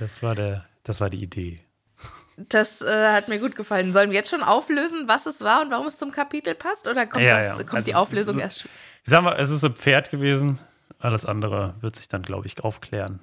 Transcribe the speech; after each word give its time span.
das 0.00 0.22
war 0.22 0.34
der, 0.34 0.64
das 0.82 1.00
war 1.00 1.08
die 1.10 1.22
Idee. 1.22 1.60
Das 2.36 2.80
äh, 2.80 3.12
hat 3.12 3.28
mir 3.28 3.38
gut 3.38 3.54
gefallen. 3.54 3.92
Sollen 3.92 4.10
wir 4.10 4.16
jetzt 4.16 4.30
schon 4.30 4.42
auflösen, 4.42 5.06
was 5.08 5.26
es 5.26 5.42
war 5.42 5.60
und 5.62 5.70
warum 5.70 5.86
es 5.86 5.98
zum 5.98 6.10
Kapitel 6.10 6.54
passt? 6.54 6.88
Oder 6.88 7.06
kommt, 7.06 7.22
Ja, 7.24 7.36
das, 7.38 7.46
ja. 7.46 7.54
kommt 7.56 7.74
Also 7.74 7.90
die 7.90 7.94
Auflösung 7.94 8.36
ist- 8.38 8.42
erst? 8.42 8.64
Ich 9.04 9.10
sag 9.10 9.22
mal, 9.22 9.38
es 9.38 9.50
ist 9.50 9.62
ein 9.64 9.74
Pferd 9.74 10.10
gewesen. 10.10 10.58
Alles 10.98 11.24
andere 11.26 11.74
wird 11.80 11.96
sich 11.96 12.08
dann, 12.08 12.22
glaube 12.22 12.46
ich, 12.46 12.62
aufklären, 12.64 13.20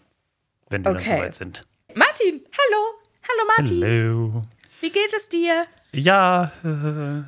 wenn 0.70 0.84
wir 0.86 0.92
Okay. 0.92 1.04
dann 1.10 1.18
soweit 1.18 1.36
sind. 1.36 1.66
Martin, 1.96 2.42
hallo. 2.46 2.84
Hallo 3.28 3.50
Martin. 3.58 3.84
Hallo. 3.84 4.42
Wie 4.82 4.90
geht 4.92 5.14
es 5.16 5.30
dir? 5.30 5.66
Ja, 5.94 6.52
äh, 6.64 7.24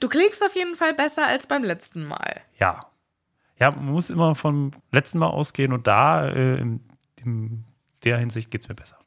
Du 0.00 0.08
klingst 0.08 0.42
auf 0.44 0.54
jeden 0.54 0.76
Fall 0.76 0.94
besser 0.94 1.26
als 1.26 1.46
beim 1.46 1.62
letzten 1.64 2.04
Mal. 2.06 2.40
ja. 2.58 2.80
Ja, 3.60 3.72
man 3.72 3.86
muss 3.86 4.08
immer 4.10 4.36
vom 4.36 4.70
letzten 4.92 5.18
Mal 5.18 5.26
ausgehen 5.26 5.72
und 5.72 5.88
da, 5.88 6.28
äh, 6.28 6.60
in, 6.60 6.80
in 7.24 7.64
der 8.04 8.18
Hinsicht 8.18 8.50
geht 8.50 8.62
es 8.62 8.68
mir 8.68 8.74
besser. 8.74 8.98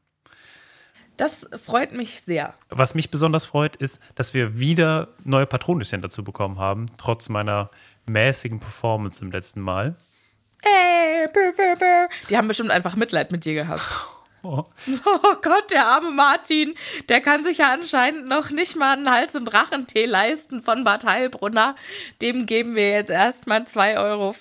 Das 1.17 1.47
freut 1.63 1.93
mich 1.93 2.21
sehr. 2.21 2.55
Was 2.69 2.95
mich 2.95 3.11
besonders 3.11 3.45
freut, 3.45 3.75
ist, 3.75 3.99
dass 4.15 4.33
wir 4.33 4.57
wieder 4.57 5.09
neue 5.23 5.45
Patronüschen 5.45 6.01
dazu 6.01 6.23
bekommen 6.23 6.57
haben, 6.57 6.87
trotz 6.97 7.29
meiner 7.29 7.69
mäßigen 8.07 8.59
Performance 8.59 9.23
im 9.23 9.31
letzten 9.31 9.61
Mal. 9.61 9.95
Ey, 10.63 11.27
brr, 11.31 11.51
brr, 11.55 11.75
brr. 11.75 12.09
Die 12.29 12.37
haben 12.37 12.47
bestimmt 12.47 12.71
einfach 12.71 12.95
Mitleid 12.95 13.31
mit 13.31 13.45
dir 13.45 13.53
gehabt. 13.53 13.83
Oh. 14.43 14.65
Oh 15.05 15.35
Gott, 15.43 15.69
der 15.69 15.85
arme 15.85 16.09
Martin, 16.09 16.73
der 17.09 17.21
kann 17.21 17.43
sich 17.43 17.59
ja 17.59 17.73
anscheinend 17.73 18.27
noch 18.27 18.49
nicht 18.49 18.75
mal 18.75 18.97
einen 18.97 19.11
Hals- 19.11 19.35
und 19.35 19.53
Rachentee 19.53 20.07
leisten 20.07 20.63
von 20.63 20.83
Bad 20.83 21.05
Heilbrunner. 21.05 21.75
Dem 22.23 22.47
geben 22.47 22.73
wir 22.73 22.89
jetzt 22.89 23.11
erstmal 23.11 23.61
2,50 23.61 23.97
Euro. 23.99 24.33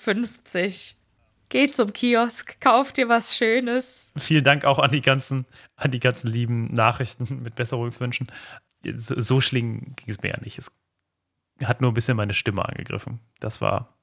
Geh 1.51 1.69
zum 1.69 1.91
Kiosk, 1.93 2.59
kauf 2.61 2.93
dir 2.93 3.09
was 3.09 3.35
Schönes. 3.35 4.09
Vielen 4.17 4.43
Dank 4.43 4.63
auch 4.65 4.79
an 4.79 4.89
die 4.91 5.01
ganzen, 5.01 5.45
an 5.75 5.91
die 5.91 5.99
ganzen 5.99 6.27
lieben 6.31 6.73
Nachrichten 6.73 7.43
mit 7.43 7.55
Besserungswünschen. 7.55 8.27
So, 8.95 9.19
so 9.19 9.41
schlimm 9.41 9.93
ging 9.97 10.09
es 10.09 10.21
mir 10.21 10.29
ja 10.29 10.39
nicht. 10.41 10.57
Es 10.57 10.71
hat 11.63 11.81
nur 11.81 11.91
ein 11.91 11.93
bisschen 11.93 12.15
meine 12.17 12.33
Stimme 12.33 12.65
angegriffen. 12.67 13.19
Das 13.41 13.59
war, 13.61 13.93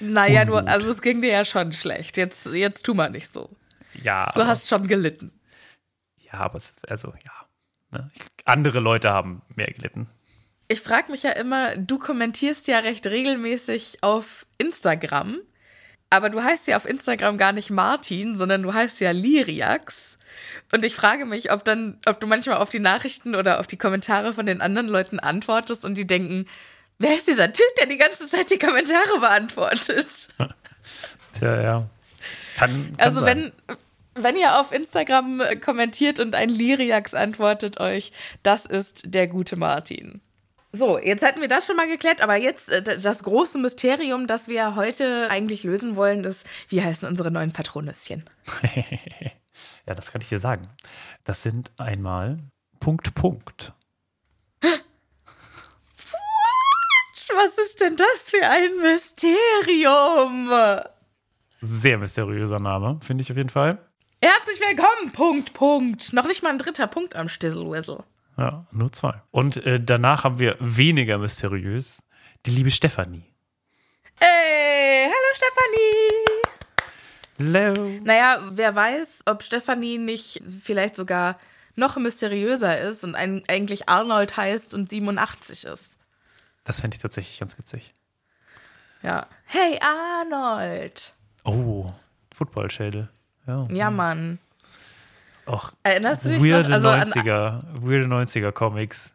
Naja, 0.00 0.44
du, 0.44 0.54
Unmut. 0.56 0.68
also 0.70 0.90
es 0.90 1.02
ging 1.02 1.20
dir 1.22 1.30
ja 1.32 1.44
schon 1.44 1.72
schlecht. 1.72 2.16
Jetzt, 2.16 2.46
jetzt 2.46 2.86
tu 2.86 2.94
mal 2.94 3.10
nicht 3.10 3.32
so. 3.32 3.50
ja. 3.94 4.26
Du 4.32 4.40
aber, 4.40 4.46
hast 4.46 4.68
schon 4.68 4.86
gelitten. 4.86 5.32
ja, 6.20 6.34
aber 6.34 6.56
es, 6.56 6.82
also, 6.88 7.08
ja. 7.08 7.32
Ne? 7.98 8.10
Andere 8.44 8.78
Leute 8.80 9.10
haben 9.10 9.42
mehr 9.54 9.66
gelitten. 9.72 10.08
Ich 10.68 10.80
frage 10.80 11.10
mich 11.10 11.24
ja 11.24 11.32
immer, 11.32 11.76
du 11.76 11.98
kommentierst 11.98 12.68
ja 12.68 12.78
recht 12.78 13.06
regelmäßig 13.06 13.98
auf 14.02 14.46
Instagram, 14.56 15.38
aber 16.12 16.28
du 16.30 16.42
heißt 16.42 16.66
ja 16.68 16.76
auf 16.76 16.86
Instagram 16.86 17.38
gar 17.38 17.52
nicht 17.52 17.70
Martin, 17.70 18.36
sondern 18.36 18.62
du 18.62 18.74
heißt 18.74 19.00
ja 19.00 19.10
Liriax. 19.12 20.16
Und 20.70 20.84
ich 20.84 20.94
frage 20.94 21.24
mich, 21.24 21.50
ob 21.50 21.64
dann, 21.64 21.98
ob 22.06 22.20
du 22.20 22.26
manchmal 22.26 22.58
auf 22.58 22.68
die 22.70 22.80
Nachrichten 22.80 23.34
oder 23.34 23.60
auf 23.60 23.66
die 23.66 23.78
Kommentare 23.78 24.32
von 24.34 24.44
den 24.44 24.60
anderen 24.60 24.88
Leuten 24.88 25.18
antwortest 25.18 25.84
und 25.84 25.94
die 25.96 26.06
denken, 26.06 26.46
wer 26.98 27.14
ist 27.14 27.28
dieser 27.28 27.52
Typ, 27.52 27.66
der 27.78 27.86
die 27.86 27.96
ganze 27.96 28.28
Zeit 28.28 28.50
die 28.50 28.58
Kommentare 28.58 29.20
beantwortet? 29.20 30.06
Tja, 31.32 31.62
ja. 31.62 31.86
Kann, 32.56 32.70
kann 32.70 32.94
Also 32.98 33.20
sein. 33.20 33.52
wenn, 34.16 34.22
wenn 34.22 34.36
ihr 34.36 34.58
auf 34.60 34.72
Instagram 34.72 35.42
kommentiert 35.64 36.20
und 36.20 36.34
ein 36.34 36.50
Liriax 36.50 37.14
antwortet 37.14 37.80
euch, 37.80 38.12
das 38.42 38.66
ist 38.66 39.02
der 39.04 39.28
gute 39.28 39.56
Martin. 39.56 40.20
So, 40.74 40.98
jetzt 40.98 41.22
hätten 41.22 41.42
wir 41.42 41.48
das 41.48 41.66
schon 41.66 41.76
mal 41.76 41.86
geklärt, 41.86 42.22
aber 42.22 42.36
jetzt 42.36 42.70
äh, 42.70 42.82
das 42.98 43.22
große 43.22 43.58
Mysterium, 43.58 44.26
das 44.26 44.48
wir 44.48 44.74
heute 44.74 45.28
eigentlich 45.28 45.64
lösen 45.64 45.96
wollen, 45.96 46.24
ist, 46.24 46.46
wie 46.68 46.82
heißen 46.82 47.06
unsere 47.06 47.30
neuen 47.30 47.52
Patronüschen? 47.52 48.24
ja, 49.86 49.94
das 49.94 50.12
kann 50.12 50.22
ich 50.22 50.30
dir 50.30 50.38
sagen. 50.38 50.70
Das 51.24 51.42
sind 51.42 51.72
einmal 51.76 52.38
Punkt, 52.80 53.14
Punkt. 53.14 53.74
Was 57.34 57.58
ist 57.58 57.80
denn 57.80 57.96
das 57.96 58.30
für 58.30 58.44
ein 58.44 58.76
Mysterium? 58.80 60.50
Sehr 61.60 61.98
mysteriöser 61.98 62.58
Name, 62.60 62.98
finde 63.02 63.22
ich 63.22 63.30
auf 63.30 63.36
jeden 63.36 63.48
Fall. 63.48 63.78
Herzlich 64.22 64.60
willkommen, 64.60 65.12
Punkt, 65.12 65.52
Punkt. 65.52 66.12
Noch 66.12 66.26
nicht 66.26 66.42
mal 66.42 66.50
ein 66.50 66.58
dritter 66.58 66.86
Punkt 66.86 67.14
am 67.14 67.28
Stizzle-Wizzle. 67.28 68.04
Ja, 68.36 68.66
nur 68.72 68.92
zwei. 68.92 69.22
Und 69.30 69.58
äh, 69.66 69.78
danach 69.80 70.24
haben 70.24 70.38
wir 70.38 70.56
weniger 70.60 71.18
mysteriös 71.18 72.02
die 72.46 72.50
liebe 72.50 72.70
Stefanie. 72.70 73.24
Ey, 74.18 75.06
hallo 75.06 75.34
Stefanie. 75.34 76.32
Hello. 77.38 78.00
Naja, 78.04 78.40
wer 78.50 78.74
weiß, 78.74 79.20
ob 79.26 79.42
Stefanie 79.42 79.98
nicht 79.98 80.42
vielleicht 80.46 80.96
sogar 80.96 81.38
noch 81.74 81.96
mysteriöser 81.96 82.80
ist 82.80 83.04
und 83.04 83.14
ein, 83.14 83.42
eigentlich 83.48 83.88
Arnold 83.88 84.36
heißt 84.36 84.74
und 84.74 84.90
87 84.90 85.64
ist. 85.64 85.96
Das 86.64 86.80
fände 86.80 86.96
ich 86.96 87.02
tatsächlich 87.02 87.40
ganz 87.40 87.58
witzig. 87.58 87.94
Ja. 89.02 89.26
Hey 89.44 89.80
Arnold! 89.80 91.14
Oh, 91.44 91.92
Footballschädel. 92.32 93.08
Ja. 93.46 93.66
Ja, 93.70 93.90
Mann. 93.90 94.38
Auch 95.46 95.72
Erinnerst 95.82 96.24
du 96.24 96.28
dich 96.30 96.42
weirde 96.42 96.68
noch? 96.68 96.76
Also 96.76 96.88
an, 96.88 97.02
90er, 97.08 97.62
weirde 97.74 98.06
90er 98.06 98.52
Comics. 98.52 99.14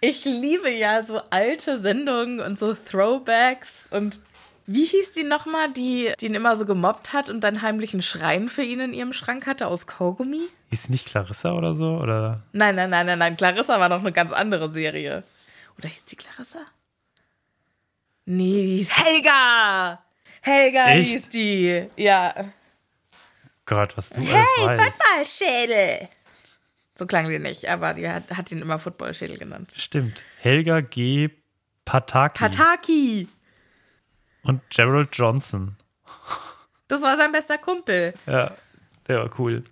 ich 0.00 0.24
liebe 0.24 0.70
ja 0.70 1.02
so 1.02 1.20
alte 1.30 1.78
Sendungen 1.80 2.40
und 2.40 2.58
so 2.58 2.74
Throwbacks 2.74 3.88
und 3.90 4.18
wie 4.66 4.84
hieß 4.84 5.12
die 5.12 5.24
nochmal, 5.24 5.72
die, 5.72 6.12
die 6.20 6.26
ihn 6.26 6.34
immer 6.34 6.54
so 6.54 6.64
gemobbt 6.64 7.12
hat 7.12 7.28
und 7.28 7.42
dann 7.42 7.62
heimlich 7.62 7.94
einen 7.94 8.02
Schrein 8.02 8.48
für 8.48 8.62
ihn 8.62 8.78
in 8.78 8.94
ihrem 8.94 9.12
Schrank 9.12 9.46
hatte 9.46 9.66
aus 9.66 9.86
Kaugummi? 9.88 10.42
Hieß 10.70 10.88
nicht 10.90 11.06
Clarissa 11.06 11.52
oder 11.52 11.74
so? 11.74 11.96
Oder? 11.98 12.42
Nein, 12.52 12.76
nein, 12.76 12.88
nein, 12.90 13.06
nein, 13.06 13.18
nein. 13.18 13.36
Clarissa 13.36 13.80
war 13.80 13.88
noch 13.88 14.00
eine 14.00 14.12
ganz 14.12 14.32
andere 14.32 14.68
Serie. 14.68 15.24
Oder 15.78 15.88
hieß 15.88 16.04
die 16.04 16.16
Clarissa? 16.16 16.60
Nee, 18.24 18.62
die 18.62 18.76
hieß 18.78 18.96
Helga! 18.96 20.00
Helga 20.42 20.86
Echt? 20.90 21.10
hieß 21.10 21.28
die. 21.30 21.86
Ja. 21.96 22.32
Gott, 23.74 23.96
was 23.96 24.10
du 24.10 24.20
alles 24.20 24.48
weißt. 24.58 24.92
Footballschädel! 24.92 26.08
So 26.94 27.06
klang 27.06 27.28
die 27.28 27.38
nicht, 27.38 27.68
aber 27.68 27.94
die 27.94 28.08
hat, 28.08 28.30
hat 28.30 28.52
ihn 28.52 28.58
immer 28.58 28.78
Footballschädel 28.78 29.38
genannt. 29.38 29.72
Stimmt. 29.76 30.22
Helga 30.38 30.80
G. 30.80 31.30
Pataki 31.84 32.38
Pataki! 32.38 33.28
und 34.44 34.60
Gerald 34.70 35.08
Johnson. 35.12 35.76
Das 36.88 37.00
war 37.02 37.16
sein 37.16 37.32
bester 37.32 37.58
Kumpel. 37.58 38.14
Ja, 38.26 38.52
der 39.08 39.18
war 39.20 39.30
cool. 39.38 39.64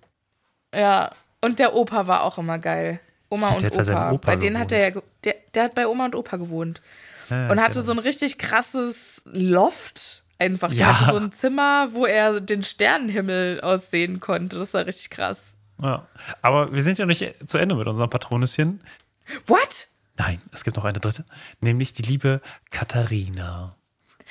Ja. 0.75 1.11
Und 1.43 1.59
der 1.59 1.75
Opa 1.75 2.07
war 2.07 2.23
auch 2.23 2.39
immer 2.39 2.59
geil. 2.59 3.01
Oma 3.29 3.55
Der 3.59 3.73
und 3.73 3.79
hat 3.79 3.87
bei 3.87 3.93
Opa. 3.93 4.11
Opa 4.13 4.27
Bei 4.33 4.37
denen 4.37 4.59
hat 4.59 4.73
er 4.73 4.89
ja, 4.89 5.03
der, 5.25 5.35
der 5.55 5.65
hat 5.65 5.75
bei 5.75 5.87
Oma 5.87 6.07
und 6.07 6.15
Opa 6.15 6.37
gewohnt. 6.37 6.81
Ja, 7.29 7.51
und 7.51 7.61
hatte 7.61 7.83
so 7.83 7.93
ein 7.93 7.99
richtig 7.99 8.39
krasses 8.39 9.23
Loft. 9.25 10.25
Einfach. 10.41 10.71
Der 10.71 10.79
Ja. 10.79 11.01
hatte 11.01 11.11
so 11.13 11.17
ein 11.19 11.33
Zimmer, 11.33 11.89
wo 11.93 12.07
er 12.07 12.41
den 12.41 12.63
Sternenhimmel 12.65 13.61
aussehen 13.61 14.19
konnte. 14.21 14.59
Das 14.59 14.75
war 14.75 14.87
richtig 14.87 15.11
krass. 15.11 15.41
Ja. 15.83 16.07
Aber 16.43 16.73
wir 16.75 16.83
sind 16.83 16.99
ja 16.99 17.07
nicht 17.07 17.35
zu 17.47 17.59
Ende 17.59 17.75
mit 17.75 17.87
unserem 17.87 18.11
Patronüschen. 18.11 18.81
What? 19.47 19.89
Nein, 20.17 20.41
es 20.53 20.65
gibt 20.65 20.77
noch 20.77 20.85
eine 20.85 20.99
dritte, 20.99 21.25
nämlich 21.61 21.93
die 21.93 22.03
liebe 22.03 22.41
Katharina. 22.71 23.77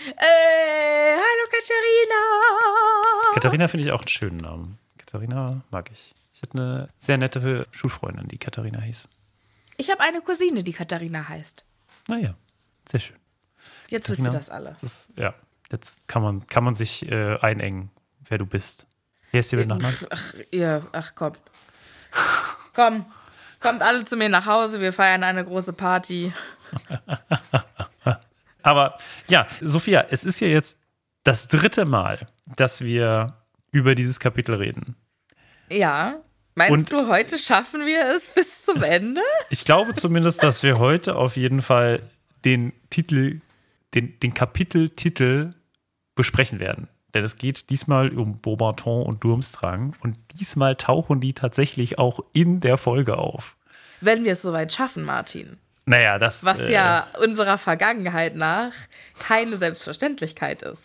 Äh, 0.06 1.16
hallo 1.16 1.48
Katharina. 1.52 3.34
Katharina 3.34 3.68
finde 3.68 3.86
ich 3.86 3.92
auch 3.92 4.02
einen 4.02 4.08
schönen 4.08 4.38
Namen. 4.38 4.78
Katharina 4.98 5.62
mag 5.72 5.90
ich. 5.92 6.16
Ich 6.34 6.42
hatte 6.42 6.58
eine 6.58 6.88
sehr 6.98 7.18
nette 7.18 7.68
Schulfreundin, 7.72 8.28
die 8.28 8.38
Katharina 8.38 8.80
hieß. 8.82 9.08
Ich 9.78 9.90
habe 9.90 10.02
eine 10.02 10.22
Cousine, 10.22 10.64
die 10.64 10.74
Katharina 10.74 11.28
heißt. 11.28 11.64
Naja, 12.08 12.34
sehr 12.88 13.00
schön. 13.00 13.16
Jetzt 13.90 14.08
Katharina, 14.08 14.34
wisst 14.34 14.36
ihr 14.36 14.40
das 14.40 14.50
alle. 14.50 14.72
Das 14.74 14.84
ist, 14.84 15.10
ja, 15.16 15.34
jetzt 15.72 16.08
kann 16.08 16.22
man, 16.22 16.48
kann 16.48 16.64
man 16.64 16.76
sich 16.76 17.10
äh, 17.12 17.38
einengen, 17.40 17.90
wer 18.28 18.38
du 18.38 18.46
bist. 18.46 18.88
Wer 19.32 19.42
ist 19.42 19.52
dir 19.52 19.58
mit 19.58 19.68
Nachnamen? 19.68 19.98
Ach, 20.10 20.34
ihr, 20.52 20.86
ach 20.92 21.12
komm. 21.16 21.34
Komm, 22.76 23.06
kommt 23.60 23.82
alle 23.82 24.06
zu 24.06 24.16
mir 24.16 24.30
nach 24.30 24.46
Hause, 24.46 24.80
wir 24.80 24.94
feiern 24.94 25.24
eine 25.24 25.44
große 25.44 25.74
Party. 25.74 26.32
Aber 28.62 28.98
ja, 29.28 29.48
Sophia, 29.62 30.06
es 30.10 30.24
ist 30.24 30.40
ja 30.40 30.48
jetzt 30.48 30.80
das 31.24 31.48
dritte 31.48 31.86
Mal, 31.86 32.28
dass 32.56 32.82
wir 32.82 33.28
über 33.72 33.96
dieses 33.96 34.20
Kapitel 34.20 34.56
reden. 34.56 34.96
Ja. 35.70 36.16
Meinst 36.56 36.72
Und- 36.72 36.92
du, 36.92 37.08
heute 37.08 37.38
schaffen 37.38 37.86
wir 37.86 38.16
es 38.16 38.30
bis 38.36 38.66
zum 38.66 38.84
Ende? 38.84 39.22
Ich 39.50 39.66
glaube 39.66 39.94
zumindest, 39.94 40.44
dass 40.44 40.64
wir 40.64 40.80
heute 40.80 41.16
auf 41.16 41.38
jeden 41.38 41.62
Fall 41.62 42.02
den 42.46 42.74
Titel, 42.90 43.42
den, 43.94 44.20
den 44.20 44.34
Kapiteltitel 44.34 45.52
besprechen 46.20 46.60
werden. 46.60 46.90
Denn 47.14 47.24
es 47.24 47.38
geht 47.38 47.70
diesmal 47.70 48.10
um 48.10 48.42
Beaubaton 48.42 49.04
und 49.04 49.24
Durmstrang 49.24 49.96
und 50.02 50.18
diesmal 50.38 50.76
tauchen 50.76 51.22
die 51.22 51.32
tatsächlich 51.32 51.98
auch 51.98 52.20
in 52.34 52.60
der 52.60 52.76
Folge 52.76 53.18
auf. 53.18 53.56
Wenn 54.02 54.26
wir 54.26 54.34
es 54.34 54.42
soweit 54.42 54.74
schaffen, 54.74 55.06
Martin. 55.06 55.58
Naja, 55.86 56.20
das. 56.20 56.44
Was 56.44 56.60
äh, 56.60 56.74
ja 56.74 57.08
unserer 57.24 57.58
Vergangenheit 57.58 58.36
nach 58.36 58.74
keine 59.18 59.56
Selbstverständlichkeit 59.56 60.62
ist. 60.62 60.84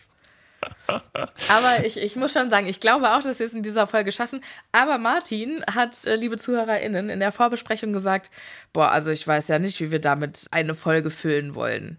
Aber 0.87 1.85
ich, 1.85 1.97
ich 1.97 2.15
muss 2.15 2.31
schon 2.31 2.49
sagen, 2.49 2.67
ich 2.67 2.79
glaube 2.79 3.11
auch, 3.11 3.21
dass 3.21 3.39
wir 3.39 3.45
es 3.45 3.53
in 3.53 3.61
dieser 3.61 3.85
Folge 3.85 4.13
schaffen. 4.13 4.41
Aber 4.71 4.97
Martin 4.97 5.65
hat, 5.69 6.05
äh, 6.05 6.15
liebe 6.15 6.37
ZuhörerInnen, 6.37 7.09
in 7.09 7.19
der 7.19 7.33
Vorbesprechung 7.33 7.91
gesagt: 7.91 8.31
Boah, 8.71 8.91
also 8.91 9.11
ich 9.11 9.27
weiß 9.27 9.49
ja 9.49 9.59
nicht, 9.59 9.81
wie 9.81 9.91
wir 9.91 9.99
damit 9.99 10.47
eine 10.51 10.75
Folge 10.75 11.11
füllen 11.11 11.55
wollen. 11.55 11.97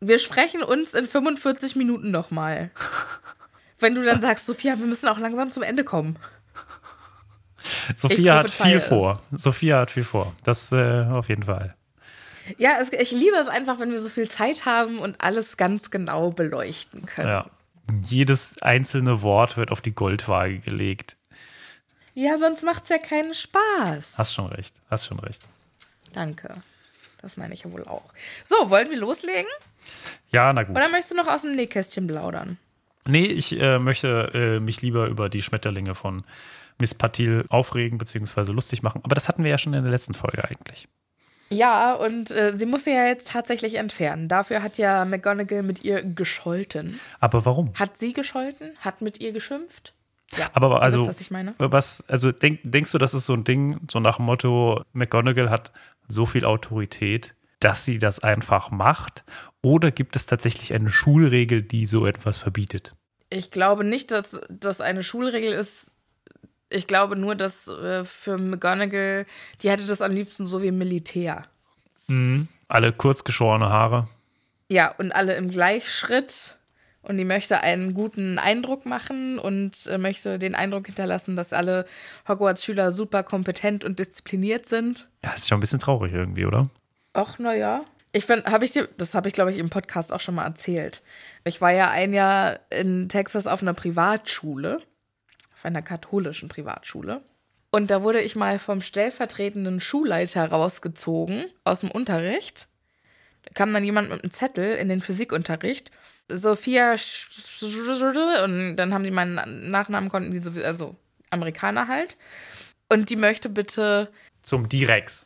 Wir 0.00 0.18
sprechen 0.18 0.62
uns 0.62 0.94
in 0.94 1.06
45 1.06 1.76
Minuten 1.76 2.10
nochmal. 2.10 2.70
Wenn 3.78 3.94
du 3.94 4.02
dann 4.02 4.20
sagst, 4.20 4.46
Sophia, 4.46 4.78
wir 4.78 4.86
müssen 4.86 5.08
auch 5.08 5.18
langsam 5.18 5.50
zum 5.50 5.62
Ende 5.62 5.84
kommen. 5.84 6.18
Sophia 7.96 8.38
hat 8.38 8.50
viel 8.50 8.76
es. 8.76 8.88
vor. 8.88 9.22
Sophia 9.32 9.80
hat 9.80 9.90
viel 9.90 10.04
vor. 10.04 10.34
Das 10.44 10.72
äh, 10.72 11.06
auf 11.10 11.28
jeden 11.28 11.44
Fall. 11.44 11.74
Ja, 12.58 12.78
es, 12.80 12.92
ich 12.92 13.10
liebe 13.10 13.36
es 13.36 13.48
einfach, 13.48 13.78
wenn 13.80 13.90
wir 13.90 14.00
so 14.00 14.08
viel 14.08 14.28
Zeit 14.28 14.66
haben 14.66 14.98
und 14.98 15.20
alles 15.20 15.56
ganz 15.56 15.90
genau 15.90 16.30
beleuchten 16.30 17.06
können. 17.06 17.28
Ja. 17.28 17.46
Jedes 18.02 18.60
einzelne 18.62 19.22
Wort 19.22 19.56
wird 19.56 19.70
auf 19.70 19.80
die 19.80 19.94
Goldwaage 19.94 20.58
gelegt. 20.58 21.16
Ja, 22.14 22.38
sonst 22.38 22.62
macht 22.62 22.84
es 22.84 22.88
ja 22.88 22.98
keinen 22.98 23.34
Spaß. 23.34 24.14
Hast 24.16 24.34
schon 24.34 24.46
recht. 24.46 24.74
Hast 24.90 25.06
schon 25.06 25.18
recht. 25.18 25.46
Danke. 26.12 26.54
Das 27.20 27.36
meine 27.36 27.54
ich 27.54 27.64
ja 27.64 27.72
wohl 27.72 27.84
auch. 27.86 28.12
So, 28.44 28.70
wollen 28.70 28.90
wir 28.90 28.96
loslegen? 28.96 29.50
Ja, 30.30 30.52
na 30.52 30.62
gut. 30.62 30.76
Oder 30.76 30.88
möchtest 30.88 31.12
du 31.12 31.16
noch 31.16 31.28
aus 31.28 31.42
dem 31.42 31.56
Nähkästchen 31.56 32.06
plaudern? 32.06 32.58
Nee, 33.06 33.26
ich 33.26 33.58
äh, 33.58 33.78
möchte 33.78 34.30
äh, 34.34 34.60
mich 34.60 34.82
lieber 34.82 35.06
über 35.06 35.28
die 35.28 35.42
Schmetterlinge 35.42 35.94
von 35.94 36.24
Miss 36.78 36.94
Patil 36.94 37.44
aufregen 37.48 37.98
bzw. 37.98 38.52
lustig 38.52 38.82
machen. 38.82 39.00
Aber 39.04 39.14
das 39.14 39.28
hatten 39.28 39.44
wir 39.44 39.50
ja 39.50 39.58
schon 39.58 39.74
in 39.74 39.82
der 39.82 39.92
letzten 39.92 40.14
Folge 40.14 40.44
eigentlich. 40.44 40.88
Ja, 41.48 41.94
und 41.94 42.32
äh, 42.32 42.56
sie 42.56 42.66
muss 42.66 42.84
sie 42.84 42.90
ja 42.90 43.06
jetzt 43.06 43.28
tatsächlich 43.28 43.76
entfernen. 43.76 44.28
Dafür 44.28 44.62
hat 44.62 44.78
ja 44.78 45.04
McGonagall 45.04 45.62
mit 45.62 45.84
ihr 45.84 46.02
gescholten. 46.02 46.98
Aber 47.20 47.44
warum? 47.44 47.72
Hat 47.74 47.98
sie 47.98 48.12
gescholten? 48.12 48.72
Hat 48.80 49.00
mit 49.00 49.20
ihr 49.20 49.32
geschimpft? 49.32 49.94
Ja, 50.36 50.50
Aber 50.54 50.82
also, 50.82 51.00
wisst, 51.00 51.08
was 51.08 51.20
ich 51.20 51.30
meine? 51.30 51.54
was, 51.58 52.02
also 52.08 52.32
denk, 52.32 52.60
denkst 52.64 52.90
du, 52.90 52.98
das 52.98 53.14
ist 53.14 53.26
so 53.26 53.34
ein 53.34 53.44
Ding, 53.44 53.78
so 53.88 54.00
nach 54.00 54.16
dem 54.16 54.26
Motto, 54.26 54.82
McGonagall 54.92 55.50
hat 55.50 55.70
so 56.08 56.26
viel 56.26 56.44
Autorität, 56.44 57.35
dass 57.60 57.84
sie 57.84 57.98
das 57.98 58.20
einfach 58.20 58.70
macht? 58.70 59.24
Oder 59.62 59.90
gibt 59.90 60.16
es 60.16 60.26
tatsächlich 60.26 60.72
eine 60.74 60.90
Schulregel, 60.90 61.62
die 61.62 61.86
so 61.86 62.06
etwas 62.06 62.38
verbietet? 62.38 62.94
Ich 63.30 63.50
glaube 63.50 63.84
nicht, 63.84 64.10
dass 64.10 64.40
das 64.48 64.80
eine 64.80 65.02
Schulregel 65.02 65.52
ist. 65.52 65.92
Ich 66.68 66.86
glaube 66.86 67.16
nur, 67.16 67.34
dass 67.34 67.68
äh, 67.68 68.04
für 68.04 68.38
McGonagall, 68.38 69.26
die 69.62 69.70
hätte 69.70 69.86
das 69.86 70.02
am 70.02 70.12
liebsten 70.12 70.46
so 70.46 70.62
wie 70.62 70.68
im 70.68 70.78
Militär. 70.78 71.46
Alle 72.68 72.92
kurzgeschorene 72.92 73.68
Haare. 73.68 74.08
Ja, 74.68 74.94
und 74.98 75.12
alle 75.12 75.36
im 75.36 75.50
Gleichschritt. 75.50 76.56
Und 77.02 77.18
die 77.18 77.24
möchte 77.24 77.60
einen 77.60 77.94
guten 77.94 78.40
Eindruck 78.40 78.84
machen 78.84 79.38
und 79.38 79.86
äh, 79.86 79.96
möchte 79.96 80.40
den 80.40 80.56
Eindruck 80.56 80.86
hinterlassen, 80.86 81.36
dass 81.36 81.52
alle 81.52 81.86
Hogwarts-Schüler 82.26 82.90
super 82.90 83.22
kompetent 83.22 83.84
und 83.84 84.00
diszipliniert 84.00 84.66
sind. 84.66 85.08
Ja, 85.22 85.32
ist 85.32 85.48
schon 85.48 85.58
ein 85.58 85.60
bisschen 85.60 85.78
traurig 85.78 86.12
irgendwie, 86.12 86.46
oder? 86.46 86.68
Ach, 87.16 87.38
naja. 87.38 87.84
Ich 88.12 88.26
finde, 88.26 88.50
habe 88.50 88.64
ich 88.64 88.72
dir, 88.72 88.88
das 88.98 89.14
habe 89.14 89.28
ich, 89.28 89.34
glaube 89.34 89.50
ich, 89.50 89.58
im 89.58 89.70
Podcast 89.70 90.12
auch 90.12 90.20
schon 90.20 90.34
mal 90.34 90.44
erzählt. 90.44 91.02
Ich 91.44 91.60
war 91.60 91.72
ja 91.72 91.90
ein 91.90 92.12
Jahr 92.12 92.60
in 92.70 93.08
Texas 93.08 93.46
auf 93.46 93.62
einer 93.62 93.74
Privatschule, 93.74 94.82
auf 95.54 95.64
einer 95.64 95.82
katholischen 95.82 96.48
Privatschule. 96.48 97.22
Und 97.70 97.90
da 97.90 98.02
wurde 98.02 98.20
ich 98.20 98.36
mal 98.36 98.58
vom 98.58 98.80
stellvertretenden 98.80 99.80
Schulleiter 99.80 100.46
rausgezogen 100.46 101.46
aus 101.64 101.80
dem 101.80 101.90
Unterricht. 101.90 102.68
Da 103.42 103.52
kam 103.54 103.72
dann 103.72 103.84
jemand 103.84 104.10
mit 104.10 104.22
einem 104.22 104.30
Zettel 104.30 104.74
in 104.76 104.88
den 104.88 105.00
Physikunterricht. 105.00 105.90
Sophia 106.30 106.96
und 108.44 108.76
dann 108.76 108.92
haben 108.92 109.04
die 109.04 109.10
meinen 109.10 109.70
Nachnamen 109.70 110.10
konnten 110.10 110.32
diese, 110.32 110.52
also 110.66 110.96
Amerikaner 111.30 111.88
halt. 111.88 112.16
Und 112.90 113.10
die 113.10 113.16
möchte 113.16 113.48
bitte 113.48 114.10
Zum 114.42 114.68
Direx. 114.68 115.25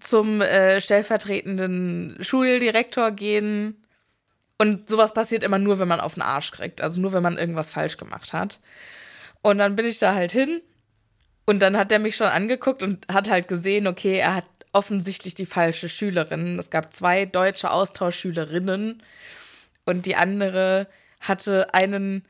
Zum 0.00 0.40
äh, 0.40 0.80
stellvertretenden 0.80 2.18
Schuldirektor 2.20 3.10
gehen. 3.10 3.84
Und 4.58 4.88
sowas 4.88 5.14
passiert 5.14 5.42
immer 5.42 5.58
nur, 5.58 5.78
wenn 5.78 5.88
man 5.88 6.00
auf 6.00 6.14
den 6.14 6.22
Arsch 6.22 6.50
kriegt. 6.50 6.80
Also 6.80 7.00
nur, 7.00 7.12
wenn 7.12 7.22
man 7.22 7.38
irgendwas 7.38 7.70
falsch 7.70 7.96
gemacht 7.96 8.32
hat. 8.32 8.60
Und 9.42 9.58
dann 9.58 9.76
bin 9.76 9.86
ich 9.86 9.98
da 9.98 10.14
halt 10.14 10.32
hin. 10.32 10.60
Und 11.46 11.60
dann 11.60 11.78
hat 11.78 11.92
er 11.92 11.98
mich 11.98 12.16
schon 12.16 12.26
angeguckt 12.26 12.82
und 12.82 13.06
hat 13.10 13.30
halt 13.30 13.48
gesehen, 13.48 13.86
okay, 13.86 14.18
er 14.18 14.34
hat 14.34 14.48
offensichtlich 14.72 15.34
die 15.34 15.46
falsche 15.46 15.88
Schülerin. 15.88 16.58
Es 16.58 16.70
gab 16.70 16.92
zwei 16.92 17.24
deutsche 17.24 17.70
Austauschschülerinnen. 17.70 19.02
Und 19.86 20.06
die 20.06 20.16
andere 20.16 20.88
hatte 21.20 21.72
einen 21.72 22.26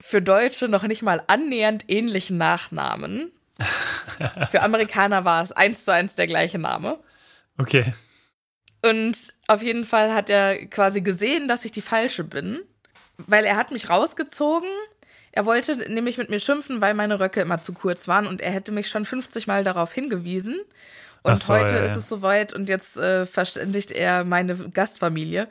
für 0.00 0.22
Deutsche 0.22 0.68
noch 0.68 0.84
nicht 0.84 1.02
mal 1.02 1.22
annähernd 1.26 1.84
ähnlichen 1.88 2.38
Nachnamen. 2.38 3.32
Für 4.50 4.62
Amerikaner 4.62 5.24
war 5.24 5.42
es 5.42 5.52
eins 5.52 5.84
zu 5.84 5.92
eins 5.92 6.14
der 6.14 6.26
gleiche 6.26 6.58
Name. 6.58 6.98
Okay. 7.58 7.92
Und 8.82 9.34
auf 9.48 9.62
jeden 9.62 9.84
Fall 9.84 10.14
hat 10.14 10.30
er 10.30 10.66
quasi 10.66 11.00
gesehen, 11.00 11.48
dass 11.48 11.64
ich 11.64 11.72
die 11.72 11.82
falsche 11.82 12.24
bin, 12.24 12.60
weil 13.18 13.44
er 13.44 13.56
hat 13.56 13.70
mich 13.70 13.90
rausgezogen. 13.90 14.68
Er 15.32 15.44
wollte 15.44 15.76
nämlich 15.90 16.18
mit 16.18 16.30
mir 16.30 16.40
schimpfen, 16.40 16.80
weil 16.80 16.94
meine 16.94 17.20
Röcke 17.20 17.40
immer 17.40 17.60
zu 17.60 17.72
kurz 17.72 18.08
waren 18.08 18.26
und 18.26 18.40
er 18.40 18.52
hätte 18.52 18.72
mich 18.72 18.88
schon 18.88 19.04
50 19.04 19.46
Mal 19.46 19.64
darauf 19.64 19.92
hingewiesen. 19.92 20.60
Und 21.22 21.42
so, 21.42 21.54
heute 21.54 21.74
ja, 21.74 21.84
ist 21.84 21.90
ja. 21.90 21.96
es 21.98 22.08
soweit 22.08 22.52
und 22.52 22.68
jetzt 22.68 22.96
äh, 22.96 23.26
verständigt 23.26 23.90
er 23.90 24.24
meine 24.24 24.54
Gastfamilie. 24.70 25.48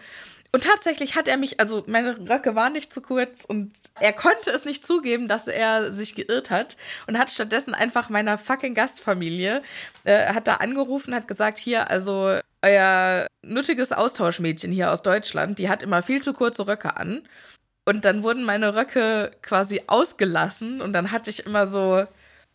Und 0.55 0.63
tatsächlich 0.63 1.17
hat 1.17 1.27
er 1.27 1.35
mich, 1.35 1.59
also 1.59 1.83
meine 1.85 2.17
Röcke 2.29 2.55
waren 2.55 2.71
nicht 2.71 2.93
zu 2.93 3.01
kurz 3.01 3.43
und 3.43 3.73
er 3.99 4.13
konnte 4.13 4.51
es 4.51 4.63
nicht 4.63 4.87
zugeben, 4.87 5.27
dass 5.27 5.49
er 5.49 5.91
sich 5.91 6.15
geirrt 6.15 6.49
hat 6.49 6.77
und 7.07 7.19
hat 7.19 7.29
stattdessen 7.29 7.73
einfach 7.73 8.07
meiner 8.07 8.37
fucking 8.37 8.73
Gastfamilie, 8.73 9.61
äh, 10.05 10.33
hat 10.33 10.47
da 10.47 10.53
angerufen, 10.53 11.13
hat 11.13 11.27
gesagt, 11.27 11.57
hier, 11.57 11.89
also 11.89 12.39
euer 12.61 13.27
nuttiges 13.41 13.91
Austauschmädchen 13.91 14.71
hier 14.71 14.93
aus 14.93 15.01
Deutschland, 15.01 15.59
die 15.59 15.67
hat 15.67 15.83
immer 15.83 16.01
viel 16.01 16.23
zu 16.23 16.31
kurze 16.31 16.65
Röcke 16.65 16.95
an. 16.95 17.27
Und 17.83 18.05
dann 18.05 18.23
wurden 18.23 18.45
meine 18.45 18.75
Röcke 18.75 19.31
quasi 19.41 19.81
ausgelassen 19.87 20.79
und 20.79 20.93
dann 20.93 21.11
hatte 21.11 21.31
ich 21.31 21.45
immer 21.45 21.67
so, 21.67 22.07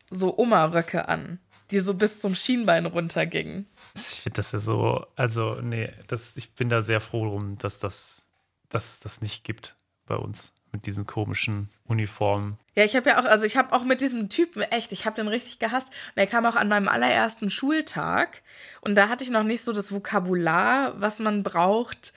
so 0.09 0.38
Oma-Röcke 0.38 1.07
an, 1.07 1.38
die 1.71 1.80
so 1.80 1.92
bis 1.92 2.19
zum 2.19 2.35
Schienbein 2.35 2.87
runtergingen. 2.87 3.66
Ich 4.12 4.21
finde 4.21 4.37
das 4.37 4.52
ja 4.52 4.59
so, 4.59 5.07
also 5.16 5.57
nee, 5.61 5.92
das, 6.07 6.37
ich 6.37 6.54
bin 6.54 6.69
da 6.69 6.83
sehr 6.83 7.00
froh 7.00 7.28
drum, 7.28 7.57
dass 7.57 7.78
das, 7.78 8.26
dass 8.69 9.00
das 9.00 9.21
nicht 9.21 9.45
gibt 9.45 9.76
bei 10.07 10.16
uns 10.16 10.52
mit 10.73 10.87
diesen 10.87 11.07
komischen 11.07 11.69
Uniformen. 11.85 12.59
Ja, 12.76 12.85
ich 12.85 12.95
habe 12.95 13.11
ja 13.11 13.21
auch, 13.21 13.25
also 13.25 13.45
ich 13.45 13.57
habe 13.57 13.73
auch 13.73 13.85
mit 13.85 14.00
diesem 14.00 14.28
Typen 14.28 14.62
echt, 14.62 14.92
ich 14.92 15.04
habe 15.04 15.16
den 15.16 15.28
richtig 15.28 15.59
gehasst. 15.59 15.88
Und 15.88 16.16
er 16.16 16.26
kam 16.26 16.47
auch 16.47 16.57
an 16.57 16.69
meinem 16.69 16.88
allerersten 16.88 17.50
Schultag 17.50 18.42
und 18.80 18.95
da 18.95 19.09
hatte 19.09 19.25
ich 19.25 19.30
noch 19.30 19.42
nicht 19.42 19.64
so 19.64 19.73
das 19.73 19.92
Vokabular, 19.92 21.00
was 21.00 21.19
man 21.19 21.42
braucht, 21.42 22.12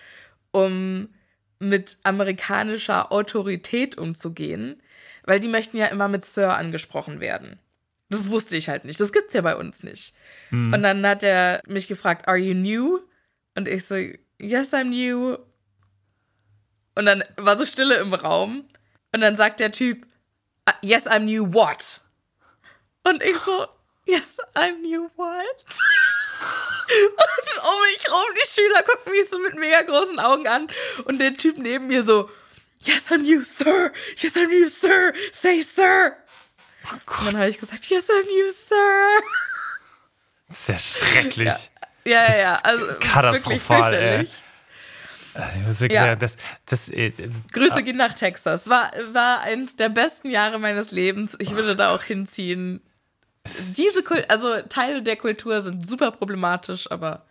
um 0.52 1.10
mit 1.60 1.98
amerikanischer 2.04 3.12
Autorität 3.12 3.98
umzugehen, 3.98 4.82
weil 5.24 5.40
die 5.40 5.48
möchten 5.48 5.78
ja 5.78 5.88
immer 5.88 6.08
mit 6.08 6.26
Sir 6.26 6.56
angesprochen 6.56 7.20
werden. 7.20 7.60
Das 8.14 8.30
wusste 8.30 8.58
ich 8.58 8.70
halt 8.70 8.86
nicht. 8.86 9.00
Das 9.00 9.12
gibt's 9.12 9.34
ja 9.34 9.42
bei 9.42 9.56
uns 9.56 9.84
nicht. 9.84 10.14
Mhm. 10.52 10.74
Und 10.74 10.84
dann 10.84 11.06
hat 11.06 11.24
er 11.24 11.62
mich 11.68 11.88
gefragt, 11.88 12.28
are 12.28 12.38
you 12.38 12.54
new? 12.54 13.00
Und 13.56 13.68
ich 13.68 13.86
so, 13.86 13.96
yes, 13.96 14.74
I'm 14.74 14.86
new. 14.86 15.38
Und 16.96 17.06
dann 17.06 17.24
war 17.38 17.58
so 17.58 17.66
Stille 17.66 17.96
im 17.96 18.14
Raum. 18.14 18.68
Und 19.12 19.22
dann 19.22 19.36
sagt 19.36 19.60
der 19.60 19.72
Typ, 19.72 20.06
ah, 20.66 20.76
yes, 20.82 21.08
I'm 21.08 21.20
new 21.20 21.54
what? 21.54 22.02
Und 23.04 23.22
ich 23.22 23.38
so, 23.38 23.68
yes, 24.06 24.38
I'm 24.56 24.82
new 24.82 25.10
what? 25.16 25.66
Und 26.40 27.60
um 27.64 27.82
mich 27.82 28.12
rum, 28.12 28.36
die 28.36 28.50
Schüler 28.50 28.84
gucken 28.84 29.12
mich 29.12 29.30
so 29.30 29.40
mit 29.40 29.56
mega 29.56 29.82
großen 29.82 30.20
Augen 30.20 30.48
an. 30.48 30.68
Und 31.06 31.20
der 31.20 31.36
Typ 31.36 31.58
neben 31.58 31.88
mir 31.88 32.04
so, 32.04 32.30
Yes, 32.86 33.10
I'm 33.10 33.24
you, 33.24 33.44
sir. 33.44 33.94
Yes, 34.18 34.36
I'm 34.36 34.52
you, 34.52 34.68
sir. 34.68 35.14
Say, 35.32 35.62
sir. 35.62 36.18
Oh 36.86 37.20
und 37.20 37.34
dann 37.34 37.40
habe 37.40 37.50
ich 37.50 37.60
gesagt, 37.60 37.86
Yes, 37.86 38.06
I'm 38.10 38.26
you, 38.26 38.52
sir. 38.68 39.24
Sehr 40.50 40.78
schrecklich. 40.78 41.72
Ja, 42.06 42.24
ja, 42.24 42.38
ja. 42.38 42.60
Also, 42.64 42.88
katastrophal, 43.00 43.94
ey. 43.94 44.28
Also, 45.66 45.86
ja. 45.86 46.16
das, 46.16 46.38
das, 46.66 46.90
äh, 46.90 47.12
das, 47.12 47.42
Grüße 47.52 47.84
gehen 47.84 47.98
nach 47.98 48.14
Texas. 48.14 48.70
War, 48.70 48.92
war 49.12 49.42
eins 49.42 49.76
der 49.76 49.90
besten 49.90 50.30
Jahre 50.30 50.60
meines 50.60 50.92
Lebens. 50.92 51.36
Ich 51.40 51.52
würde 51.52 51.76
da 51.76 51.96
auch 51.96 52.04
hinziehen. 52.04 52.82
Diese 53.76 54.04
Kult 54.04 54.30
also 54.30 54.62
Teile 54.70 55.02
der 55.02 55.18
Kultur 55.18 55.62
sind 55.62 55.90
super 55.90 56.12
problematisch, 56.12 56.90
aber 56.90 57.26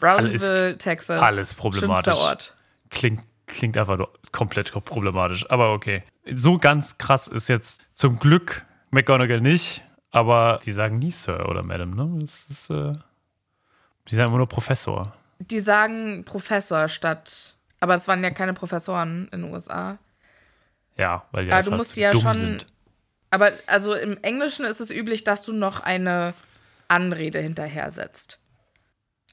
Brownsville, 0.00 0.52
alles, 0.52 0.78
Texas, 0.78 1.20
alles 1.20 1.54
problematisch. 1.54 2.14
Ort. 2.14 2.54
Klingt, 2.90 3.22
klingt 3.46 3.76
einfach 3.76 3.96
nur 3.96 4.12
komplett 4.30 4.70
problematisch, 4.84 5.48
aber 5.50 5.72
okay. 5.72 6.04
So 6.34 6.58
ganz 6.58 6.98
krass 6.98 7.28
ist 7.28 7.48
jetzt 7.48 7.80
zum 7.94 8.18
Glück 8.18 8.64
McGonagall 8.90 9.40
nicht, 9.40 9.82
aber 10.10 10.60
die 10.64 10.72
sagen 10.72 10.98
nie 10.98 11.10
Sir 11.10 11.48
oder 11.48 11.62
Madam, 11.62 11.94
ne? 11.94 12.18
Das 12.20 12.46
ist, 12.48 12.70
äh, 12.70 12.92
die 14.08 14.14
sagen 14.14 14.28
immer 14.28 14.38
nur 14.38 14.48
Professor. 14.48 15.14
Die 15.38 15.60
sagen 15.60 16.24
Professor 16.24 16.88
statt, 16.88 17.56
aber 17.80 17.94
es 17.94 18.08
waren 18.08 18.22
ja 18.22 18.30
keine 18.30 18.54
Professoren 18.54 19.28
in 19.32 19.42
den 19.42 19.52
USA. 19.52 19.98
Ja, 20.96 21.26
weil 21.30 21.46
die 21.46 21.52
aber 21.52 21.62
du 21.62 21.76
musst 21.76 21.96
ja 21.96 22.12
schon 22.12 22.36
sind. 22.36 22.66
Aber 23.30 23.52
also 23.66 23.94
im 23.94 24.18
Englischen 24.22 24.64
ist 24.64 24.80
es 24.80 24.90
üblich, 24.90 25.22
dass 25.24 25.44
du 25.44 25.52
noch 25.52 25.80
eine 25.80 26.34
Anrede 26.88 27.40
hinterher 27.40 27.90
setzt. 27.90 28.38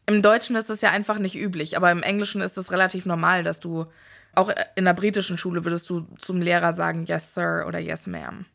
Im 0.05 0.21
Deutschen 0.21 0.55
ist 0.55 0.69
es 0.69 0.81
ja 0.81 0.91
einfach 0.91 1.17
nicht 1.17 1.35
üblich, 1.35 1.77
aber 1.77 1.91
im 1.91 2.03
Englischen 2.03 2.41
ist 2.41 2.57
es 2.57 2.71
relativ 2.71 3.05
normal, 3.05 3.43
dass 3.43 3.59
du 3.59 3.87
auch 4.35 4.51
in 4.75 4.85
der 4.85 4.93
britischen 4.93 5.37
Schule 5.37 5.65
würdest 5.65 5.89
du 5.89 6.01
zum 6.17 6.41
Lehrer 6.41 6.73
sagen 6.73 7.05
Yes, 7.05 7.33
Sir 7.33 7.65
oder 7.67 7.79
Yes, 7.79 8.07
Ma'am. 8.07 8.45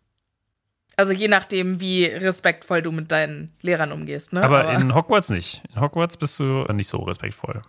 Also 0.96 1.12
je 1.12 1.28
nachdem, 1.28 1.80
wie 1.80 2.04
respektvoll 2.04 2.82
du 2.82 2.92
mit 2.92 3.10
deinen 3.10 3.52
Lehrern 3.62 3.92
umgehst. 3.92 4.32
Ne? 4.32 4.42
Aber, 4.42 4.64
aber 4.64 4.74
in 4.74 4.94
Hogwarts 4.94 5.30
nicht. 5.30 5.62
In 5.74 5.80
Hogwarts 5.80 6.16
bist 6.16 6.38
du 6.38 6.64
nicht 6.72 6.88
so 6.88 6.98
respektvoll. 6.98 7.62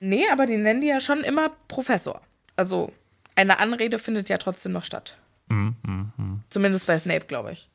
Nee, 0.00 0.24
aber 0.32 0.46
die 0.46 0.56
nennen 0.56 0.80
die 0.80 0.86
ja 0.86 1.00
schon 1.00 1.20
immer 1.20 1.50
Professor. 1.68 2.20
Also 2.56 2.92
eine 3.36 3.58
Anrede 3.58 3.98
findet 3.98 4.28
ja 4.28 4.38
trotzdem 4.38 4.72
noch 4.72 4.84
statt. 4.84 5.18
Mm, 5.48 5.70
mm, 5.82 6.12
mm. 6.16 6.44
Zumindest 6.48 6.86
bei 6.86 6.98
Snape, 6.98 7.26
glaube 7.26 7.52
ich. 7.52 7.68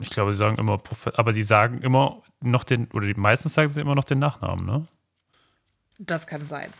Ich 0.00 0.10
glaube, 0.10 0.32
sie 0.32 0.38
sagen 0.38 0.58
immer, 0.58 0.80
aber 1.14 1.32
die 1.32 1.42
sagen 1.42 1.80
immer 1.80 2.22
noch 2.40 2.64
den, 2.64 2.88
oder 2.92 3.06
die 3.06 3.14
meistens 3.14 3.54
sagen 3.54 3.70
sie 3.70 3.80
immer 3.80 3.94
noch 3.94 4.04
den 4.04 4.18
Nachnamen, 4.18 4.66
ne? 4.66 4.86
Das 5.98 6.26
kann 6.26 6.46
sein. 6.48 6.70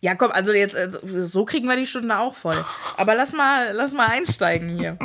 Ja, 0.00 0.14
komm, 0.14 0.30
also 0.30 0.52
jetzt, 0.52 0.76
also, 0.76 1.26
so 1.26 1.44
kriegen 1.44 1.66
wir 1.66 1.76
die 1.76 1.86
Stunde 1.86 2.18
auch 2.18 2.34
voll. 2.34 2.64
Aber 2.96 3.14
lass 3.14 3.32
mal, 3.32 3.72
lass 3.72 3.92
mal 3.92 4.06
einsteigen 4.06 4.68
hier. 4.68 4.96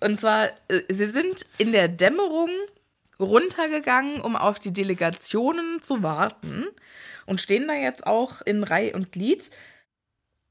Und 0.00 0.18
zwar, 0.18 0.46
äh, 0.68 0.82
sie 0.88 1.06
sind 1.06 1.44
in 1.58 1.72
der 1.72 1.88
Dämmerung 1.88 2.48
runtergegangen, 3.18 4.22
um 4.22 4.36
auf 4.36 4.58
die 4.58 4.72
Delegationen 4.72 5.82
zu 5.82 6.02
warten. 6.02 6.66
Und 7.26 7.40
stehen 7.42 7.68
da 7.68 7.74
jetzt 7.74 8.06
auch 8.06 8.40
in 8.40 8.64
Reihe 8.64 8.94
und 8.94 9.12
Glied. 9.12 9.50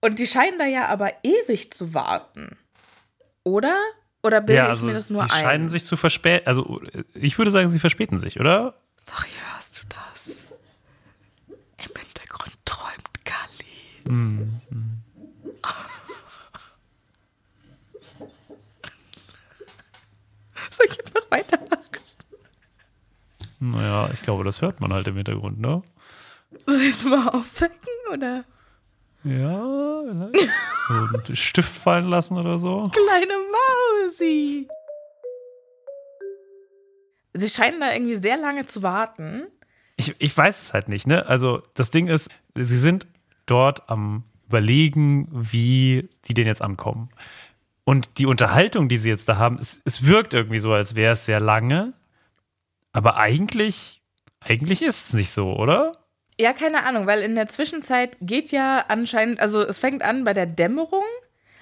Und 0.02 0.20
die 0.20 0.28
scheinen 0.28 0.60
da 0.60 0.66
ja 0.66 0.86
aber 0.86 1.12
ewig 1.24 1.72
zu 1.72 1.94
warten. 1.96 2.56
Oder? 3.44 3.76
Oder 4.22 4.42
bilde 4.42 4.62
ja, 4.62 4.68
also 4.68 4.84
ich 4.84 4.94
mir 4.94 4.94
das 4.94 5.10
nur 5.10 5.24
die 5.24 5.32
ein? 5.32 5.38
Die 5.38 5.44
scheinen 5.44 5.70
sich 5.70 5.86
zu 5.86 5.98
verspäten. 5.98 6.48
Also, 6.48 6.82
ich 7.16 7.38
würde 7.38 7.52
sagen, 7.52 7.72
sie 7.72 7.80
verspäten 7.80 8.20
sich, 8.20 8.40
oder? 8.40 8.76
Sorry, 8.98 9.30
hörst 9.52 9.82
du 9.82 9.88
das? 9.90 10.36
Im 11.48 11.96
Hintergrund 11.98 12.56
träumt 12.66 13.10
Mm, 14.10 14.42
Soll 20.72 20.88
ich 20.90 21.00
einfach 21.06 21.30
weitermachen? 21.30 21.78
Naja, 23.60 24.10
ich 24.12 24.24
glaube, 24.24 24.44
das 24.44 24.64
hört 24.64 24.80
man 24.80 24.92
halt 24.94 25.08
im 25.08 25.16
Hintergrund, 25.16 25.60
ne? 25.60 25.84
Soll 26.66 26.82
ich 26.82 26.96
es 26.96 27.04
mal 27.04 27.28
aufwecken, 27.28 27.78
oder? 28.12 28.46
Ja, 29.24 30.04
vielleicht. 30.08 30.50
einen 31.28 31.36
Stift 31.36 31.72
fallen 31.72 32.06
lassen 32.06 32.38
oder 32.38 32.58
so. 32.58 32.90
Kleine 32.92 33.34
Mausi. 34.08 34.68
Sie 37.34 37.50
scheinen 37.50 37.80
da 37.80 37.94
irgendwie 37.94 38.16
sehr 38.16 38.38
lange 38.38 38.66
zu 38.66 38.82
warten. 38.82 39.44
Ich, 39.98 40.16
ich 40.20 40.36
weiß 40.36 40.64
es 40.64 40.74
halt 40.74 40.90
nicht, 40.90 41.06
ne? 41.06 41.28
Also, 41.28 41.62
das 41.76 41.92
Ding 41.92 42.08
ist, 42.08 42.30
sie 42.56 42.80
sind 42.80 43.06
dort 43.50 43.90
am 43.90 44.24
Überlegen, 44.48 45.28
wie 45.32 46.10
die 46.26 46.34
denn 46.34 46.48
jetzt 46.48 46.62
ankommen. 46.62 47.10
Und 47.84 48.18
die 48.18 48.26
Unterhaltung, 48.26 48.88
die 48.88 48.98
sie 48.98 49.10
jetzt 49.10 49.30
da 49.30 49.38
haben, 49.38 49.58
es, 49.60 49.82
es 49.86 50.06
wirkt 50.06 50.34
irgendwie 50.34 50.60
so, 50.60 50.74
als 50.74 50.96
wäre 50.96 51.14
es 51.14 51.26
sehr 51.26 51.40
lange. 51.40 51.94
Aber 52.92 53.18
eigentlich, 53.18 54.02
eigentlich 54.40 54.82
ist 54.82 55.08
es 55.08 55.14
nicht 55.14 55.32
so, 55.32 55.54
oder? 55.56 55.94
Ja, 56.40 56.54
keine 56.54 56.84
Ahnung, 56.84 57.06
weil 57.06 57.22
in 57.22 57.36
der 57.36 57.48
Zwischenzeit 57.48 58.18
geht 58.22 58.52
ja 58.52 58.86
anscheinend, 58.88 59.40
also 59.40 59.62
es 59.62 59.78
fängt 59.78 60.04
an 60.04 60.24
bei 60.24 60.34
der 60.34 60.46
Dämmerung. 60.46 61.04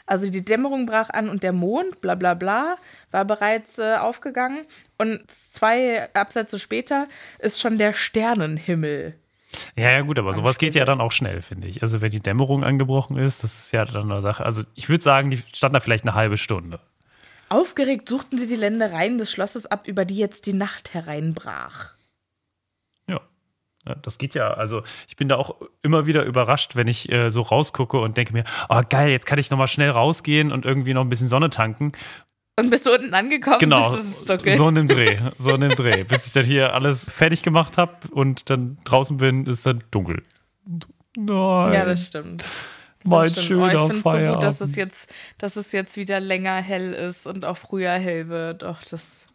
Also 0.06 0.30
die 0.30 0.46
Dämmerung 0.46 0.86
brach 0.86 1.10
an 1.10 1.30
und 1.30 1.44
der 1.44 1.52
Mond, 1.52 2.00
bla 2.00 2.16
bla 2.16 2.34
bla, 2.34 2.78
war 3.12 3.26
bereits 3.26 3.78
äh, 3.78 3.96
aufgegangen. 3.96 4.66
Und 4.98 5.30
zwei 5.30 6.14
Absätze 6.14 6.60
später 6.60 7.08
ist 7.40 7.60
schon 7.60 7.78
der 7.78 7.94
Sternenhimmel. 7.94 9.16
Ja, 9.76 9.92
ja, 9.92 10.02
gut, 10.02 10.20
aber 10.20 10.34
sowas 10.34 10.58
geht 10.58 10.76
ja 10.76 10.86
dann 10.86 11.02
auch 11.02 11.12
schnell, 11.12 11.42
finde 11.42 11.68
ich. 11.68 11.82
Also 11.82 12.02
wenn 12.02 12.12
die 12.12 12.20
Dämmerung 12.20 12.64
angebrochen 12.64 13.18
ist, 13.18 13.44
das 13.44 13.58
ist 13.58 13.74
ja 13.74 13.86
dann 13.86 14.12
eine 14.12 14.22
Sache. 14.22 14.46
Also 14.46 14.64
ich 14.76 14.90
würde 14.90 15.04
sagen, 15.04 15.30
die 15.30 15.42
stand 15.54 15.76
da 15.76 15.80
vielleicht 15.80 16.06
eine 16.06 16.16
halbe 16.16 16.38
Stunde. 16.38 16.80
Aufgeregt 17.50 18.10
suchten 18.10 18.38
sie 18.38 18.48
die 18.48 18.56
Ländereien 18.56 19.18
des 19.18 19.32
Schlosses 19.32 19.66
ab, 19.66 19.88
über 19.88 20.04
die 20.04 20.18
jetzt 20.18 20.46
die 20.48 20.54
Nacht 20.54 20.94
hereinbrach. 20.94 21.98
Ja, 23.88 23.96
das 23.96 24.18
geht 24.18 24.34
ja. 24.34 24.54
Also 24.54 24.84
ich 25.08 25.16
bin 25.16 25.30
da 25.30 25.38
auch 25.38 25.56
immer 25.82 26.08
wieder 26.08 26.24
überrascht, 26.24 26.76
wenn 26.76 26.88
ich 26.88 27.10
äh, 27.12 27.30
so 27.30 27.42
rausgucke 27.42 28.00
und 28.00 28.18
denke 28.18 28.34
mir, 28.34 28.44
oh 28.70 28.82
geil, 28.88 29.10
jetzt 29.10 29.26
kann 29.26 29.40
ich 29.40 29.50
nochmal 29.50 29.68
schnell 29.68 29.92
rausgehen 29.92 30.52
und 30.52 30.66
irgendwie 30.66 30.94
noch 30.94 31.02
ein 31.02 31.10
bisschen 31.10 31.30
Sonne 31.30 31.50
tanken. 31.50 31.94
Und 32.60 32.70
bist 32.72 32.88
du 32.88 32.94
unten 32.94 33.14
angekommen? 33.14 33.60
Genau, 33.60 33.98
so 33.98 34.68
in 34.70 34.76
dem 34.76 34.88
Dreh, 34.88 35.20
so 35.38 35.54
in 35.54 35.62
dem 35.62 35.76
Dreh. 35.76 36.04
Bis 36.04 36.26
ich 36.26 36.34
dann 36.34 36.44
hier 36.44 36.74
alles 36.74 37.10
fertig 37.10 37.44
gemacht 37.44 37.78
habe 37.78 37.94
und 38.10 38.50
dann 38.50 38.78
draußen 38.84 39.18
bin, 39.18 39.46
ist 39.46 39.66
dann 39.66 39.84
dunkel. 39.92 40.24
Nein. 41.16 41.74
Ja, 41.74 41.86
das 41.86 42.06
stimmt. 42.06 42.44
Mein 43.04 43.34
das 43.34 43.46
schöner 43.46 43.84
oh, 43.84 43.86
Ich 43.86 43.94
finde 43.94 43.96
es 43.98 44.04
so 44.04 44.34
gut, 44.34 44.44
dass 44.44 44.62
es, 44.62 44.76
jetzt, 44.76 45.14
dass 45.38 45.56
es 45.56 45.72
jetzt 45.72 45.98
wieder 45.98 46.20
länger 46.20 46.56
hell 46.56 46.94
ist 46.94 47.28
und 47.28 47.46
auch 47.46 47.58
früher 47.58 47.92
hell 47.92 48.28
wird. 48.28 48.64
Och, 48.64 48.84
das 48.90 49.28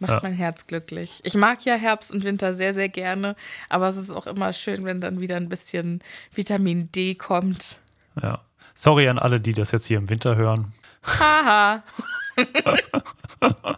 Macht 0.00 0.14
ja. 0.14 0.20
mein 0.22 0.32
Herz 0.32 0.66
glücklich. 0.66 1.20
Ich 1.24 1.34
mag 1.34 1.62
ja 1.66 1.74
Herbst 1.74 2.10
und 2.10 2.24
Winter 2.24 2.54
sehr, 2.54 2.72
sehr 2.72 2.88
gerne, 2.88 3.36
aber 3.68 3.90
es 3.90 3.96
ist 3.96 4.10
auch 4.10 4.26
immer 4.26 4.54
schön, 4.54 4.86
wenn 4.86 5.02
dann 5.02 5.20
wieder 5.20 5.36
ein 5.36 5.50
bisschen 5.50 6.00
Vitamin 6.34 6.90
D 6.90 7.14
kommt. 7.14 7.76
Ja. 8.20 8.40
Sorry 8.74 9.08
an 9.10 9.18
alle, 9.18 9.40
die 9.40 9.52
das 9.52 9.72
jetzt 9.72 9.84
hier 9.86 9.98
im 9.98 10.08
Winter 10.08 10.36
hören. 10.36 10.72
Haha. 11.02 11.82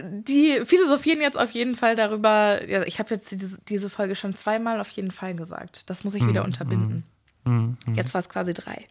die 0.00 0.60
philosophieren 0.64 1.20
jetzt 1.20 1.38
auf 1.38 1.50
jeden 1.50 1.76
Fall 1.76 1.96
darüber. 1.96 2.68
Ja, 2.68 2.82
ich 2.84 2.98
habe 2.98 3.14
jetzt 3.14 3.30
diese, 3.30 3.58
diese, 3.68 3.90
Folge 3.90 4.16
schon 4.16 4.34
zweimal 4.34 4.80
auf 4.80 4.90
jeden 4.90 5.10
Fall 5.10 5.34
gesagt. 5.34 5.88
Das 5.90 6.04
muss 6.04 6.14
ich 6.14 6.26
wieder 6.26 6.42
mm, 6.42 6.46
unterbinden. 6.46 7.04
Mm, 7.44 7.50
mm, 7.50 7.94
jetzt 7.94 8.14
war 8.14 8.20
es 8.20 8.28
quasi 8.28 8.54
drei 8.54 8.86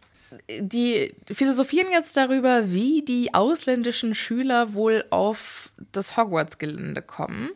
die 0.58 1.14
philosophieren 1.30 1.92
jetzt 1.92 2.16
darüber, 2.16 2.70
wie 2.70 3.02
die 3.02 3.34
ausländischen 3.34 4.14
Schüler 4.14 4.74
wohl 4.74 5.04
auf 5.10 5.70
das 5.92 6.16
Hogwarts-Gelände 6.16 7.02
kommen 7.02 7.50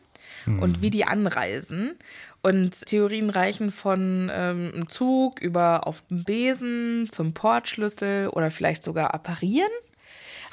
und 0.47 0.83
wie 0.83 0.91
die 0.91 1.05
anreisen. 1.05 1.97
Und 2.43 2.87
Theorien 2.87 3.31
reichen 3.31 3.71
von 3.71 4.31
ähm, 4.33 4.85
Zug 4.89 5.41
über 5.41 5.87
auf 5.87 6.03
dem 6.09 6.25
Besen 6.25 7.09
zum 7.11 7.35
Portschlüssel 7.35 8.29
oder 8.29 8.51
vielleicht 8.51 8.85
sogar 8.85 9.13
apparieren. 9.13 9.71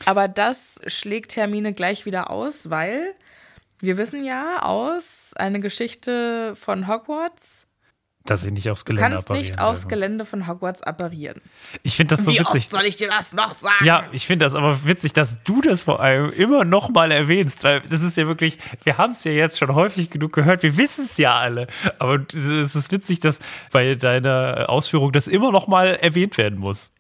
Aber 0.04 0.28
das 0.28 0.80
schlägt 0.88 1.36
Hermine 1.36 1.74
gleich 1.74 2.06
wieder 2.06 2.30
aus, 2.30 2.70
weil 2.70 3.14
wir 3.80 3.98
wissen 3.98 4.26
ja 4.26 4.62
aus 4.64 5.32
einer 5.36 5.60
Geschichte 5.60 6.56
von 6.56 6.88
Hogwarts, 6.88 7.68
Dass 8.26 8.44
ich 8.44 8.52
nicht 8.52 8.70
aufs 8.70 8.84
Du 8.84 8.94
Gelände 8.94 9.16
kannst 9.18 9.30
nicht 9.30 9.60
aufs 9.60 9.82
dürfen. 9.82 9.90
Gelände 9.90 10.26
von 10.26 10.48
Hogwarts 10.48 10.82
apparieren. 10.82 11.42
Ich 11.84 11.96
finde 11.96 12.16
das 12.16 12.26
so 12.26 12.32
Wie 12.32 12.40
witzig. 12.40 12.56
oft 12.56 12.72
soll 12.72 12.86
ich 12.86 12.96
dir 12.96 13.10
das 13.10 13.34
noch 13.34 13.56
sagen? 13.56 13.86
Ja, 13.86 14.08
ich 14.12 14.26
finde 14.26 14.46
das 14.46 14.56
aber 14.56 14.84
witzig, 14.86 15.14
dass 15.14 15.44
du 15.44 15.62
das 15.62 15.84
vor 15.84 16.00
allem 16.00 16.32
immer 16.32 16.66
noch 16.66 16.90
mal 16.90 17.12
erwähnst, 17.12 17.64
weil 17.64 17.82
das 17.82 18.02
ist 18.02 18.18
ja 18.18 18.26
wirklich, 18.26 18.58
wir 18.84 18.98
haben 18.98 19.12
es 19.12 19.24
ja 19.26 19.32
jetzt 19.32 19.60
schon 19.60 19.76
häufig 19.76 20.10
genug 20.10 20.34
gehört, 20.34 20.64
wir 20.64 20.76
wissen 20.78 21.06
es 21.06 21.18
ja 21.18 21.36
alle, 21.38 21.68
aber 22.00 22.26
es 22.30 22.76
ist 22.76 22.92
witzig, 22.92 23.20
dass 23.20 23.40
bei 23.72 23.94
deiner 23.96 24.66
Ausführung 24.70 25.12
das 25.12 25.28
immer 25.28 25.52
noch 25.52 25.68
mal 25.68 25.96
erwähnt 25.96 26.38
werden 26.38 26.58
muss. 26.58 26.92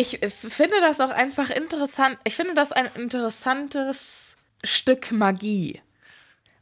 Ich 0.00 0.18
finde 0.30 0.80
das 0.80 0.98
auch 1.00 1.10
einfach 1.10 1.50
interessant. 1.50 2.16
Ich 2.24 2.34
finde 2.36 2.54
das 2.54 2.72
ein 2.72 2.88
interessantes 2.96 4.36
Stück 4.64 5.12
Magie. 5.12 5.80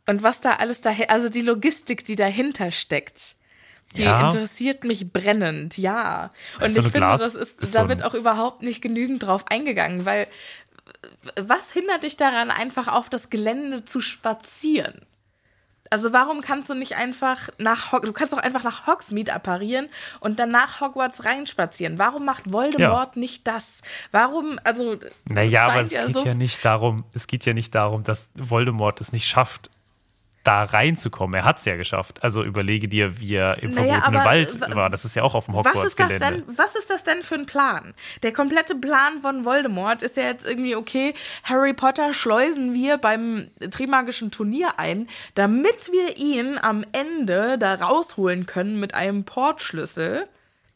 Und 0.06 0.22
was 0.22 0.40
da 0.40 0.54
alles 0.56 0.80
daher, 0.80 1.10
also 1.10 1.28
die 1.28 1.42
Logistik, 1.42 2.04
die 2.04 2.16
dahinter 2.16 2.70
steckt, 2.72 3.36
die 3.94 4.02
Ja. 4.02 4.26
interessiert 4.28 4.82
mich 4.84 5.12
brennend, 5.12 5.78
ja. 5.78 6.30
Und 6.60 6.70
so 6.70 6.80
ich 6.80 6.86
finde, 6.86 6.98
Glas- 6.98 7.22
das 7.22 7.34
ist, 7.34 7.62
ist 7.62 7.72
so 7.72 7.78
da 7.78 7.82
ein- 7.84 7.88
wird 7.90 8.02
auch 8.02 8.14
überhaupt 8.14 8.62
nicht 8.62 8.80
genügend 8.82 9.22
drauf 9.22 9.46
eingegangen, 9.48 10.04
weil 10.04 10.26
was 11.36 11.72
hindert 11.72 12.02
dich 12.02 12.16
daran, 12.16 12.50
einfach 12.50 12.88
auf 12.88 13.08
das 13.08 13.30
Gelände 13.30 13.84
zu 13.84 14.00
spazieren? 14.00 15.02
Also 15.90 16.12
warum 16.12 16.40
kannst 16.40 16.68
du 16.70 16.74
nicht 16.74 16.96
einfach 16.96 17.48
nach 17.58 17.92
Hog 17.92 18.02
du 18.02 18.12
kannst 18.12 18.32
doch 18.32 18.38
einfach 18.38 18.64
nach 18.64 18.86
Hogsmeade 18.86 19.32
apparieren 19.32 19.88
und 20.20 20.38
dann 20.38 20.50
nach 20.50 20.80
Hogwarts 20.80 21.24
reinspazieren. 21.24 21.98
Warum 21.98 22.24
macht 22.24 22.52
Voldemort 22.52 23.16
nicht 23.16 23.46
das? 23.46 23.80
Warum 24.10 24.58
also 24.64 24.96
Naja, 25.24 25.68
aber 25.68 25.80
es 25.80 25.90
ja 25.90 26.06
geht 26.06 26.16
so 26.16 26.24
ja 26.24 26.34
nicht 26.34 26.64
darum, 26.64 27.04
es 27.14 27.26
geht 27.26 27.44
ja 27.44 27.54
nicht 27.54 27.74
darum, 27.74 28.04
dass 28.04 28.28
Voldemort 28.34 29.00
es 29.00 29.12
nicht 29.12 29.26
schafft, 29.26 29.70
da 30.44 30.62
reinzukommen. 30.64 31.34
Er 31.34 31.44
hat 31.44 31.58
es 31.58 31.64
ja 31.66 31.76
geschafft. 31.76 32.22
Also 32.22 32.42
überlege 32.42 32.88
dir, 32.88 33.20
wie 33.20 33.34
er 33.34 33.62
im 33.62 33.72
Naja, 33.72 33.94
verbotenen 34.00 34.24
Wald 34.24 34.60
wa- 34.60 34.74
war. 34.76 34.88
Das 34.90 35.04
ist 35.04 35.14
ja 35.14 35.22
auch 35.22 35.34
auf 35.34 35.44
dem 35.46 35.54
was 35.54 35.66
Hogwarts-Gelände. 35.66 36.18
denn? 36.46 36.56
Was 36.56 36.74
ist 36.74 36.88
das 36.88 37.04
denn 37.04 37.22
für 37.22 37.34
ein 37.34 37.44
Plan? 37.46 37.92
Der 38.22 38.32
komplette 38.32 38.74
Plan 38.74 39.20
von 39.20 39.44
Voldemort 39.44 40.02
ist 40.02 40.16
ja 40.16 40.22
jetzt 40.24 40.46
irgendwie 40.46 40.74
okay. 40.76 41.12
Harry 41.44 41.74
Potter 41.74 42.12
schleusen 42.14 42.72
wir 42.72 42.96
beim 42.96 43.48
Trimagischen 43.70 44.30
Turnier 44.30 44.78
ein, 44.78 45.08
damit 45.34 45.90
wir 45.92 46.16
ihn 46.16 46.56
am 46.60 46.84
Ende 46.92 47.58
da 47.58 47.74
rausholen 47.74 48.46
können 48.46 48.80
mit 48.80 48.94
einem 48.94 49.24
Portschlüssel, 49.24 50.28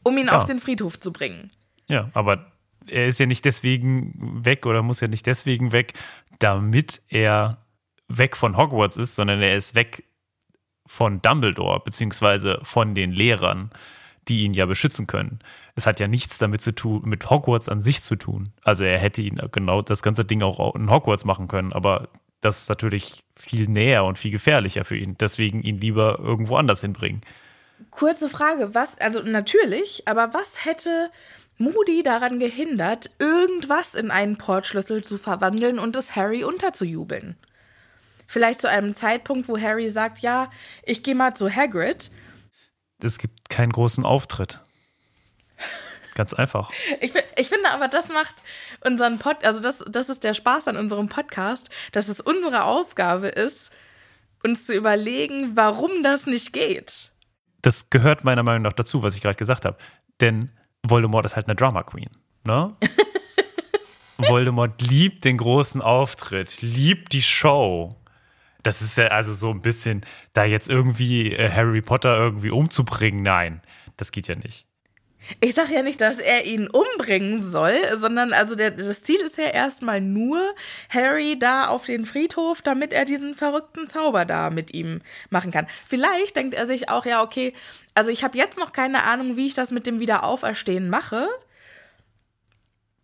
um 0.03 0.17
ihn 0.17 0.27
Ja. 0.27 0.37
auf 0.37 0.45
den 0.45 0.59
Friedhof 0.59 0.99
zu 0.99 1.11
bringen. 1.11 1.51
Ja, 1.87 2.09
aber 2.13 2.51
er 2.87 3.07
ist 3.07 3.19
ja 3.19 3.25
nicht 3.25 3.45
deswegen 3.45 4.43
weg 4.45 4.65
oder 4.65 4.83
muss 4.83 4.99
ja 4.99 5.07
nicht 5.07 5.25
deswegen 5.25 5.71
weg, 5.71 5.93
damit 6.39 7.01
er 7.07 7.57
weg 8.17 8.37
von 8.37 8.57
Hogwarts 8.57 8.97
ist, 8.97 9.15
sondern 9.15 9.41
er 9.41 9.55
ist 9.55 9.75
weg 9.75 10.03
von 10.85 11.21
Dumbledore, 11.21 11.81
beziehungsweise 11.83 12.59
von 12.63 12.93
den 12.93 13.11
Lehrern, 13.11 13.69
die 14.27 14.43
ihn 14.43 14.53
ja 14.53 14.65
beschützen 14.65 15.07
können. 15.07 15.39
Es 15.75 15.85
hat 15.85 15.99
ja 15.99 16.07
nichts 16.07 16.37
damit 16.37 16.61
zu 16.61 16.73
tun, 16.73 17.01
mit 17.05 17.29
Hogwarts 17.29 17.69
an 17.69 17.81
sich 17.81 18.01
zu 18.01 18.15
tun. 18.15 18.51
Also 18.63 18.83
er 18.83 18.99
hätte 18.99 19.21
ihn 19.21 19.41
genau 19.51 19.81
das 19.81 20.01
ganze 20.01 20.25
Ding 20.25 20.41
auch 20.41 20.75
in 20.75 20.89
Hogwarts 20.89 21.25
machen 21.25 21.47
können, 21.47 21.73
aber 21.73 22.09
das 22.41 22.63
ist 22.63 22.69
natürlich 22.69 23.23
viel 23.35 23.67
näher 23.67 24.03
und 24.03 24.17
viel 24.17 24.31
gefährlicher 24.31 24.83
für 24.85 24.97
ihn. 24.97 25.17
Deswegen 25.17 25.61
ihn 25.61 25.79
lieber 25.79 26.19
irgendwo 26.19 26.57
anders 26.57 26.81
hinbringen. 26.81 27.21
Kurze 27.89 28.29
Frage, 28.29 28.75
was, 28.75 28.99
also 28.99 29.21
natürlich, 29.21 30.07
aber 30.07 30.33
was 30.33 30.65
hätte 30.65 31.09
Moody 31.57 32.03
daran 32.03 32.39
gehindert, 32.39 33.11
irgendwas 33.19 33.93
in 33.93 34.11
einen 34.11 34.37
Portschlüssel 34.37 35.03
zu 35.03 35.17
verwandeln 35.17 35.79
und 35.79 35.95
es 35.95 36.15
Harry 36.15 36.43
unterzujubeln? 36.43 37.37
Vielleicht 38.27 38.61
zu 38.61 38.69
einem 38.69 38.95
Zeitpunkt, 38.95 39.47
wo 39.47 39.59
Harry 39.59 39.89
sagt, 39.89 40.19
ja, 40.19 40.49
ich 40.83 41.03
gehe 41.03 41.15
mal 41.15 41.35
zu 41.35 41.49
Hagrid. 41.49 42.11
Es 43.01 43.17
gibt 43.17 43.49
keinen 43.49 43.71
großen 43.71 44.05
Auftritt. 44.05 44.61
Ganz 46.15 46.33
einfach. 46.33 46.71
Ich, 47.01 47.13
ich 47.35 47.49
finde 47.49 47.71
aber, 47.71 47.87
das 47.87 48.09
macht 48.09 48.35
unseren 48.85 49.17
Pod, 49.17 49.43
also 49.43 49.59
das, 49.59 49.83
das 49.87 50.09
ist 50.09 50.23
der 50.23 50.33
Spaß 50.35 50.67
an 50.67 50.77
unserem 50.77 51.09
Podcast, 51.09 51.69
dass 51.91 52.07
es 52.07 52.21
unsere 52.21 52.63
Aufgabe 52.65 53.29
ist, 53.29 53.71
uns 54.43 54.65
zu 54.65 54.75
überlegen, 54.75 55.55
warum 55.55 56.03
das 56.03 56.27
nicht 56.27 56.53
geht. 56.53 57.11
das 57.61 57.89
gehört 57.89 58.23
meiner 58.23 58.43
Meinung 58.43 58.61
nach 58.61 58.73
dazu, 58.73 59.01
was 59.01 59.15
ich 59.15 59.21
gerade 59.21 59.37
gesagt 59.37 59.65
habe. 59.65 59.77
Denn 60.21 60.51
Voldemort 60.83 61.25
ist 61.25 61.35
halt 61.35 61.47
eine 61.47 61.55
Drama 61.55 61.81
Queen. 61.83 62.09
Ne? 62.45 62.75
Voldemort 64.17 64.81
liebt 64.81 65.25
den 65.25 65.37
großen 65.37 65.81
Auftritt, 65.81 66.61
liebt 66.61 67.13
die 67.13 67.21
Show. 67.23 67.95
Das 68.63 68.81
ist 68.81 68.97
ja 68.97 69.07
also 69.07 69.33
so 69.33 69.49
ein 69.49 69.61
bisschen, 69.61 70.05
da 70.33 70.45
jetzt 70.45 70.69
irgendwie 70.69 71.33
äh, 71.33 71.51
Harry 71.51 71.81
Potter 71.81 72.17
irgendwie 72.17 72.49
umzubringen, 72.49 73.21
nein, 73.21 73.61
das 73.97 74.11
geht 74.11 74.27
ja 74.27 74.35
nicht. 74.35 74.65
Ich 75.39 75.53
sage 75.53 75.73
ja 75.73 75.81
nicht, 75.83 76.01
dass 76.01 76.19
er 76.19 76.45
ihn 76.45 76.67
umbringen 76.67 77.41
soll, 77.41 77.75
sondern 77.95 78.33
also 78.33 78.55
der, 78.55 78.71
das 78.71 79.03
Ziel 79.03 79.21
ist 79.21 79.37
ja 79.37 79.45
erstmal 79.45 80.01
nur 80.01 80.39
Harry 80.89 81.39
da 81.39 81.67
auf 81.67 81.85
den 81.85 82.05
Friedhof, 82.05 82.61
damit 82.61 82.91
er 82.91 83.05
diesen 83.05 83.33
verrückten 83.33 83.87
Zauber 83.87 84.25
da 84.25 84.49
mit 84.49 84.73
ihm 84.73 85.01
machen 85.29 85.51
kann. 85.51 85.67
Vielleicht 85.87 86.35
denkt 86.35 86.53
er 86.53 86.67
sich 86.67 86.89
auch, 86.89 87.05
ja, 87.05 87.23
okay, 87.23 87.53
also 87.93 88.09
ich 88.09 88.23
habe 88.23 88.37
jetzt 88.37 88.57
noch 88.57 88.73
keine 88.73 89.03
Ahnung, 89.03 89.37
wie 89.37 89.47
ich 89.47 89.53
das 89.53 89.71
mit 89.71 89.87
dem 89.87 89.99
Wiederauferstehen 89.99 90.89
mache. 90.89 91.27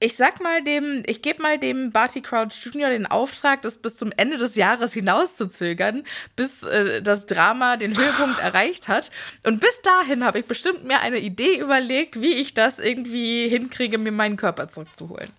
Ich 0.02 0.16
sag 0.16 0.42
mal 0.42 0.64
dem, 0.64 1.04
ich 1.08 1.22
gebe 1.22 1.42
mal 1.44 1.60
dem 1.60 1.92
Barty 1.92 2.22
Crouch 2.22 2.54
Jr. 2.64 2.90
den 2.90 3.06
Auftrag, 3.06 3.62
das 3.64 3.78
bis 3.78 3.98
zum 3.98 4.14
Ende 4.16 4.38
des 4.38 4.56
Jahres 4.56 4.94
hinauszuzögern, 4.94 6.04
bis 6.38 6.64
äh, 6.64 7.02
das 7.02 7.26
Drama 7.26 7.76
den 7.76 7.98
Höhepunkt 7.98 8.40
erreicht 8.42 8.88
hat. 8.88 9.12
Und 9.46 9.60
bis 9.60 9.82
dahin 9.82 10.24
habe 10.24 10.40
ich 10.40 10.46
bestimmt 10.46 10.86
mir 10.86 11.02
eine 11.02 11.20
Idee 11.20 11.60
überlegt, 11.60 12.22
wie 12.22 12.34
ich 12.36 12.54
das 12.54 12.80
irgendwie 12.80 13.50
hinkriege, 13.50 13.98
mir 13.98 14.14
meinen 14.14 14.38
Körper 14.38 14.70
zurückzuholen. 14.70 15.30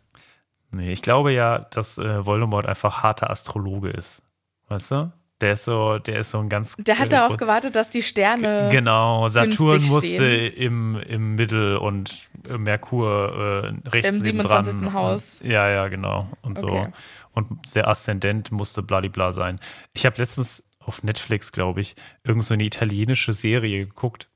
Nee, 0.72 0.92
ich 0.92 1.00
glaube 1.00 1.32
ja, 1.32 1.60
dass 1.70 1.96
äh, 1.96 2.26
Voldemort 2.26 2.66
einfach 2.66 3.02
harter 3.02 3.30
Astrologe 3.30 3.88
ist. 3.88 4.22
Weißt 4.68 4.90
du? 4.90 5.12
Der 5.40 5.52
ist 5.52 5.64
so, 5.64 5.98
der 5.98 6.20
ist 6.20 6.30
so 6.30 6.38
ein 6.38 6.50
ganz. 6.50 6.76
Der 6.76 6.98
hat 6.98 7.12
darauf 7.12 7.38
gewartet, 7.38 7.74
dass 7.74 7.88
die 7.88 8.02
Sterne. 8.02 8.68
Genau, 8.70 9.26
Saturn 9.28 9.82
musste 9.86 10.26
im, 10.26 11.00
im 11.00 11.34
Mittel 11.36 11.78
und 11.78 12.28
Merkur 12.46 13.72
äh, 13.84 13.88
rechts 13.88 14.18
Im 14.18 14.22
nebendran. 14.22 14.64
27. 14.64 14.92
Haus. 14.92 15.40
Und, 15.40 15.50
ja, 15.50 15.68
ja, 15.70 15.88
genau. 15.88 16.28
Und 16.42 16.58
so. 16.58 16.66
Okay. 16.66 16.88
Und 17.32 17.74
der 17.74 17.88
Aszendent 17.88 18.52
musste 18.52 18.82
bladibla 18.82 19.32
sein. 19.32 19.58
Ich 19.94 20.04
habe 20.04 20.16
letztens 20.18 20.62
auf 20.78 21.02
Netflix, 21.02 21.52
glaube 21.52 21.80
ich, 21.80 21.94
irgend 22.24 22.44
so 22.44 22.54
eine 22.54 22.64
italienische 22.64 23.32
Serie 23.32 23.86
geguckt. 23.86 24.28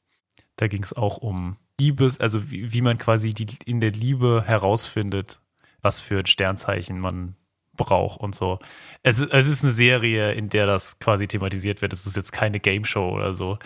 Da 0.56 0.68
ging 0.68 0.82
es 0.82 0.92
auch 0.92 1.18
um 1.18 1.56
Liebes, 1.80 2.20
also 2.20 2.50
wie, 2.50 2.72
wie 2.72 2.80
man 2.80 2.96
quasi 2.98 3.34
die, 3.34 3.46
in 3.66 3.80
der 3.80 3.90
Liebe 3.90 4.44
herausfindet, 4.46 5.40
was 5.82 6.00
für 6.00 6.20
ein 6.20 6.26
Sternzeichen 6.26 7.00
man 7.00 7.34
braucht 7.76 8.20
und 8.20 8.34
so. 8.34 8.58
Es, 9.02 9.20
es 9.20 9.46
ist 9.46 9.64
eine 9.64 9.72
Serie, 9.72 10.32
in 10.32 10.48
der 10.48 10.66
das 10.66 10.98
quasi 10.98 11.26
thematisiert 11.26 11.82
wird. 11.82 11.92
Es 11.92 12.06
ist 12.06 12.16
jetzt 12.16 12.32
keine 12.32 12.60
Game 12.60 12.84
Show 12.84 13.10
oder 13.10 13.34
so. 13.34 13.58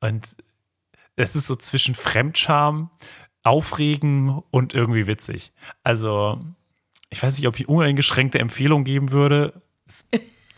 Und 0.00 0.36
es 1.16 1.36
ist 1.36 1.46
so 1.46 1.56
zwischen 1.56 1.94
Fremdscham, 1.94 2.90
Aufregen 3.42 4.42
und 4.50 4.74
irgendwie 4.74 5.06
witzig. 5.06 5.52
Also, 5.82 6.40
ich 7.10 7.22
weiß 7.22 7.36
nicht, 7.36 7.46
ob 7.46 7.58
ich 7.58 7.68
uneingeschränkte 7.68 8.38
Empfehlung 8.38 8.84
geben 8.84 9.12
würde. 9.12 9.62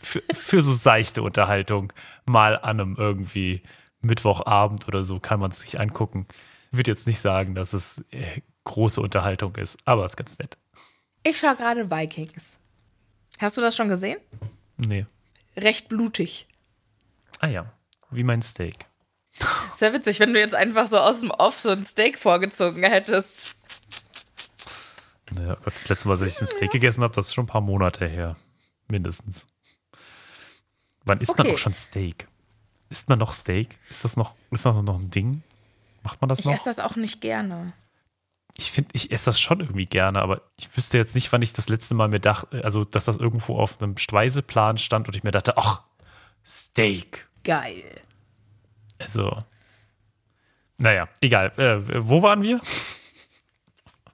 Für, 0.01 0.21
für 0.31 0.61
so 0.61 0.73
seichte 0.73 1.21
Unterhaltung 1.21 1.91
mal 2.25 2.57
an 2.57 2.79
einem 2.79 2.95
irgendwie 2.97 3.61
Mittwochabend 4.01 4.87
oder 4.87 5.03
so 5.03 5.19
kann 5.19 5.39
man 5.39 5.51
es 5.51 5.61
sich 5.61 5.79
angucken. 5.79 6.27
Ich 6.71 6.77
würde 6.77 6.91
jetzt 6.91 7.07
nicht 7.07 7.19
sagen, 7.19 7.55
dass 7.55 7.73
es 7.73 8.03
äh, 8.11 8.41
große 8.63 9.01
Unterhaltung 9.01 9.55
ist, 9.55 9.77
aber 9.85 10.05
es 10.05 10.11
ist 10.11 10.17
ganz 10.17 10.37
nett. 10.39 10.57
Ich 11.23 11.39
schaue 11.39 11.55
gerade 11.55 11.89
Vikings. 11.89 12.59
Hast 13.39 13.57
du 13.57 13.61
das 13.61 13.75
schon 13.75 13.87
gesehen? 13.89 14.19
Nee. 14.77 15.05
Recht 15.55 15.89
blutig. 15.89 16.47
Ah 17.39 17.47
ja, 17.47 17.71
wie 18.11 18.23
mein 18.23 18.41
Steak. 18.41 18.85
Sehr 19.77 19.93
witzig, 19.93 20.19
wenn 20.19 20.33
du 20.33 20.39
jetzt 20.39 20.55
einfach 20.55 20.87
so 20.87 20.97
aus 20.97 21.19
dem 21.19 21.29
Off 21.31 21.59
so 21.59 21.69
ein 21.69 21.85
Steak 21.85 22.17
vorgezogen 22.17 22.83
hättest. 22.83 23.55
Naja, 25.31 25.55
Gott, 25.63 25.73
das 25.75 25.89
letzte 25.89 26.07
Mal, 26.07 26.17
dass 26.17 26.27
ich 26.35 26.41
ein 26.41 26.47
Steak 26.47 26.71
gegessen 26.71 27.03
habe, 27.03 27.13
das 27.13 27.27
ist 27.27 27.33
schon 27.35 27.43
ein 27.43 27.49
paar 27.49 27.61
Monate 27.61 28.07
her. 28.07 28.35
Mindestens. 28.87 29.45
Wann 31.03 31.19
isst 31.19 31.37
man 31.37 31.45
Okay. 31.47 31.55
auch 31.55 31.59
schon 31.59 31.73
Steak? 31.73 32.27
Isst 32.89 33.09
man 33.09 33.19
noch 33.19 33.33
Steak? 33.33 33.77
Ist 33.89 34.03
das 34.03 34.15
noch, 34.17 34.35
ist 34.51 34.65
das 34.65 34.77
noch 34.77 34.97
ein 34.97 35.09
Ding? 35.11 35.43
Macht 36.03 36.21
man 36.21 36.29
das 36.29 36.39
Ich 36.39 36.45
noch? 36.45 36.53
esse 36.53 36.65
das 36.65 36.79
auch 36.79 36.95
nicht 36.95 37.19
gerne. 37.21 37.73
Ich 38.57 38.71
finde, 38.71 38.89
ich 38.93 39.11
esse 39.11 39.25
das 39.25 39.39
schon 39.39 39.59
irgendwie 39.59 39.85
gerne, 39.85 40.21
aber 40.21 40.41
ich 40.57 40.75
wüsste 40.75 40.97
jetzt 40.97 41.13
nicht, 41.13 41.31
wann 41.31 41.43
ich 41.43 41.53
das 41.53 41.69
letzte 41.69 41.93
Mal 41.93 42.07
mir 42.07 42.19
dachte, 42.19 42.63
also 42.63 42.83
dass 42.83 43.05
das 43.05 43.17
irgendwo 43.17 43.59
auf 43.59 43.81
einem 43.81 43.97
Speiseplan 43.97 44.79
stand 44.79 45.07
und 45.07 45.15
ich 45.15 45.23
mir 45.23 45.31
dachte, 45.31 45.57
ach, 45.57 45.83
Steak. 46.45 47.27
Geil. 47.43 47.83
Also, 48.99 49.43
naja, 50.77 51.07
egal. 51.21 51.51
Äh, 51.57 52.07
wo 52.07 52.21
waren 52.23 52.41
wir? 52.41 52.59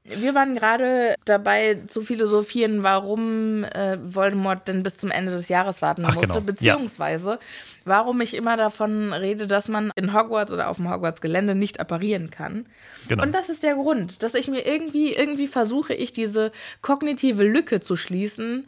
Wir 0.06 0.36
waren 0.36 0.56
gerade 0.56 1.16
dabei 1.24 1.80
zu 1.88 2.02
philosophieren, 2.02 2.84
warum 2.84 3.64
äh, 3.64 3.98
Voldemort 4.04 4.68
denn 4.68 4.84
bis 4.84 4.98
zum 4.98 5.12
Ende 5.12 5.32
des 5.32 5.48
Jahres 5.48 5.82
warten 5.82 6.04
Ach, 6.04 6.16
musste, 6.16 6.28
genau. 6.28 6.42
beziehungsweise 6.42 7.30
ja. 7.32 7.40
warum 7.86 8.20
ich 8.20 8.34
immer 8.34 8.58
davon 8.58 9.14
rede, 9.14 9.48
dass 9.48 9.70
man 9.70 9.92
in 9.96 10.14
Hogwarts 10.14 10.52
oder 10.52 10.70
auf 10.70 10.76
dem 10.76 10.92
Hogwarts-Gelände 10.92 11.56
nicht 11.56 11.80
apparieren 11.80 12.32
kann. 12.32 12.66
Genau. 13.08 13.24
Und 13.24 13.34
das 13.34 13.48
ist 13.48 13.64
der 13.64 13.76
Grund, 13.76 14.24
dass 14.24 14.34
ich 14.34 14.50
mir 14.50 14.66
irgendwie, 14.66 15.14
irgendwie 15.14 15.48
versuche, 15.48 15.94
ich 15.94 16.12
diese 16.12 16.52
kognitive 16.82 17.44
Lücke 17.44 17.80
zu 17.80 17.96
schließen. 17.96 18.68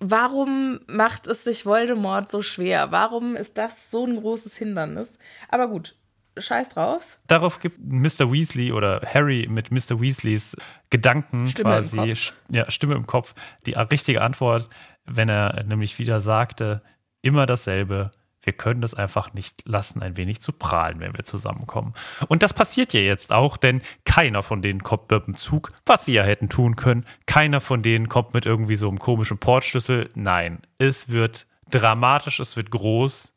Warum 0.00 0.80
macht 0.86 1.26
es 1.26 1.44
sich 1.44 1.66
Voldemort 1.66 2.30
so 2.30 2.40
schwer? 2.40 2.90
Warum 2.92 3.36
ist 3.36 3.58
das 3.58 3.90
so 3.90 4.06
ein 4.06 4.16
großes 4.16 4.56
Hindernis? 4.56 5.18
Aber 5.50 5.68
gut, 5.68 5.94
scheiß 6.38 6.70
drauf. 6.70 7.18
Darauf 7.26 7.60
gibt 7.60 7.78
Mr. 7.80 8.32
Weasley 8.32 8.72
oder 8.72 9.00
Harry 9.02 9.46
mit 9.48 9.70
Mr. 9.70 10.00
Weasleys 10.00 10.56
Gedanken 10.90 11.46
Stimme 11.46 11.70
quasi, 11.70 11.98
im 11.98 12.08
Kopf. 12.08 12.32
ja, 12.50 12.70
Stimme 12.70 12.94
im 12.94 13.06
Kopf, 13.06 13.34
die 13.66 13.72
richtige 13.72 14.22
Antwort, 14.22 14.68
wenn 15.04 15.28
er 15.28 15.64
nämlich 15.64 15.98
wieder 15.98 16.20
sagte, 16.20 16.82
immer 17.22 17.46
dasselbe. 17.46 18.10
Wir 18.42 18.52
können 18.52 18.80
das 18.80 18.94
einfach 18.94 19.34
nicht 19.34 19.66
lassen, 19.66 20.02
ein 20.02 20.16
wenig 20.16 20.40
zu 20.40 20.52
prahlen, 20.52 21.00
wenn 21.00 21.16
wir 21.16 21.24
zusammenkommen. 21.24 21.94
Und 22.28 22.44
das 22.44 22.54
passiert 22.54 22.92
ja 22.92 23.00
jetzt 23.00 23.32
auch, 23.32 23.56
denn 23.56 23.82
keiner 24.04 24.44
von 24.44 24.62
denen 24.62 24.84
kommt 24.84 25.10
mit 25.10 25.26
dem 25.26 25.34
Zug, 25.34 25.72
was 25.84 26.04
sie 26.04 26.12
ja 26.12 26.22
hätten 26.22 26.48
tun 26.48 26.76
können. 26.76 27.04
Keiner 27.26 27.60
von 27.60 27.82
denen 27.82 28.08
kommt 28.08 28.34
mit 28.34 28.46
irgendwie 28.46 28.76
so 28.76 28.88
einem 28.88 29.00
komischen 29.00 29.38
Portschlüssel. 29.38 30.10
Nein, 30.14 30.60
es 30.78 31.08
wird 31.08 31.48
dramatisch, 31.72 32.38
es 32.38 32.56
wird 32.56 32.70
groß. 32.70 33.34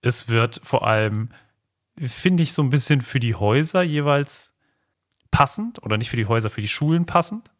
Es 0.00 0.28
wird 0.28 0.62
vor 0.64 0.86
allem 0.86 1.28
finde 2.06 2.42
ich 2.42 2.52
so 2.52 2.62
ein 2.62 2.70
bisschen 2.70 3.02
für 3.02 3.20
die 3.20 3.34
Häuser 3.34 3.82
jeweils 3.82 4.52
passend 5.30 5.82
oder 5.82 5.96
nicht 5.96 6.10
für 6.10 6.16
die 6.16 6.26
Häuser, 6.26 6.50
für 6.50 6.60
die 6.60 6.68
Schulen 6.68 7.06
passend. 7.06 7.50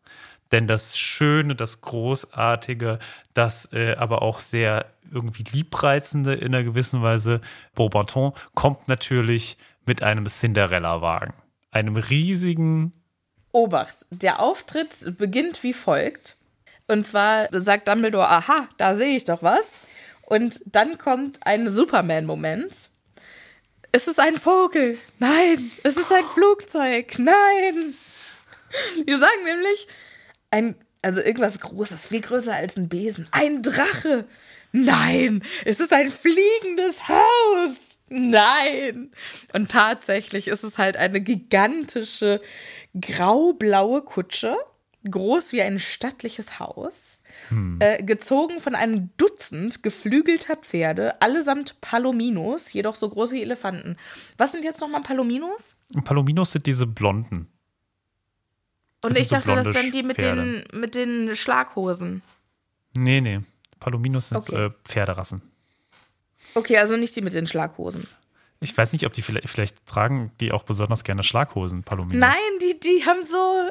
Denn 0.52 0.66
das 0.66 0.98
Schöne, 0.98 1.54
das 1.54 1.80
Großartige, 1.80 2.98
das 3.34 3.72
äh, 3.72 3.94
aber 3.94 4.22
auch 4.22 4.40
sehr 4.40 4.86
irgendwie 5.12 5.44
liebreizende 5.44 6.34
in 6.34 6.54
einer 6.54 6.64
gewissen 6.64 7.02
Weise 7.02 7.40
Beaubaton 7.74 8.32
kommt 8.54 8.88
natürlich 8.88 9.56
mit 9.86 10.02
einem 10.02 10.26
Cinderella-Wagen. 10.26 11.34
Einem 11.70 11.96
riesigen. 11.96 12.92
Obacht, 13.52 14.06
der 14.10 14.40
Auftritt 14.40 15.16
beginnt 15.16 15.62
wie 15.62 15.72
folgt. 15.72 16.36
Und 16.88 17.06
zwar 17.06 17.48
sagt 17.60 17.86
Dumbledore, 17.86 18.28
aha, 18.28 18.68
da 18.76 18.94
sehe 18.96 19.16
ich 19.16 19.24
doch 19.24 19.42
was. 19.42 19.64
Und 20.22 20.60
dann 20.66 20.98
kommt 20.98 21.38
ein 21.46 21.70
Superman-Moment. 21.70 22.89
Es 23.92 24.06
ist 24.06 24.20
ein 24.20 24.36
Vogel. 24.36 24.98
Nein, 25.18 25.70
es 25.82 25.96
ist 25.96 26.12
ein 26.12 26.24
Flugzeug. 26.24 27.18
Nein. 27.18 27.94
Wir 29.04 29.18
sagen 29.18 29.44
nämlich 29.44 29.88
ein, 30.50 30.76
also 31.02 31.20
irgendwas 31.20 31.58
Großes, 31.58 32.06
viel 32.06 32.20
größer 32.20 32.54
als 32.54 32.76
ein 32.76 32.88
Besen. 32.88 33.26
Ein 33.32 33.62
Drache. 33.62 34.26
Nein, 34.72 35.42
es 35.64 35.80
ist 35.80 35.92
ein 35.92 36.12
fliegendes 36.12 37.08
Haus. 37.08 37.76
Nein. 38.08 39.10
Und 39.52 39.72
tatsächlich 39.72 40.46
ist 40.46 40.62
es 40.62 40.78
halt 40.78 40.96
eine 40.96 41.20
gigantische 41.20 42.40
graublaue 43.00 44.02
Kutsche, 44.02 44.56
groß 45.08 45.52
wie 45.52 45.62
ein 45.62 45.80
stattliches 45.80 46.60
Haus. 46.60 47.09
Äh, 47.80 48.02
gezogen 48.04 48.60
von 48.60 48.74
einem 48.74 49.10
Dutzend 49.16 49.82
geflügelter 49.82 50.56
Pferde, 50.56 51.20
allesamt 51.20 51.80
Palominos, 51.80 52.72
jedoch 52.72 52.94
so 52.94 53.08
groß 53.08 53.32
wie 53.32 53.42
Elefanten. 53.42 53.96
Was 54.38 54.52
sind 54.52 54.64
jetzt 54.64 54.80
nochmal 54.80 55.02
Palominos? 55.02 55.74
Palominos 56.04 56.52
sind 56.52 56.66
diese 56.66 56.86
blonden. 56.86 57.48
Und 59.02 59.14
Das 59.14 59.22
ich 59.22 59.28
so 59.28 59.36
dachte, 59.36 59.48
das 59.54 59.62
blonde 59.64 59.74
wären 59.74 59.90
die 59.92 60.02
mit 60.02 60.16
Pferde. 60.18 60.62
den, 60.70 60.80
mit 60.80 60.94
den 60.94 61.34
Schlaghosen. 61.34 62.22
Nee, 62.96 63.20
nee. 63.20 63.40
Palominos 63.78 64.28
sind 64.28 64.36
Okay. 64.38 64.66
äh, 64.66 64.70
Pferderassen. 64.84 65.42
Okay, 66.54 66.76
also 66.78 66.96
nicht 66.96 67.16
die 67.16 67.22
mit 67.22 67.34
den 67.34 67.46
Schlaghosen. 67.46 68.06
Ich 68.60 68.76
weiß 68.76 68.92
nicht, 68.92 69.06
ob 69.06 69.12
die 69.14 69.22
vielleicht, 69.22 69.48
vielleicht 69.48 69.86
tragen 69.86 70.32
die 70.40 70.52
auch 70.52 70.64
besonders 70.64 71.02
gerne 71.02 71.22
Schlaghosen, 71.22 71.82
Palominos. 71.82 72.20
Nein, 72.20 72.58
die, 72.60 72.78
die 72.78 73.04
haben 73.06 73.24
so, 73.24 73.70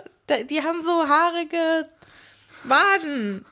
die 0.50 0.64
haben 0.64 0.82
so 0.84 1.08
haarige 1.08 1.88
Haben, 2.68 3.46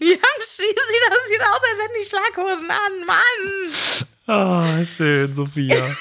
die 0.00 0.06
sieht, 0.14 0.78
das 1.10 1.28
sieht 1.28 1.40
aus, 1.40 1.60
als 1.62 1.80
hätten 1.82 1.94
die 2.00 2.06
Schlaghosen 2.06 2.70
an. 2.70 3.06
Mann! 3.06 4.06
Ah, 4.26 4.84
schön, 4.84 5.34
Sophia. 5.34 5.96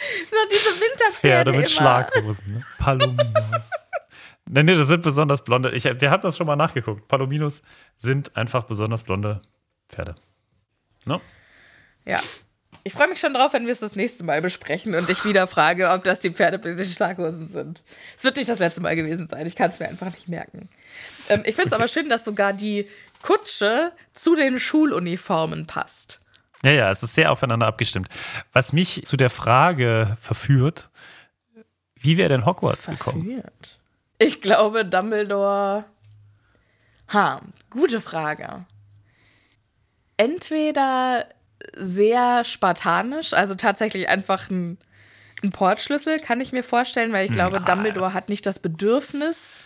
Das 0.00 0.28
sind 0.28 0.38
doch 0.38 0.48
diese 0.50 0.80
Winterpferde 0.80 1.12
Pferde 1.20 1.50
mit 1.52 1.60
immer. 1.60 1.68
Schlaghosen. 1.68 2.54
Ne? 2.54 2.64
Palominos. 2.78 3.70
nee, 4.46 4.62
nee, 4.62 4.74
das 4.74 4.88
sind 4.88 5.02
besonders 5.02 5.44
blonde. 5.44 5.70
Ich, 5.72 5.84
wir 5.84 6.10
haben 6.10 6.22
das 6.22 6.36
schon 6.36 6.46
mal 6.46 6.56
nachgeguckt. 6.56 7.06
Palominos 7.06 7.62
sind 7.96 8.34
einfach 8.36 8.64
besonders 8.64 9.02
blonde 9.02 9.42
Pferde. 9.88 10.14
No? 11.04 11.20
Ja. 12.04 12.20
Ich 12.82 12.94
freue 12.94 13.08
mich 13.08 13.20
schon 13.20 13.34
drauf, 13.34 13.52
wenn 13.52 13.66
wir 13.66 13.72
es 13.72 13.80
das 13.80 13.94
nächste 13.94 14.24
Mal 14.24 14.40
besprechen 14.40 14.94
und 14.94 15.08
ich 15.10 15.24
wieder 15.24 15.46
frage, 15.46 15.90
ob 15.90 16.04
das 16.04 16.20
die 16.20 16.30
Pferde 16.30 16.56
mit 16.56 16.78
den 16.78 16.86
Schlaghosen 16.86 17.48
sind. 17.48 17.82
Es 18.16 18.24
wird 18.24 18.36
nicht 18.36 18.48
das 18.48 18.58
letzte 18.58 18.80
Mal 18.80 18.96
gewesen 18.96 19.26
sein. 19.28 19.46
Ich 19.46 19.54
kann 19.54 19.70
es 19.70 19.78
mir 19.78 19.88
einfach 19.88 20.10
nicht 20.10 20.28
merken. 20.28 20.68
Ähm, 21.28 21.42
ich 21.44 21.54
finde 21.54 21.68
es 21.68 21.72
aber 21.74 21.88
schön, 21.88 22.08
dass 22.08 22.24
sogar 22.24 22.52
die 22.52 22.88
Kutsche 23.22 23.92
zu 24.14 24.34
den 24.34 24.58
Schuluniformen 24.58 25.66
passt. 25.66 26.20
Ja, 26.62 26.72
ja, 26.72 26.90
es 26.90 27.02
ist 27.02 27.14
sehr 27.14 27.32
aufeinander 27.32 27.66
abgestimmt. 27.66 28.08
Was 28.52 28.72
mich 28.72 29.02
zu 29.04 29.16
der 29.16 29.30
Frage 29.30 30.16
verführt, 30.20 30.90
wie 31.96 32.16
wäre 32.16 32.30
denn 32.30 32.46
Hogwarts 32.46 32.86
gekommen? 32.86 33.22
Verführt. 33.22 33.78
Ich 34.18 34.40
glaube, 34.40 34.86
Dumbledore. 34.86 35.84
Ha, 37.12 37.40
gute 37.70 38.00
Frage. 38.00 38.64
Entweder 40.16 41.26
sehr 41.76 42.44
spartanisch, 42.44 43.32
also 43.32 43.54
tatsächlich 43.54 44.08
einfach 44.08 44.50
ein, 44.50 44.78
ein 45.42 45.50
Portschlüssel, 45.50 46.18
kann 46.18 46.40
ich 46.40 46.52
mir 46.52 46.62
vorstellen, 46.62 47.12
weil 47.12 47.26
ich 47.26 47.32
glaube, 47.32 47.60
Na. 47.60 47.64
Dumbledore 47.64 48.14
hat 48.14 48.28
nicht 48.28 48.46
das 48.46 48.58
Bedürfnis, 48.58 49.60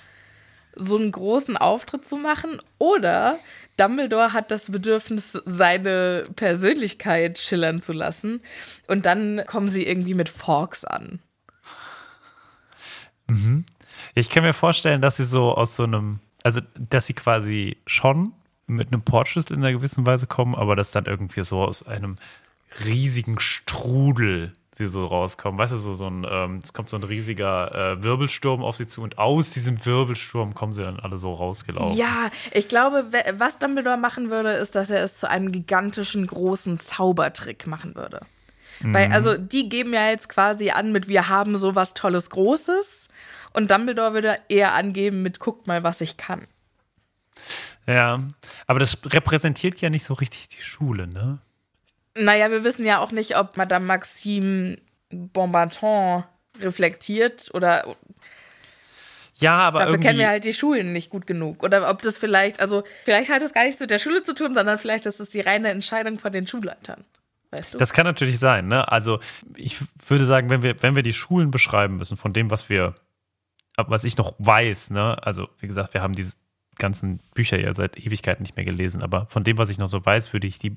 so 0.76 0.96
einen 0.96 1.12
großen 1.12 1.56
Auftritt 1.56 2.04
zu 2.04 2.16
machen. 2.16 2.60
Oder 2.78 3.38
Dumbledore 3.76 4.32
hat 4.32 4.50
das 4.50 4.70
Bedürfnis, 4.70 5.38
seine 5.44 6.26
Persönlichkeit 6.36 7.38
schillern 7.38 7.80
zu 7.80 7.92
lassen. 7.92 8.40
Und 8.88 9.06
dann 9.06 9.42
kommen 9.46 9.68
sie 9.68 9.86
irgendwie 9.86 10.14
mit 10.14 10.28
Forks 10.28 10.84
an. 10.84 11.20
Ich 14.14 14.30
kann 14.30 14.42
mir 14.42 14.52
vorstellen, 14.52 15.00
dass 15.00 15.16
sie 15.16 15.24
so 15.24 15.54
aus 15.54 15.76
so 15.76 15.84
einem, 15.84 16.20
also 16.42 16.60
dass 16.74 17.06
sie 17.06 17.14
quasi 17.14 17.78
schon 17.86 18.32
mit 18.66 18.92
einem 18.92 19.02
Portschlüssel 19.02 19.56
in 19.56 19.64
einer 19.64 19.72
gewissen 19.72 20.06
Weise 20.06 20.26
kommen, 20.26 20.54
aber 20.54 20.76
dass 20.76 20.90
dann 20.90 21.06
irgendwie 21.06 21.42
so 21.44 21.62
aus 21.62 21.86
einem 21.86 22.16
riesigen 22.84 23.38
Strudel 23.38 24.52
sie 24.72 24.88
so 24.88 25.06
rauskommen. 25.06 25.58
Weißt 25.58 25.72
du, 25.72 25.76
so, 25.76 25.94
so 25.94 26.08
ein, 26.08 26.26
ähm, 26.28 26.60
es 26.62 26.72
kommt 26.72 26.88
so 26.88 26.96
ein 26.96 27.04
riesiger 27.04 27.92
äh, 27.92 28.02
Wirbelsturm 28.02 28.62
auf 28.62 28.76
sie 28.76 28.88
zu 28.88 29.02
und 29.02 29.18
aus 29.18 29.52
diesem 29.52 29.84
Wirbelsturm 29.86 30.54
kommen 30.54 30.72
sie 30.72 30.82
dann 30.82 30.98
alle 30.98 31.18
so 31.18 31.32
rausgelaufen. 31.32 31.96
Ja, 31.96 32.30
ich 32.50 32.68
glaube, 32.68 33.06
was 33.38 33.58
Dumbledore 33.58 33.96
machen 33.96 34.30
würde, 34.30 34.50
ist, 34.50 34.74
dass 34.74 34.90
er 34.90 35.04
es 35.04 35.18
zu 35.18 35.30
einem 35.30 35.52
gigantischen 35.52 36.26
großen 36.26 36.80
Zaubertrick 36.80 37.66
machen 37.66 37.94
würde. 37.94 38.20
Weil, 38.80 39.12
also, 39.12 39.36
die 39.36 39.68
geben 39.68 39.94
ja 39.94 40.10
jetzt 40.10 40.28
quasi 40.28 40.70
an 40.70 40.92
mit, 40.92 41.06
wir 41.06 41.28
haben 41.28 41.56
sowas 41.56 41.94
Tolles 41.94 42.28
Großes. 42.30 43.08
Und 43.52 43.70
Dumbledore 43.70 44.14
würde 44.14 44.38
eher 44.48 44.74
angeben 44.74 45.22
mit, 45.22 45.38
guckt 45.38 45.66
mal, 45.66 45.84
was 45.84 46.00
ich 46.00 46.16
kann. 46.16 46.42
Ja, 47.86 48.20
aber 48.66 48.78
das 48.78 48.98
repräsentiert 49.04 49.80
ja 49.80 49.90
nicht 49.90 50.04
so 50.04 50.14
richtig 50.14 50.48
die 50.48 50.62
Schule, 50.62 51.06
ne? 51.06 51.38
Naja, 52.16 52.50
wir 52.50 52.64
wissen 52.64 52.86
ja 52.86 53.00
auch 53.00 53.10
nicht, 53.10 53.36
ob 53.36 53.56
Madame 53.56 53.84
Maxime 53.84 54.78
Bombarton 55.10 56.24
reflektiert 56.60 57.50
oder 57.52 57.84
Ja, 59.36 59.58
aber 59.58 59.80
dafür 59.80 59.94
irgendwie, 59.94 60.06
kennen 60.06 60.18
wir 60.20 60.28
halt 60.28 60.44
die 60.44 60.54
Schulen 60.54 60.92
nicht 60.92 61.10
gut 61.10 61.26
genug. 61.26 61.62
Oder 61.62 61.90
ob 61.90 62.02
das 62.02 62.18
vielleicht, 62.18 62.60
also 62.60 62.84
vielleicht 63.04 63.30
hat 63.30 63.42
es 63.42 63.52
gar 63.52 63.64
nichts 63.64 63.80
mit 63.80 63.90
der 63.90 63.98
Schule 63.98 64.22
zu 64.22 64.34
tun, 64.34 64.54
sondern 64.54 64.78
vielleicht 64.78 65.06
ist 65.06 65.20
es 65.20 65.30
die 65.30 65.40
reine 65.40 65.70
Entscheidung 65.70 66.18
von 66.18 66.32
den 66.32 66.46
Schulleitern. 66.46 67.04
Weißt 67.50 67.74
du? 67.74 67.78
Das 67.78 67.92
kann 67.92 68.06
natürlich 68.06 68.38
sein, 68.38 68.68
ne? 68.68 68.90
Also 68.90 69.20
ich 69.56 69.78
würde 70.08 70.24
sagen, 70.24 70.50
wenn 70.50 70.62
wir, 70.62 70.82
wenn 70.82 70.96
wir 70.96 71.02
die 71.02 71.12
Schulen 71.12 71.50
beschreiben 71.50 71.96
müssen, 71.96 72.16
von 72.16 72.32
dem, 72.32 72.50
was 72.50 72.68
wir, 72.68 72.94
was 73.76 74.04
ich 74.04 74.16
noch 74.16 74.34
weiß, 74.38 74.90
ne? 74.90 75.16
Also, 75.22 75.48
wie 75.58 75.66
gesagt, 75.66 75.94
wir 75.94 76.02
haben 76.02 76.14
diese 76.14 76.36
ganzen 76.76 77.20
Bücher 77.34 77.58
ja 77.58 77.74
seit 77.74 77.98
Ewigkeiten 77.98 78.42
nicht 78.42 78.56
mehr 78.56 78.64
gelesen, 78.64 79.02
aber 79.02 79.26
von 79.26 79.44
dem, 79.44 79.58
was 79.58 79.70
ich 79.70 79.78
noch 79.78 79.88
so 79.88 80.04
weiß, 80.04 80.32
würde 80.32 80.46
ich 80.46 80.58
die 80.58 80.76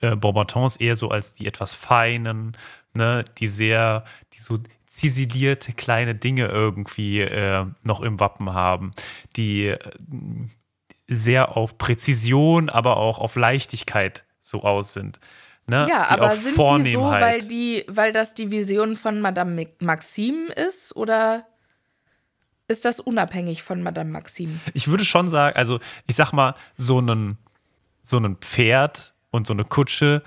äh, 0.00 0.16
Beaubatons 0.16 0.76
eher 0.76 0.96
so 0.96 1.10
als 1.10 1.34
die 1.34 1.46
etwas 1.46 1.74
feinen, 1.74 2.56
ne, 2.94 3.24
die 3.38 3.46
sehr, 3.46 4.04
die 4.34 4.40
so 4.40 4.58
ziselierte 4.86 5.72
kleine 5.72 6.14
Dinge 6.14 6.46
irgendwie 6.46 7.20
äh, 7.20 7.64
noch 7.82 8.00
im 8.00 8.20
Wappen 8.20 8.52
haben, 8.52 8.90
die 9.36 9.68
äh, 9.68 9.78
sehr 11.08 11.56
auf 11.56 11.78
Präzision, 11.78 12.68
aber 12.68 12.96
auch 12.98 13.18
auf 13.18 13.36
Leichtigkeit 13.36 14.24
so 14.40 14.62
aus 14.62 14.92
sind. 14.92 15.20
Ne? 15.66 15.86
Ja, 15.88 16.06
die 16.08 16.10
aber 16.10 16.30
sind 16.32 16.84
die 16.84 16.92
so, 16.92 17.02
weil, 17.02 17.40
die, 17.40 17.84
weil 17.88 18.12
das 18.12 18.34
die 18.34 18.50
Vision 18.50 18.96
von 18.96 19.20
Madame 19.20 19.68
Maxime 19.80 20.52
ist? 20.52 20.94
Oder 20.96 21.46
ist 22.72 22.84
das 22.84 22.98
unabhängig 22.98 23.62
von 23.62 23.82
Madame 23.82 24.10
Maxime? 24.10 24.58
ich 24.74 24.88
würde 24.88 25.04
schon 25.04 25.28
sagen, 25.30 25.56
also 25.56 25.78
ich 26.08 26.16
sag 26.16 26.32
mal, 26.32 26.54
so 26.76 26.98
ein, 27.00 27.38
so 28.02 28.18
ein 28.18 28.36
Pferd 28.36 29.14
und 29.30 29.46
so 29.46 29.52
eine 29.52 29.64
Kutsche, 29.64 30.22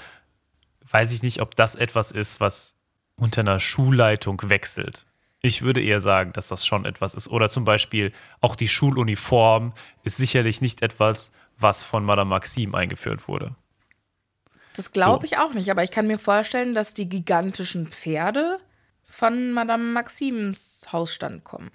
weiß 0.92 1.12
ich 1.12 1.22
nicht, 1.24 1.42
ob 1.42 1.56
das 1.56 1.76
etwas 1.76 2.12
ist, 2.12 2.40
was 2.40 2.76
unter 3.18 3.42
einer 3.42 3.60
Schulleitung 3.60 4.42
wechselt. 4.46 5.06
Ich 5.42 5.62
würde 5.62 5.82
eher 5.82 6.00
sagen, 6.02 6.32
dass 6.34 6.48
das 6.48 6.66
schon 6.66 6.86
etwas 6.86 7.14
ist. 7.16 7.28
Oder 7.30 7.50
zum 7.50 7.66
Beispiel 7.66 8.12
auch 8.42 8.56
die 8.56 8.68
Schuluniform 8.68 9.74
ist 10.04 10.18
sicherlich 10.18 10.60
nicht 10.62 10.82
etwas, 10.82 11.32
was 11.58 11.84
von 11.84 12.04
Madame 12.04 12.30
Maxime 12.30 12.76
eingeführt 12.76 13.28
wurde. 13.28 13.56
Das 14.76 14.92
glaube 14.92 15.28
So. 15.28 15.34
ich 15.34 15.38
auch 15.38 15.54
nicht, 15.54 15.70
aber 15.70 15.84
ich 15.84 15.92
kann 15.92 16.08
mir 16.08 16.18
vorstellen, 16.18 16.74
dass 16.76 16.94
die 16.94 17.08
gigantischen 17.08 17.88
Pferde 17.88 18.58
von 19.04 19.52
Madame 19.52 19.84
Maximes 19.94 20.88
Hausstand 20.92 21.44
kommen. 21.44 21.72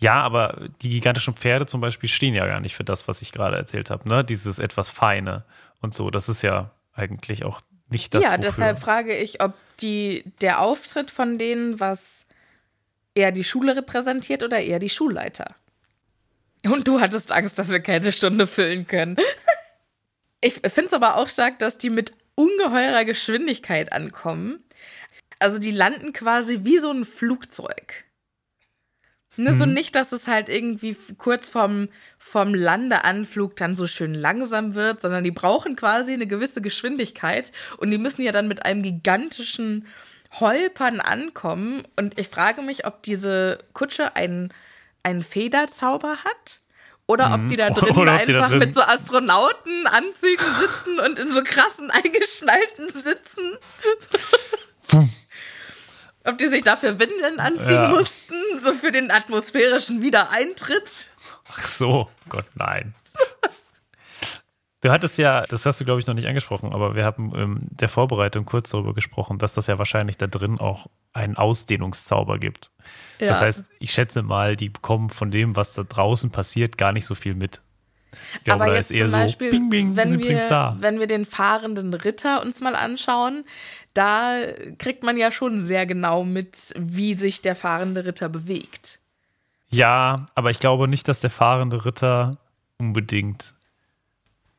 Ja, 0.00 0.20
aber 0.22 0.68
die 0.82 0.88
gigantischen 0.88 1.34
Pferde 1.34 1.66
zum 1.66 1.80
Beispiel 1.80 2.08
stehen 2.08 2.34
ja 2.34 2.46
gar 2.46 2.60
nicht 2.60 2.74
für 2.74 2.84
das, 2.84 3.06
was 3.06 3.22
ich 3.22 3.32
gerade 3.32 3.56
erzählt 3.56 3.90
habe. 3.90 4.08
Ne? 4.08 4.24
Dieses 4.24 4.58
etwas 4.58 4.88
Feine 4.90 5.44
und 5.80 5.94
so. 5.94 6.10
Das 6.10 6.28
ist 6.28 6.42
ja 6.42 6.70
eigentlich 6.94 7.44
auch 7.44 7.60
nicht 7.90 8.14
das. 8.14 8.22
ja, 8.24 8.30
wofür- 8.32 8.38
deshalb 8.40 8.78
frage 8.80 9.16
ich, 9.16 9.42
ob 9.42 9.52
die, 9.80 10.24
der 10.40 10.60
Auftritt 10.60 11.10
von 11.10 11.38
denen, 11.38 11.80
was 11.80 12.26
eher 13.14 13.30
die 13.32 13.44
Schule 13.44 13.76
repräsentiert 13.76 14.42
oder 14.42 14.60
eher 14.60 14.78
die 14.78 14.88
Schulleiter. 14.90 15.54
Und 16.64 16.86
du 16.88 17.00
hattest 17.00 17.32
Angst, 17.32 17.58
dass 17.58 17.70
wir 17.70 17.80
keine 17.80 18.12
Stunde 18.12 18.46
füllen 18.46 18.86
können. 18.86 19.16
Ich 20.42 20.54
finde 20.54 20.86
es 20.86 20.94
aber 20.94 21.16
auch 21.16 21.28
stark, 21.28 21.58
dass 21.58 21.76
die 21.76 21.90
mit 21.90 22.14
ungeheurer 22.34 23.04
Geschwindigkeit 23.04 23.92
ankommen. 23.92 24.64
Also 25.38 25.58
die 25.58 25.70
landen 25.70 26.14
quasi 26.14 26.60
wie 26.62 26.78
so 26.78 26.90
ein 26.90 27.04
Flugzeug. 27.04 28.04
Ne, 29.42 29.54
So 29.54 29.64
nicht, 29.64 29.94
dass 29.96 30.12
es 30.12 30.26
halt 30.26 30.48
irgendwie 30.48 30.96
kurz 31.18 31.48
vorm, 31.48 31.88
vorm 32.18 32.54
Landeanflug 32.54 33.56
dann 33.56 33.74
so 33.74 33.86
schön 33.86 34.12
langsam 34.14 34.74
wird, 34.74 35.00
sondern 35.00 35.24
die 35.24 35.30
brauchen 35.30 35.76
quasi 35.76 36.12
eine 36.12 36.26
gewisse 36.26 36.60
Geschwindigkeit 36.60 37.50
und 37.78 37.90
die 37.90 37.98
müssen 37.98 38.22
ja 38.22 38.32
dann 38.32 38.48
mit 38.48 38.64
einem 38.66 38.82
gigantischen 38.82 39.86
Holpern 40.38 41.00
ankommen. 41.00 41.84
Und 41.96 42.18
ich 42.18 42.28
frage 42.28 42.60
mich, 42.62 42.86
ob 42.86 43.02
diese 43.02 43.58
Kutsche 43.72 44.14
einen, 44.14 44.52
einen 45.02 45.22
Federzauber 45.22 46.18
hat. 46.24 46.60
Oder 47.06 47.34
ob 47.34 47.48
die 47.48 47.56
da 47.56 47.70
drin 47.70 47.96
Oder 47.96 48.16
ob 48.16 48.24
die 48.24 48.32
da 48.32 48.38
einfach 48.40 48.50
drin- 48.50 48.58
mit 48.60 48.74
so 48.74 48.82
Astronautenanzügen 48.82 50.46
sitzen 50.60 51.00
und 51.00 51.18
in 51.18 51.28
so 51.28 51.42
krassen 51.42 51.90
eingeschnallten 51.90 52.88
Sitzen. 52.88 53.56
ob 56.24 56.38
die 56.38 56.48
sich 56.48 56.62
dafür 56.62 56.98
Windeln 56.98 57.40
anziehen 57.40 57.74
Ja. 57.82 57.88
mussten, 57.88 58.34
so 58.62 58.72
für 58.74 58.92
den 58.92 59.10
atmosphärischen 59.10 60.02
Wiedereintritt. 60.02 61.08
Ach 61.48 61.66
so, 61.68 62.08
Gott, 62.28 62.46
nein. 62.54 62.94
Du 64.82 64.90
hattest 64.90 65.18
ja, 65.18 65.42
das 65.42 65.66
hast 65.66 65.78
du 65.78 65.84
glaube 65.84 66.00
ich 66.00 66.06
noch 66.06 66.14
nicht 66.14 66.26
angesprochen, 66.26 66.72
aber 66.72 66.94
wir 66.94 67.04
haben 67.04 67.34
in 67.34 67.58
der 67.70 67.90
Vorbereitung 67.90 68.46
kurz 68.46 68.70
darüber 68.70 68.94
gesprochen, 68.94 69.36
dass 69.36 69.52
das 69.52 69.66
ja 69.66 69.76
wahrscheinlich 69.78 70.16
da 70.16 70.26
drin 70.26 70.58
auch 70.58 70.86
einen 71.12 71.36
Ausdehnungszauber 71.36 72.38
gibt. 72.38 72.70
Das 73.18 73.40
Ja. 73.40 73.44
heißt, 73.44 73.66
ich 73.78 73.92
schätze 73.92 74.22
mal, 74.22 74.56
die 74.56 74.70
bekommen 74.70 75.10
von 75.10 75.30
dem, 75.30 75.54
was 75.54 75.74
da 75.74 75.82
draußen 75.82 76.30
passiert, 76.30 76.78
gar 76.78 76.92
nicht 76.92 77.04
so 77.04 77.14
viel 77.14 77.34
mit. 77.34 77.60
Glaube, 78.44 78.64
Aber 78.64 78.74
jetzt 78.74 78.88
zum 78.88 79.10
Beispiel, 79.10 79.50
so, 79.50 79.56
bing, 79.56 79.70
bing, 79.70 79.96
wenn, 79.96 80.18
wir, 80.22 80.76
wenn 80.78 80.98
wir 80.98 81.06
den 81.06 81.24
fahrenden 81.24 81.94
Ritter 81.94 82.42
uns 82.42 82.60
mal 82.60 82.74
anschauen, 82.74 83.44
da 83.94 84.38
kriegt 84.78 85.02
man 85.02 85.16
ja 85.16 85.30
schon 85.30 85.60
sehr 85.60 85.86
genau 85.86 86.24
mit, 86.24 86.72
wie 86.76 87.14
sich 87.14 87.42
der 87.42 87.56
fahrende 87.56 88.04
Ritter 88.04 88.28
bewegt. 88.28 88.98
Ja, 89.68 90.26
aber 90.34 90.50
ich 90.50 90.58
glaube 90.58 90.88
nicht, 90.88 91.06
dass 91.08 91.20
der 91.20 91.30
fahrende 91.30 91.84
Ritter 91.84 92.36
unbedingt 92.78 93.54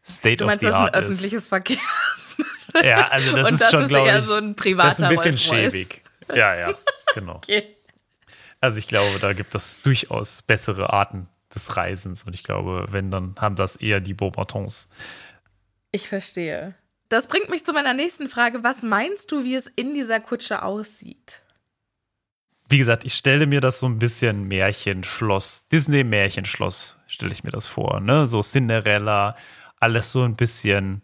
State 0.07 0.37
Du 0.37 0.45
of 0.45 0.49
meinst, 0.49 0.61
the 0.61 0.67
das 0.67 0.75
ist 0.75 0.79
ein 0.79 0.85
Art 0.85 0.95
ist. 0.95 1.05
öffentliches 1.05 1.47
Verkehr? 1.47 1.77
Ja, 2.83 3.07
also 3.07 3.35
das 3.35 3.47
Und 3.47 3.53
ist 3.53 3.61
das 3.61 3.71
schon, 3.71 3.83
ist 3.83 3.89
glaube 3.89 4.17
ich, 4.17 4.25
so 4.25 4.35
ein 4.35 4.55
privater 4.55 4.89
das 4.89 4.99
ist 4.99 5.03
ein 5.03 5.09
bisschen 5.09 5.37
schäbig. 5.37 6.01
Ja, 6.29 6.55
ja, 6.55 6.73
genau. 7.13 7.35
Okay. 7.35 7.75
Also 8.61 8.77
ich 8.77 8.87
glaube, 8.87 9.19
da 9.19 9.33
gibt 9.33 9.53
es 9.55 9.81
durchaus 9.81 10.41
bessere 10.43 10.93
Arten 10.93 11.27
des 11.53 11.77
Reisens 11.77 12.23
und 12.23 12.33
ich 12.33 12.43
glaube, 12.43 12.87
wenn, 12.89 13.11
dann 13.11 13.35
haben 13.39 13.55
das 13.55 13.75
eher 13.75 13.99
die 13.99 14.13
Beaubartons. 14.13 14.87
Ich 15.91 16.07
verstehe. 16.07 16.75
Das 17.09 17.27
bringt 17.27 17.49
mich 17.49 17.65
zu 17.65 17.73
meiner 17.73 17.93
nächsten 17.93 18.29
Frage. 18.29 18.63
Was 18.63 18.83
meinst 18.83 19.31
du, 19.31 19.43
wie 19.43 19.55
es 19.55 19.67
in 19.67 19.93
dieser 19.93 20.21
Kutsche 20.21 20.63
aussieht? 20.63 21.41
Wie 22.69 22.77
gesagt, 22.77 23.03
ich 23.03 23.15
stelle 23.15 23.47
mir 23.47 23.59
das 23.59 23.81
so 23.81 23.85
ein 23.85 23.99
bisschen 23.99 24.47
Märchenschloss, 24.47 25.67
Disney-Märchenschloss, 25.67 26.97
stelle 27.05 27.33
ich 27.33 27.43
mir 27.43 27.51
das 27.51 27.67
vor, 27.67 27.99
ne? 27.99 28.27
So 28.27 28.41
Cinderella, 28.41 29.35
alles 29.81 30.13
so 30.13 30.23
ein 30.23 30.37
bisschen 30.37 31.01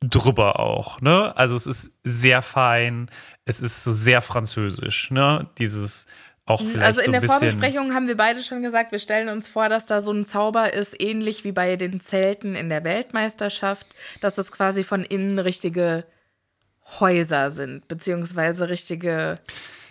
drüber 0.00 0.60
auch, 0.60 1.00
ne? 1.00 1.34
Also 1.38 1.56
es 1.56 1.66
ist 1.66 1.94
sehr 2.02 2.42
fein, 2.42 3.08
es 3.46 3.60
ist 3.60 3.82
so 3.82 3.92
sehr 3.92 4.20
französisch, 4.20 5.10
ne? 5.10 5.48
Dieses 5.56 6.04
auch 6.46 6.60
vielleicht 6.60 6.80
Also 6.80 7.00
in 7.00 7.06
so 7.06 7.12
der 7.12 7.22
Vorbesprechung 7.22 7.94
haben 7.94 8.06
wir 8.06 8.16
beide 8.16 8.42
schon 8.42 8.62
gesagt, 8.62 8.92
wir 8.92 8.98
stellen 8.98 9.28
uns 9.28 9.48
vor, 9.48 9.68
dass 9.68 9.86
da 9.86 10.00
so 10.00 10.12
ein 10.12 10.26
Zauber 10.26 10.72
ist, 10.72 11.00
ähnlich 11.00 11.44
wie 11.44 11.52
bei 11.52 11.76
den 11.76 12.00
Zelten 12.00 12.54
in 12.54 12.68
der 12.68 12.84
Weltmeisterschaft, 12.84 13.86
dass 14.20 14.36
es 14.36 14.52
quasi 14.52 14.84
von 14.84 15.04
innen 15.04 15.38
richtige 15.38 16.04
Häuser 17.00 17.50
sind, 17.50 17.88
beziehungsweise 17.88 18.68
richtige 18.68 19.38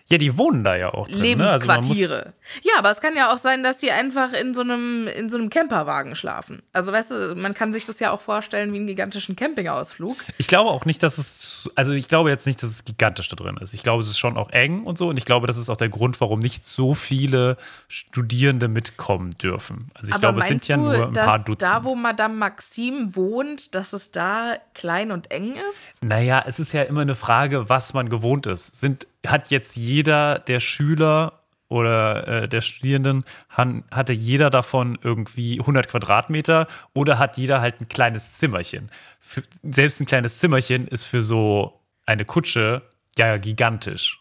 Ja, 0.08 0.18
die 0.18 0.38
wohnen 0.38 0.64
da 0.64 0.76
ja 0.76 0.94
auch 0.94 1.08
drin, 1.08 1.38
ne? 1.38 1.50
Also 1.50 1.66
Lebensquartiere. 1.66 2.34
ja, 2.62 2.74
aber 2.78 2.92
es 2.92 3.00
kann 3.00 3.16
ja 3.16 3.34
auch 3.34 3.38
sein, 3.38 3.64
dass 3.64 3.78
die 3.78 3.92
einfach 3.92 4.34
in 4.34 4.54
so 4.54 4.62
einem 4.62 5.08
in 5.08 5.30
so 5.30 5.38
einem 5.38 5.50
Camperwagen 5.50 6.16
schlafen. 6.16 6.62
Also 6.74 6.92
weißt 6.92 7.12
du, 7.12 7.36
man 7.36 7.54
kann 7.54 7.72
sich 7.72 7.86
das 7.86 8.00
ja 8.00 8.12
auch 8.12 8.20
vorstellen 8.20 8.74
wie 8.74 8.78
einen 8.78 8.88
gigantischen 8.88 9.36
Campingausflug. 9.36 10.18
Ich 10.38 10.48
glaube 10.48 10.72
auch 10.72 10.86
nicht, 10.86 11.02
dass 11.04 11.18
es, 11.18 11.70
also 11.76 11.94
ich 11.94 12.10
glaube 12.10 12.30
jetzt 12.30 12.46
nicht, 12.46 12.62
dass 12.62 12.70
es 12.70 12.84
gigantisch 12.84 13.30
da 13.30 13.36
drin 13.38 13.58
ist. 13.62 13.74
Ich 13.74 13.84
glaube, 13.84 14.04
es 14.04 14.10
ist 14.10 14.20
schon 14.20 14.38
auch 14.38 14.50
eng 14.52 14.84
und 14.84 14.98
so. 14.98 15.08
Und 15.08 15.18
ich 15.18 15.26
glaube, 15.26 15.48
das 15.48 15.58
ist 15.58 15.70
auch 15.70 15.78
der 15.78 15.90
Grund, 15.90 16.20
warum 16.20 16.40
nicht 16.40 16.66
so 16.66 16.96
viele 16.96 17.58
Studierende 17.88 18.68
mitkommen 18.68 19.32
dürfen. 19.38 19.90
Also 19.94 20.10
ich 20.10 20.16
aber 20.16 20.20
glaube, 20.20 20.40
es 20.40 20.48
sind 20.48 20.68
ja 20.68 20.78
nur 20.78 21.08
ein 21.08 21.14
dass 21.14 21.26
paar 21.26 21.40
Dutzend. 21.40 21.62
da, 21.62 21.84
wo 21.86 21.96
Madame 21.96 22.36
Maxime 22.36 23.16
wohnt, 23.16 23.74
dass 23.74 23.94
es 23.94 24.12
da 24.12 24.58
klein 24.74 25.12
und 25.12 25.32
eng 25.32 25.54
ist? 25.54 26.04
naja, 26.04 26.44
es 26.46 26.60
ist 26.60 26.74
ja 26.74 26.84
immer 26.84 27.02
eine 27.02 27.16
Frage, 27.16 27.70
was 27.70 27.94
man 27.94 28.10
gewohnt 28.10 28.48
ist. 28.48 28.80
Sind, 28.82 29.08
hat 29.26 29.52
jetzt 29.52 29.76
jeder 29.76 30.40
der 30.40 30.60
Schüler 30.60 31.44
oder 31.70 32.28
äh, 32.28 32.48
der 32.48 32.62
Studierenden, 32.62 33.26
han, 33.50 33.84
hatte 33.90 34.14
jeder 34.14 34.50
davon 34.50 34.98
irgendwie 35.02 35.60
100 35.60 35.90
Quadratmeter 35.90 36.68
oder 36.94 37.18
hat 37.18 37.38
jeder 37.38 37.62
halt 37.62 37.82
ein 37.82 37.88
kleines 37.88 38.38
Zimmerchen? 38.38 38.92
Für, 39.20 39.42
selbst 39.64 40.00
ein 40.00 40.06
kleines 40.06 40.38
Zimmerchen 40.38 40.88
ist 40.88 41.06
für 41.06 41.22
so 41.22 41.80
eine 42.06 42.26
Kutsche 42.26 42.84
ja 43.18 43.38
gigantisch. 43.38 44.20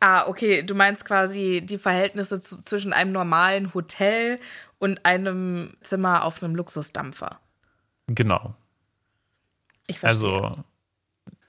Ah, 0.00 0.26
okay, 0.26 0.62
du 0.62 0.74
meinst 0.74 1.04
quasi 1.04 1.62
die 1.64 1.78
Verhältnisse 1.78 2.40
zu, 2.40 2.60
zwischen 2.60 2.92
einem 2.92 3.12
normalen 3.12 3.72
Hotel 3.74 4.38
und 4.78 5.04
einem 5.04 5.76
Zimmer 5.82 6.24
auf 6.24 6.42
einem 6.42 6.54
Luxusdampfer. 6.54 7.38
Genau. 8.06 8.54
Ich 9.86 9.98
verstehe. 9.98 10.32
Also, 10.32 10.64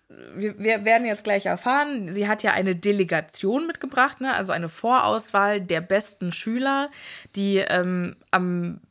wir, 0.10 0.58
wir 0.60 0.86
werden 0.86 1.08
jetzt 1.08 1.24
gleich 1.24 1.46
erfahren, 1.48 2.14
sie 2.14 2.28
hat 2.28 2.44
ja 2.44 2.52
eine 2.52 2.76
Delegation 2.76 3.66
mitgebracht, 3.68 4.22
ne? 4.22 4.34
also 4.34 4.52
eine 4.52 4.70
Vorauswahl 4.70 5.62
der 5.62 5.82
besten 5.82 6.32
Schüler, 6.32 6.92
die 7.36 7.58
ähm, 7.58 8.16
am 8.32 8.82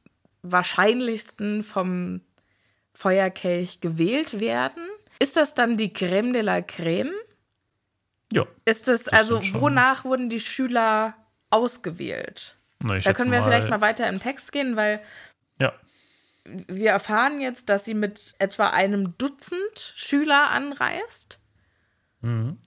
wahrscheinlichsten 0.42 1.62
vom 1.62 2.20
Feuerkelch 2.94 3.80
gewählt 3.80 4.40
werden. 4.40 4.82
Ist 5.18 5.36
das 5.36 5.54
dann 5.54 5.76
die 5.76 5.92
Creme 5.92 6.32
de 6.32 6.42
la 6.42 6.60
Creme? 6.62 7.12
ja. 8.32 8.44
Ist 8.64 8.88
das, 8.88 9.08
also 9.08 9.36
sind 9.36 9.46
schon- 9.52 9.60
wonach 9.60 10.04
wurden 10.04 10.28
die 10.28 10.40
Schüler 10.40 11.14
ausgewählt? 11.50 12.56
Na, 12.80 12.98
Da 12.98 13.12
können 13.12 13.30
wir 13.30 13.42
vielleicht 13.42 13.68
mal 13.68 13.80
weiter 13.80 14.08
im 14.08 14.20
Text 14.20 14.50
gehen, 14.52 14.76
weil 14.76 15.00
Ja. 15.60 15.72
Wir 16.44 16.90
erfahren 16.90 17.40
jetzt, 17.40 17.68
dass 17.68 17.84
sie 17.84 17.94
mit 17.94 18.34
etwa 18.38 18.70
einem 18.70 19.16
Dutzend 19.18 19.92
Schüler 19.94 20.50
anreist. 20.50 21.40
Mhm. 22.20 22.58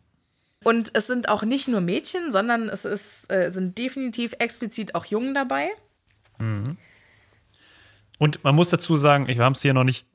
Und 0.63 0.91
es 0.95 1.07
sind 1.07 1.29
auch 1.29 1.43
nicht 1.43 1.67
nur 1.67 1.81
Mädchen, 1.81 2.31
sondern 2.31 2.67
es 2.69 2.83
ist, 2.85 3.31
äh, 3.31 3.51
sind 3.51 3.77
definitiv 3.77 4.33
explizit 4.39 4.95
auch 4.95 5.05
Jungen 5.05 5.33
dabei. 5.33 5.69
Und 8.17 8.43
man 8.43 8.55
muss 8.55 8.69
dazu 8.69 8.97
sagen, 8.97 9.27
wir 9.27 9.37
haben 9.43 9.53
es 9.53 9.61
hier 9.61 9.73
noch 9.73 9.83
nicht 9.83 10.05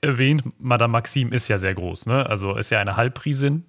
erwähnt, 0.00 0.42
Madame 0.58 0.92
Maxime 0.92 1.34
ist 1.34 1.48
ja 1.48 1.58
sehr 1.58 1.74
groß, 1.74 2.06
ne? 2.06 2.26
Also 2.26 2.56
ist 2.56 2.70
ja 2.70 2.80
eine 2.80 2.96
Halbpriesin. 2.96 3.66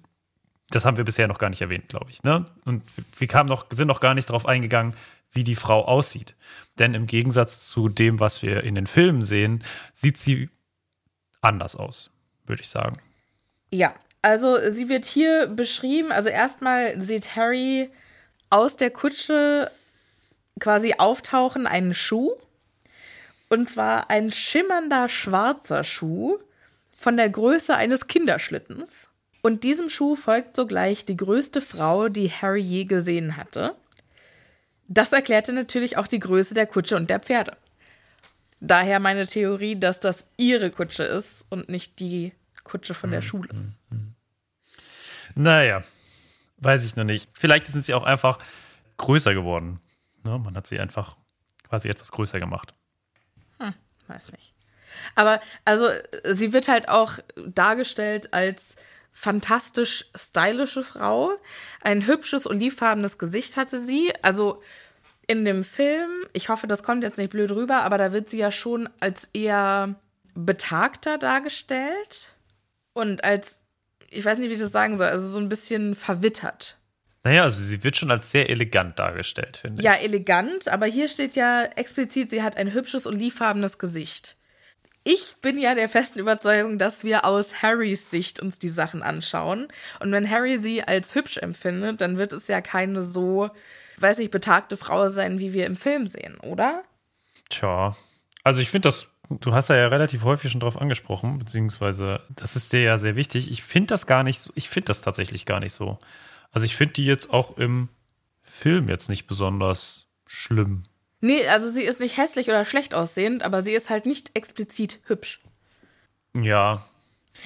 Das 0.70 0.84
haben 0.84 0.96
wir 0.96 1.04
bisher 1.04 1.28
noch 1.28 1.38
gar 1.38 1.50
nicht 1.50 1.60
erwähnt, 1.60 1.88
glaube 1.88 2.10
ich. 2.10 2.22
Ne? 2.22 2.46
Und 2.64 2.82
wir 3.18 3.26
kamen 3.26 3.48
noch, 3.48 3.66
sind 3.70 3.86
noch 3.86 4.00
gar 4.00 4.14
nicht 4.14 4.28
darauf 4.30 4.46
eingegangen, 4.46 4.94
wie 5.34 5.44
die 5.44 5.56
Frau 5.56 5.84
aussieht. 5.84 6.34
Denn 6.78 6.94
im 6.94 7.06
Gegensatz 7.06 7.68
zu 7.68 7.88
dem, 7.88 8.20
was 8.20 8.42
wir 8.42 8.64
in 8.64 8.74
den 8.74 8.86
Filmen 8.86 9.22
sehen, 9.22 9.62
sieht 9.92 10.16
sie 10.16 10.48
anders 11.40 11.76
aus, 11.76 12.10
würde 12.46 12.62
ich 12.62 12.68
sagen. 12.68 12.96
Ja, 13.70 13.94
Also 14.22 14.70
sie 14.70 14.88
wird 14.88 15.04
hier 15.04 15.46
beschrieben, 15.48 16.10
also 16.10 16.30
erstmal 16.30 16.98
sieht 16.98 17.36
Harry 17.36 17.90
aus 18.48 18.74
der 18.76 18.90
Kutsche 18.90 19.70
quasi 20.58 20.94
auftauchen 20.96 21.66
einen 21.66 21.92
Schuh. 21.92 22.32
Und 23.50 23.68
zwar 23.68 24.08
ein 24.08 24.32
schimmernder 24.32 25.10
schwarzer 25.10 25.84
Schuh 25.84 26.38
von 26.94 27.18
der 27.18 27.28
Größe 27.28 27.76
eines 27.76 28.06
Kinderschlittens. 28.06 29.08
Und 29.42 29.62
diesem 29.62 29.90
Schuh 29.90 30.16
folgt 30.16 30.56
sogleich 30.56 31.04
die 31.04 31.18
größte 31.18 31.60
Frau, 31.60 32.08
die 32.08 32.30
Harry 32.30 32.62
je 32.62 32.84
gesehen 32.86 33.36
hatte. 33.36 33.74
Das 34.88 35.12
erklärte 35.12 35.52
natürlich 35.52 35.96
auch 35.96 36.06
die 36.06 36.18
Größe 36.18 36.54
der 36.54 36.66
Kutsche 36.66 36.96
und 36.96 37.08
der 37.10 37.20
Pferde. 37.20 37.56
Daher 38.60 39.00
meine 39.00 39.26
Theorie, 39.26 39.78
dass 39.78 40.00
das 40.00 40.24
ihre 40.36 40.70
Kutsche 40.70 41.04
ist 41.04 41.44
und 41.50 41.68
nicht 41.68 42.00
die 42.00 42.32
Kutsche 42.62 42.94
von 42.94 43.10
der 43.10 43.20
Hm, 43.20 43.26
Schule. 43.26 43.48
Naja, 45.34 45.82
weiß 46.58 46.84
ich 46.84 46.96
noch 46.96 47.04
nicht. 47.04 47.28
Vielleicht 47.32 47.66
sind 47.66 47.84
sie 47.84 47.94
auch 47.94 48.04
einfach 48.04 48.38
größer 48.96 49.34
geworden. 49.34 49.80
Ne? 50.22 50.38
Man 50.38 50.56
hat 50.56 50.66
sie 50.66 50.78
einfach 50.78 51.16
quasi 51.68 51.88
etwas 51.88 52.12
größer 52.12 52.40
gemacht. 52.40 52.74
Weiß 54.06 54.30
nicht. 54.32 54.52
Aber 55.14 55.40
also 55.64 55.88
sie 56.30 56.52
wird 56.52 56.68
halt 56.68 56.88
auch 56.90 57.18
dargestellt 57.46 58.34
als 58.34 58.76
fantastisch 59.14 60.04
stylische 60.14 60.82
Frau. 60.82 61.32
Ein 61.80 62.06
hübsches 62.06 62.46
olivfarbenes 62.46 63.16
Gesicht 63.16 63.56
hatte 63.56 63.80
sie. 63.80 64.12
Also 64.20 64.62
in 65.26 65.46
dem 65.46 65.64
Film, 65.64 66.10
ich 66.34 66.50
hoffe, 66.50 66.66
das 66.66 66.82
kommt 66.82 67.02
jetzt 67.02 67.16
nicht 67.16 67.30
blöd 67.30 67.50
rüber, 67.52 67.82
aber 67.82 67.96
da 67.96 68.12
wird 68.12 68.28
sie 68.28 68.38
ja 68.38 68.50
schon 68.50 68.90
als 69.00 69.28
eher 69.32 69.94
betagter 70.34 71.16
dargestellt 71.16 72.34
und 72.92 73.24
als, 73.24 73.60
ich 74.10 74.24
weiß 74.24 74.38
nicht, 74.38 74.50
wie 74.50 74.54
ich 74.54 74.60
das 74.60 74.72
sagen 74.72 74.98
soll, 74.98 75.06
also 75.06 75.26
so 75.28 75.38
ein 75.38 75.48
bisschen 75.48 75.94
verwittert. 75.94 76.76
Naja, 77.22 77.44
also 77.44 77.62
sie 77.62 77.82
wird 77.82 77.96
schon 77.96 78.10
als 78.10 78.30
sehr 78.30 78.50
elegant 78.50 78.98
dargestellt, 78.98 79.56
finde 79.56 79.80
ich. 79.80 79.84
Ja, 79.84 79.94
elegant, 79.94 80.68
aber 80.68 80.86
hier 80.86 81.08
steht 81.08 81.36
ja 81.36 81.64
explizit, 81.64 82.30
sie 82.30 82.42
hat 82.42 82.56
ein 82.58 82.74
hübsches 82.74 83.06
olivfarbenes 83.06 83.78
Gesicht. 83.78 84.36
Ich 85.06 85.36
bin 85.42 85.58
ja 85.58 85.74
der 85.74 85.90
festen 85.90 86.18
Überzeugung, 86.18 86.78
dass 86.78 87.04
wir 87.04 87.26
aus 87.26 87.62
Harrys 87.62 88.10
Sicht 88.10 88.40
uns 88.40 88.58
die 88.58 88.70
Sachen 88.70 89.02
anschauen. 89.02 89.68
Und 90.00 90.10
wenn 90.12 90.28
Harry 90.28 90.56
sie 90.56 90.82
als 90.82 91.14
hübsch 91.14 91.36
empfindet, 91.36 92.00
dann 92.00 92.16
wird 92.16 92.32
es 92.32 92.48
ja 92.48 92.62
keine 92.62 93.02
so, 93.02 93.50
weiß 93.98 94.16
nicht, 94.16 94.30
betagte 94.30 94.78
Frau 94.78 95.08
sein, 95.08 95.38
wie 95.38 95.52
wir 95.52 95.66
im 95.66 95.76
Film 95.76 96.06
sehen, 96.06 96.40
oder? 96.40 96.82
Tja, 97.50 97.94
also 98.44 98.62
ich 98.62 98.70
finde 98.70 98.88
das, 98.88 99.08
du 99.28 99.52
hast 99.52 99.68
da 99.68 99.76
ja 99.76 99.88
relativ 99.88 100.24
häufig 100.24 100.50
schon 100.50 100.60
drauf 100.60 100.80
angesprochen, 100.80 101.36
beziehungsweise 101.36 102.22
das 102.30 102.56
ist 102.56 102.72
dir 102.72 102.80
ja 102.80 102.96
sehr 102.96 103.14
wichtig. 103.14 103.50
Ich 103.50 103.62
finde 103.62 103.88
das 103.88 104.06
gar 104.06 104.22
nicht 104.22 104.40
so, 104.40 104.52
ich 104.54 104.70
finde 104.70 104.86
das 104.86 105.02
tatsächlich 105.02 105.44
gar 105.44 105.60
nicht 105.60 105.74
so. 105.74 105.98
Also 106.50 106.64
ich 106.64 106.76
finde 106.76 106.94
die 106.94 107.04
jetzt 107.04 107.28
auch 107.28 107.58
im 107.58 107.90
Film 108.42 108.88
jetzt 108.88 109.10
nicht 109.10 109.26
besonders 109.26 110.06
schlimm. 110.26 110.84
Nee, 111.24 111.48
also 111.48 111.70
sie 111.70 111.84
ist 111.84 112.00
nicht 112.00 112.18
hässlich 112.18 112.50
oder 112.50 112.66
schlecht 112.66 112.94
aussehend, 112.94 113.44
aber 113.44 113.62
sie 113.62 113.72
ist 113.72 113.88
halt 113.88 114.04
nicht 114.04 114.32
explizit 114.36 115.00
hübsch. 115.06 115.40
Ja, 116.34 116.84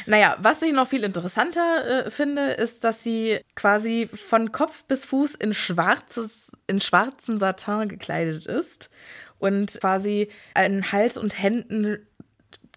Naja, 0.07 0.37
was 0.41 0.61
ich 0.63 0.73
noch 0.73 0.89
viel 0.89 1.05
interessanter 1.05 2.07
äh, 2.07 2.11
finde, 2.11 2.51
ist, 2.55 2.83
dass 2.83 3.05
sie 3.05 3.39
quasi 3.55 4.09
von 4.13 4.51
Kopf 4.51 4.83
bis 4.83 5.05
Fuß 5.05 5.37
in 5.37 5.55
schwarzes, 5.55 6.51
in 6.67 6.81
schwarzen 6.81 7.39
Satin 7.39 7.89
gekleidet 7.89 8.47
ist 8.47 8.91
und 9.39 9.79
quasi 9.81 10.29
an 10.55 10.91
Hals 10.91 11.17
und 11.17 11.41
Händen 11.41 12.05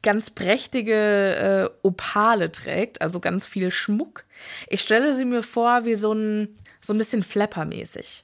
ganz 0.03 0.29
prächtige 0.29 1.71
äh, 1.73 1.87
Opale 1.87 2.51
trägt, 2.51 3.01
also 3.01 3.19
ganz 3.19 3.47
viel 3.47 3.71
Schmuck. 3.71 4.25
Ich 4.67 4.81
stelle 4.81 5.15
sie 5.15 5.25
mir 5.25 5.41
vor 5.41 5.83
wie 5.85 5.95
so 5.95 6.13
ein, 6.13 6.59
so 6.79 6.93
ein 6.93 6.99
bisschen 6.99 7.23
Flapper-mäßig. 7.23 8.23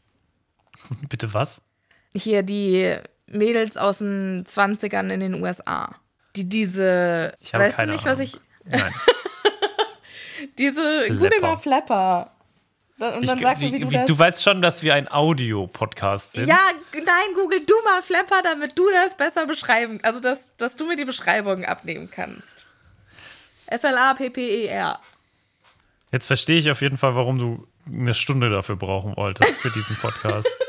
bitte 1.09 1.33
was? 1.33 1.63
Hier 2.15 2.43
die 2.43 2.95
Mädels 3.27 3.77
aus 3.77 3.97
den 3.99 4.45
20ern 4.45 5.09
in 5.11 5.19
den 5.19 5.33
USA. 5.43 5.95
Die 6.35 6.47
diese, 6.47 7.33
Ich 7.41 7.53
habe 7.53 7.65
weißt 7.65 7.73
du 7.73 7.77
keine 7.77 7.91
nicht, 7.93 8.05
Ahnung. 8.05 8.19
was 8.19 8.23
ich, 8.25 8.37
Nein. 8.65 8.93
Diese 10.57 11.01
Flapper. 11.05 11.15
gute 11.19 11.41
mal 11.41 11.57
Flapper. 11.57 12.31
Dann- 12.99 13.13
Und 13.19 13.27
dann 13.27 13.37
ich, 13.37 13.43
sagst 13.43 13.61
wie, 13.61 13.67
du, 13.71 13.75
wie 13.75 13.79
du 13.79 13.91
wie, 13.91 14.05
du 14.05 14.17
weißt 14.19 14.41
schon, 14.43 14.61
dass 14.61 14.81
wir 14.83 14.95
ein 14.95 15.11
Audio-Podcast 15.11 16.33
sind. 16.33 16.47
ja, 16.47 16.59
nein, 16.93 17.33
google 17.35 17.63
du 17.65 17.73
mal 17.83 18.01
Flapper, 18.01 18.41
damit 18.43 18.77
du 18.77 18.89
das 18.91 19.15
besser 19.15 19.45
beschreiben, 19.45 19.99
also 20.03 20.19
dass, 20.19 20.55
dass 20.57 20.75
du 20.75 20.85
mir 20.85 20.95
die 20.95 21.05
Beschreibung 21.05 21.63
abnehmen 21.65 22.09
kannst. 22.11 22.67
F-L-A-P-P-E-R. 23.67 24.99
Jetzt 26.11 26.25
verstehe 26.27 26.57
ich 26.57 26.71
auf 26.71 26.81
jeden 26.81 26.97
Fall, 26.97 27.15
warum 27.15 27.37
du 27.37 27.67
eine 27.85 28.13
Stunde 28.13 28.49
dafür 28.49 28.75
brauchen 28.77 29.15
wolltest 29.15 29.61
für 29.61 29.69
diesen 29.71 29.95
Podcast. 29.97 30.47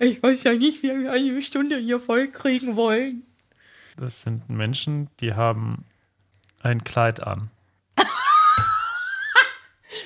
Ich 0.00 0.22
weiß 0.22 0.44
ja 0.44 0.54
nicht, 0.54 0.82
wie 0.82 0.88
wir 0.88 1.12
eine 1.12 1.42
Stunde 1.42 1.78
hier 1.78 2.00
voll 2.00 2.28
kriegen 2.28 2.76
wollen. 2.76 3.22
Das 3.96 4.22
sind 4.22 4.48
Menschen, 4.48 5.08
die 5.20 5.34
haben 5.34 5.84
ein 6.62 6.84
Kleid 6.84 7.22
an. 7.22 7.50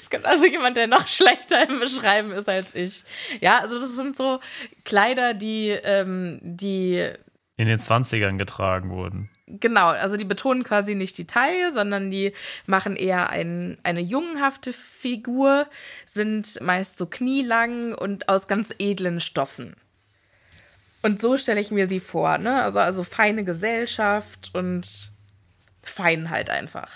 Es 0.03 0.11
gibt 0.11 0.25
also 0.25 0.47
jemand, 0.47 0.77
der 0.79 0.87
noch 0.87 1.07
schlechter 1.07 1.69
im 1.69 1.81
Beschreiben 1.81 2.33
ist 2.33 2.49
als 2.49 2.75
ich. 2.75 3.05
Ja, 3.41 3.59
also 3.59 3.79
das 3.79 3.95
sind 3.95 4.17
so 4.17 4.41
Kleider, 4.85 5.35
die, 5.35 5.69
ähm, 5.69 6.39
die 6.43 7.11
In 7.57 7.67
den 7.67 7.79
20ern 7.79 8.39
getragen 8.39 8.89
wurden. 8.89 9.29
Genau, 9.49 9.89
also 9.89 10.17
die 10.17 10.25
betonen 10.25 10.63
quasi 10.63 10.95
nicht 10.95 11.17
die 11.17 11.27
Taille, 11.27 11.73
sondern 11.73 12.11
die 12.11 12.33
machen 12.67 12.97
eher 12.97 13.31
ein, 13.31 13.79
eine 13.83 14.01
jungenhafte 14.01 14.73
Figur, 14.73 15.67
sind 16.07 16.61
meist 16.61 16.99
so 16.99 17.07
knielang 17.07 17.95
und 17.95 18.29
aus 18.29 18.47
ganz 18.47 18.75
edlen 18.79 19.21
Stoffen. 19.21 19.75
Und 21.01 21.21
so 21.21 21.37
stelle 21.37 21.61
ich 21.61 21.71
mir 21.71 21.87
sie 21.87 22.01
vor, 22.01 22.39
ne? 22.39 22.63
Also, 22.63 22.81
also 22.81 23.05
feine 23.05 23.45
Gesellschaft 23.45 24.51
und 24.53 25.11
fein 25.83 26.29
halt 26.29 26.51
einfach. 26.51 26.91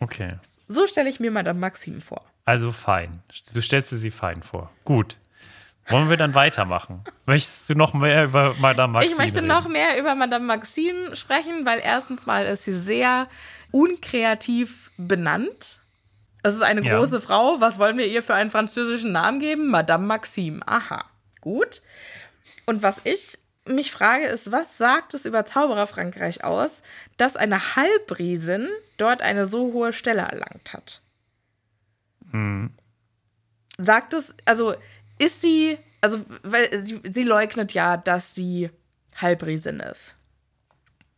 Okay. 0.00 0.34
So 0.68 0.86
stelle 0.86 1.08
ich 1.08 1.20
mir 1.20 1.30
Madame 1.30 1.58
Maxime 1.58 2.00
vor. 2.00 2.24
Also 2.44 2.72
fein. 2.72 3.22
Du 3.54 3.62
stellst 3.62 3.92
dir 3.92 3.96
sie 3.96 4.10
fein 4.10 4.42
vor. 4.42 4.70
Gut. 4.84 5.18
Wollen 5.88 6.10
wir 6.10 6.16
dann 6.16 6.34
weitermachen? 6.34 7.02
Möchtest 7.26 7.68
du 7.70 7.74
noch 7.74 7.94
mehr 7.94 8.24
über 8.24 8.54
Madame 8.58 8.94
Maxine 8.94 9.12
ich 9.12 9.18
möchte 9.18 9.36
reden? 9.36 9.46
noch 9.46 9.68
mehr 9.68 9.98
über 9.98 10.14
Madame 10.14 10.44
Maxime 10.44 11.14
sprechen, 11.14 11.64
weil 11.64 11.80
erstens 11.80 12.26
mal 12.26 12.44
ist 12.46 12.64
sie 12.64 12.72
sehr 12.72 13.28
unkreativ 13.70 14.90
benannt. 14.96 15.80
Es 16.42 16.54
ist 16.54 16.62
eine 16.62 16.82
Ja. 16.82 16.96
große 16.96 17.20
Frau. 17.20 17.60
Was 17.60 17.78
wollen 17.78 17.98
wir 17.98 18.06
ihr 18.06 18.22
für 18.22 18.34
einen 18.34 18.50
französischen 18.50 19.12
Namen 19.12 19.40
geben? 19.40 19.68
Madame 19.68 20.06
Maxime. 20.06 20.60
Aha, 20.66 21.04
gut. 21.40 21.82
Und 22.66 22.82
was 22.82 23.00
ich 23.04 23.38
mich 23.68 23.90
frage, 23.90 24.26
ist, 24.26 24.52
was 24.52 24.78
sagt 24.78 25.14
es 25.14 25.24
über 25.24 25.44
Zauberer 25.44 25.86
Frankreich 25.88 26.44
aus, 26.44 26.82
dass 27.16 27.36
eine 27.36 27.74
Halbriesin 27.76 28.68
dort 28.96 29.22
eine 29.22 29.46
so 29.46 29.72
hohe 29.72 29.92
Stelle 29.92 30.22
erlangt 30.22 30.72
hat? 30.72 31.00
Hm. 32.30 32.70
Sagt 33.78 34.14
es, 34.14 34.34
also 34.46 34.74
ist 35.18 35.40
sie, 35.40 35.78
also 36.00 36.24
weil 36.42 36.82
sie, 36.84 37.00
sie 37.08 37.22
leugnet 37.22 37.74
ja, 37.74 37.96
dass 37.96 38.34
sie 38.34 38.70
Halbriesin 39.16 39.80
ist. 39.80 40.14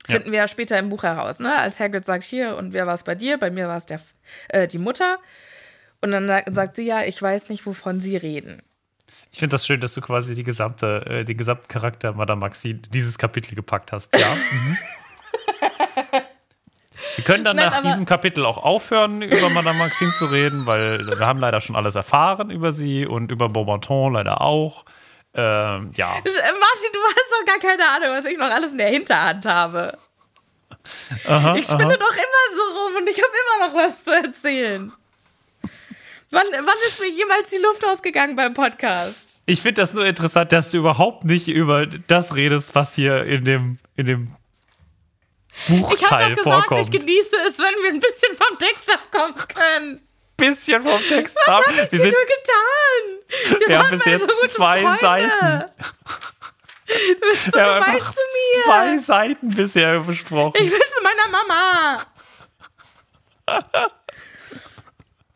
Ja. 0.07 0.15
Finden 0.15 0.31
wir 0.33 0.39
ja 0.39 0.49
später 0.49 0.79
im 0.79 0.89
Buch 0.89 1.03
heraus, 1.03 1.39
ne? 1.39 1.55
Als 1.57 1.79
Hagrid 1.81 2.05
sagt 2.05 2.25
hier 2.25 2.57
und 2.57 2.73
wer 2.73 2.87
war 2.87 2.95
es 2.95 3.03
bei 3.03 3.15
dir? 3.15 3.37
Bei 3.39 3.51
mir 3.51 3.69
war 3.69 3.77
es 3.77 3.87
der 3.87 4.01
äh, 4.49 4.67
die 4.67 4.79
Mutter. 4.79 5.19
Und 6.01 6.13
dann 6.13 6.27
sa- 6.29 6.45
sagt 6.51 6.77
sie 6.77 6.85
ja, 6.87 7.03
ich 7.03 7.21
weiß 7.21 7.49
nicht, 7.49 7.67
wovon 7.67 8.01
sie 8.01 8.17
reden. 8.17 8.63
Ich 9.31 9.41
finde 9.41 9.55
das 9.55 9.67
schön, 9.67 9.81
dass 9.81 9.93
du 9.95 10.01
quasi 10.01 10.35
die 10.35 10.45
gesamte, 10.45 11.05
äh, 11.07 11.25
den 11.25 11.37
gesamten 11.37 11.69
Charakter 11.69 12.13
Madame 12.15 12.41
Maxine 12.41 12.81
dieses 12.93 13.19
Kapitel 13.19 13.55
gepackt 13.55 13.93
hast. 13.93 14.17
Ja. 14.17 14.35
mhm. 14.53 14.79
Wir 17.19 17.25
können 17.25 17.43
dann 17.43 17.57
Nein, 17.57 17.71
nach 17.71 17.83
diesem 17.83 18.07
Kapitel 18.07 18.47
auch 18.47 18.59
aufhören, 18.59 19.23
über 19.23 19.51
Madame 19.51 19.77
Maxine 19.77 20.13
zu 20.13 20.27
reden, 20.27 20.67
weil 20.67 21.05
wir 21.05 21.27
haben 21.27 21.41
leider 21.41 21.61
schon 21.61 21.75
alles 21.75 21.97
erfahren 21.97 22.49
über 22.49 22.73
sie 22.73 23.07
und 23.07 23.33
über 23.33 23.49
Beaumonton 23.49 24.15
leider 24.15 24.41
auch. 24.41 24.85
Ähm, 25.35 25.91
ja. 25.97 26.13
Äh, 26.15 26.23
Martin, 26.23 26.93
du 26.93 26.99
hast 27.09 27.33
doch 27.33 27.45
gar 27.45 27.59
keine 27.59 27.89
Ahnung, 27.89 28.11
was 28.17 28.25
ich 28.25 28.39
noch 28.39 28.49
alles 28.49 28.71
in 28.71 28.79
der 28.79 28.91
Hinterhand 28.91 29.45
habe. 29.47 29.99
Aha, 31.27 31.57
Ich 31.57 31.67
spinne 31.67 31.99
doch 31.99 32.13
immer 32.13 32.57
so 32.57 32.79
rum 32.85 32.97
und 32.99 33.09
ich 33.09 33.19
habe 33.19 33.33
immer 33.59 33.67
noch 33.67 33.75
was 33.75 34.05
zu 34.05 34.13
erzählen. 34.13 34.93
Wann, 36.31 36.47
wann 36.53 36.77
ist 36.87 37.01
mir 37.01 37.11
jemals 37.11 37.51
die 37.51 37.59
Luft 37.59 37.85
ausgegangen 37.85 38.37
beim 38.37 38.55
Podcast? 38.55 39.41
Ich 39.45 39.61
finde 39.63 39.81
das 39.83 39.93
nur 39.93 40.07
interessant, 40.07 40.53
dass 40.53 40.71
du 40.71 40.79
überhaupt 40.79 41.25
nicht 41.25 41.49
über 41.49 41.87
das 41.87 42.37
redest, 42.37 42.77
was 42.77 42.95
hier 42.95 43.25
in 43.25 43.45
dem, 43.45 43.79
in 43.97 44.07
dem 44.07 44.37
Buchteil 45.67 46.35
doch 46.35 46.45
gesagt, 46.45 46.67
vorkommt. 46.67 46.81
ich 46.83 46.91
genieße 47.01 47.37
es, 47.49 47.59
wenn 47.59 47.75
wir 47.83 47.91
ein 47.91 48.01
bisschen 48.01 48.37
vom 48.37 48.59
Text 48.59 48.93
abkommen 48.93 49.35
können. 49.55 50.09
bisschen 50.37 50.83
vom 50.83 51.01
Text 51.09 51.37
Was 51.37 51.49
ab. 51.49 51.65
habe 51.67 51.73
ich 51.85 51.93
Wir 51.93 51.99
sind 52.01 52.15
nur 52.15 52.27
getan? 52.27 53.61
Wir 53.61 53.69
Wir 53.69 53.79
haben 53.79 53.91
bis 53.91 54.05
jetzt 54.05 54.41
so 54.41 54.49
zwei 54.49 54.83
Freunde. 54.83 54.99
Seiten. 55.01 55.65
Du 56.87 57.29
bist 57.29 57.45
so 57.45 57.51
gemein 57.51 57.83
einfach 57.83 58.15
zu 58.15 58.21
mir. 58.21 58.65
zwei 58.65 58.99
Seiten 58.99 59.51
bisher 59.51 60.01
besprochen. 60.01 60.55
Ich 60.57 60.71
will 60.71 60.79
zu 60.79 61.03
meiner 61.03 61.29
Mama. 61.29 62.03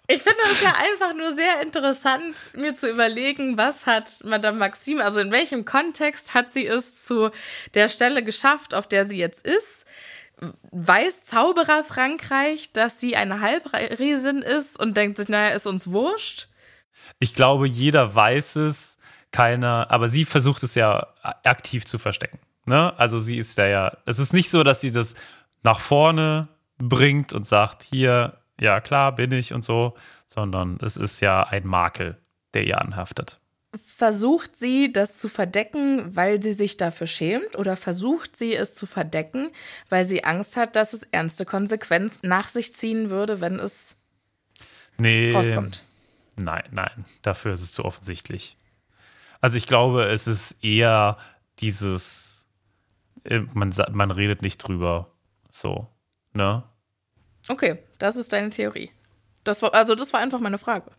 Ich 0.08 0.22
finde 0.22 0.40
es 0.44 0.60
ja 0.62 0.74
einfach 0.74 1.14
nur 1.14 1.32
sehr 1.32 1.62
interessant, 1.62 2.36
mir 2.54 2.74
zu 2.74 2.90
überlegen, 2.90 3.56
was 3.56 3.86
hat 3.86 4.10
Madame 4.24 4.58
Maxime, 4.58 5.02
also 5.02 5.20
in 5.20 5.30
welchem 5.30 5.64
Kontext 5.64 6.34
hat 6.34 6.52
sie 6.52 6.66
es 6.66 7.04
zu 7.06 7.30
der 7.74 7.88
Stelle 7.88 8.22
geschafft, 8.22 8.74
auf 8.74 8.86
der 8.86 9.06
sie 9.06 9.16
jetzt 9.16 9.46
ist? 9.46 9.81
Weiß 10.70 11.24
Zauberer 11.24 11.84
Frankreich, 11.84 12.72
dass 12.72 13.00
sie 13.00 13.16
eine 13.16 13.40
Halbriesin 13.40 14.42
ist 14.42 14.78
und 14.78 14.96
denkt 14.96 15.18
sich, 15.18 15.28
naja, 15.28 15.54
ist 15.54 15.66
uns 15.66 15.90
wurscht? 15.90 16.48
Ich 17.18 17.34
glaube, 17.34 17.66
jeder 17.66 18.14
weiß 18.14 18.56
es, 18.56 18.98
keiner, 19.30 19.90
aber 19.90 20.08
sie 20.08 20.24
versucht 20.24 20.62
es 20.62 20.74
ja 20.74 21.08
aktiv 21.22 21.84
zu 21.86 21.98
verstecken. 21.98 22.38
Ne? 22.66 22.92
Also 22.98 23.18
sie 23.18 23.38
ist 23.38 23.58
ja 23.58 23.66
ja, 23.66 23.96
es 24.06 24.18
ist 24.18 24.32
nicht 24.32 24.50
so, 24.50 24.62
dass 24.62 24.80
sie 24.80 24.92
das 24.92 25.14
nach 25.62 25.80
vorne 25.80 26.48
bringt 26.78 27.32
und 27.32 27.46
sagt, 27.46 27.82
hier, 27.82 28.38
ja 28.60 28.80
klar, 28.80 29.12
bin 29.12 29.32
ich 29.32 29.52
und 29.52 29.64
so, 29.64 29.94
sondern 30.26 30.78
es 30.82 30.96
ist 30.96 31.20
ja 31.20 31.42
ein 31.42 31.66
Makel, 31.66 32.18
der 32.54 32.64
ihr 32.66 32.80
anhaftet. 32.80 33.40
Versucht 33.74 34.56
sie 34.56 34.92
das 34.92 35.18
zu 35.18 35.28
verdecken, 35.28 36.14
weil 36.14 36.42
sie 36.42 36.52
sich 36.52 36.76
dafür 36.76 37.06
schämt 37.06 37.56
oder 37.56 37.76
versucht 37.76 38.36
sie 38.36 38.54
es 38.54 38.74
zu 38.74 38.84
verdecken, 38.84 39.50
weil 39.88 40.04
sie 40.04 40.24
Angst 40.24 40.56
hat, 40.58 40.76
dass 40.76 40.92
es 40.92 41.04
ernste 41.10 41.46
Konsequenzen 41.46 42.28
nach 42.28 42.50
sich 42.50 42.74
ziehen 42.74 43.08
würde, 43.08 43.40
wenn 43.40 43.58
es 43.58 43.96
nee, 44.98 45.32
rauskommt? 45.32 45.82
Nein, 46.36 46.64
nein, 46.70 47.06
dafür 47.22 47.52
ist 47.52 47.62
es 47.62 47.72
zu 47.72 47.84
offensichtlich. 47.84 48.58
Also 49.40 49.56
ich 49.56 49.66
glaube, 49.66 50.04
es 50.04 50.26
ist 50.26 50.62
eher 50.62 51.16
dieses, 51.58 52.46
äh, 53.24 53.40
man, 53.54 53.72
man 53.92 54.10
redet 54.10 54.42
nicht 54.42 54.58
drüber, 54.58 55.10
so, 55.50 55.88
ne? 56.32 56.62
Okay, 57.48 57.78
das 57.98 58.16
ist 58.16 58.32
deine 58.32 58.50
Theorie. 58.50 58.90
Das 59.44 59.62
war, 59.62 59.74
also 59.74 59.94
das 59.94 60.12
war 60.12 60.20
einfach 60.20 60.40
meine 60.40 60.58
Frage. 60.58 60.92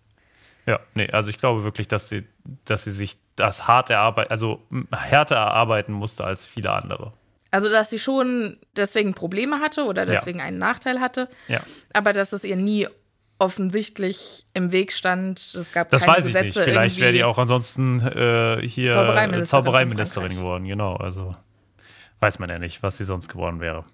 Ja, 0.66 0.80
nee, 0.94 1.10
also 1.12 1.30
ich 1.30 1.38
glaube 1.38 1.64
wirklich, 1.64 1.88
dass 1.88 2.10
sie, 2.10 2.24
dass 2.66 2.86
sie 2.86 2.92
sich 2.92 3.18
das 3.36 3.68
hart 3.68 3.90
erarbeiten, 3.90 4.32
also 4.32 4.62
härter 4.92 5.36
erarbeiten 5.36 5.94
musste 5.94 6.24
als 6.24 6.46
viele 6.46 6.72
andere. 6.72 7.14
Also, 7.52 7.70
dass 7.70 7.90
sie 7.90 8.00
schon 8.00 8.58
deswegen 8.76 9.14
Probleme 9.14 9.60
hatte 9.60 9.86
oder 9.86 10.06
deswegen 10.06 10.40
ja. 10.40 10.46
einen 10.46 10.58
Nachteil 10.58 11.00
hatte, 11.00 11.30
ja. 11.48 11.62
aber 11.94 12.12
dass 12.12 12.34
es 12.34 12.44
ihr 12.44 12.56
nie 12.56 12.88
offensichtlich 13.38 14.46
im 14.54 14.72
Weg 14.72 14.92
stand. 14.92 15.40
Es 15.40 15.72
gab 15.72 15.90
das 15.90 16.04
keine 16.04 16.18
weiß 16.18 16.26
ich 16.26 16.34
Gesetze 16.34 16.60
nicht. 16.60 16.70
Vielleicht 16.70 17.00
wäre 17.00 17.12
die 17.12 17.24
auch 17.24 17.38
ansonsten 17.38 18.00
äh, 18.00 18.68
hier 18.68 18.94
Zaubereiministerin, 18.94 19.66
Zaubereiministerin 19.66 20.36
geworden. 20.36 20.66
Genau, 20.66 20.96
also 20.96 21.36
weiß 22.22 22.40
man 22.40 22.50
ja 22.50 22.58
nicht, 22.58 22.82
was 22.82 22.98
sie 22.98 23.06
sonst 23.06 23.28
geworden 23.28 23.60
wäre. 23.60 23.86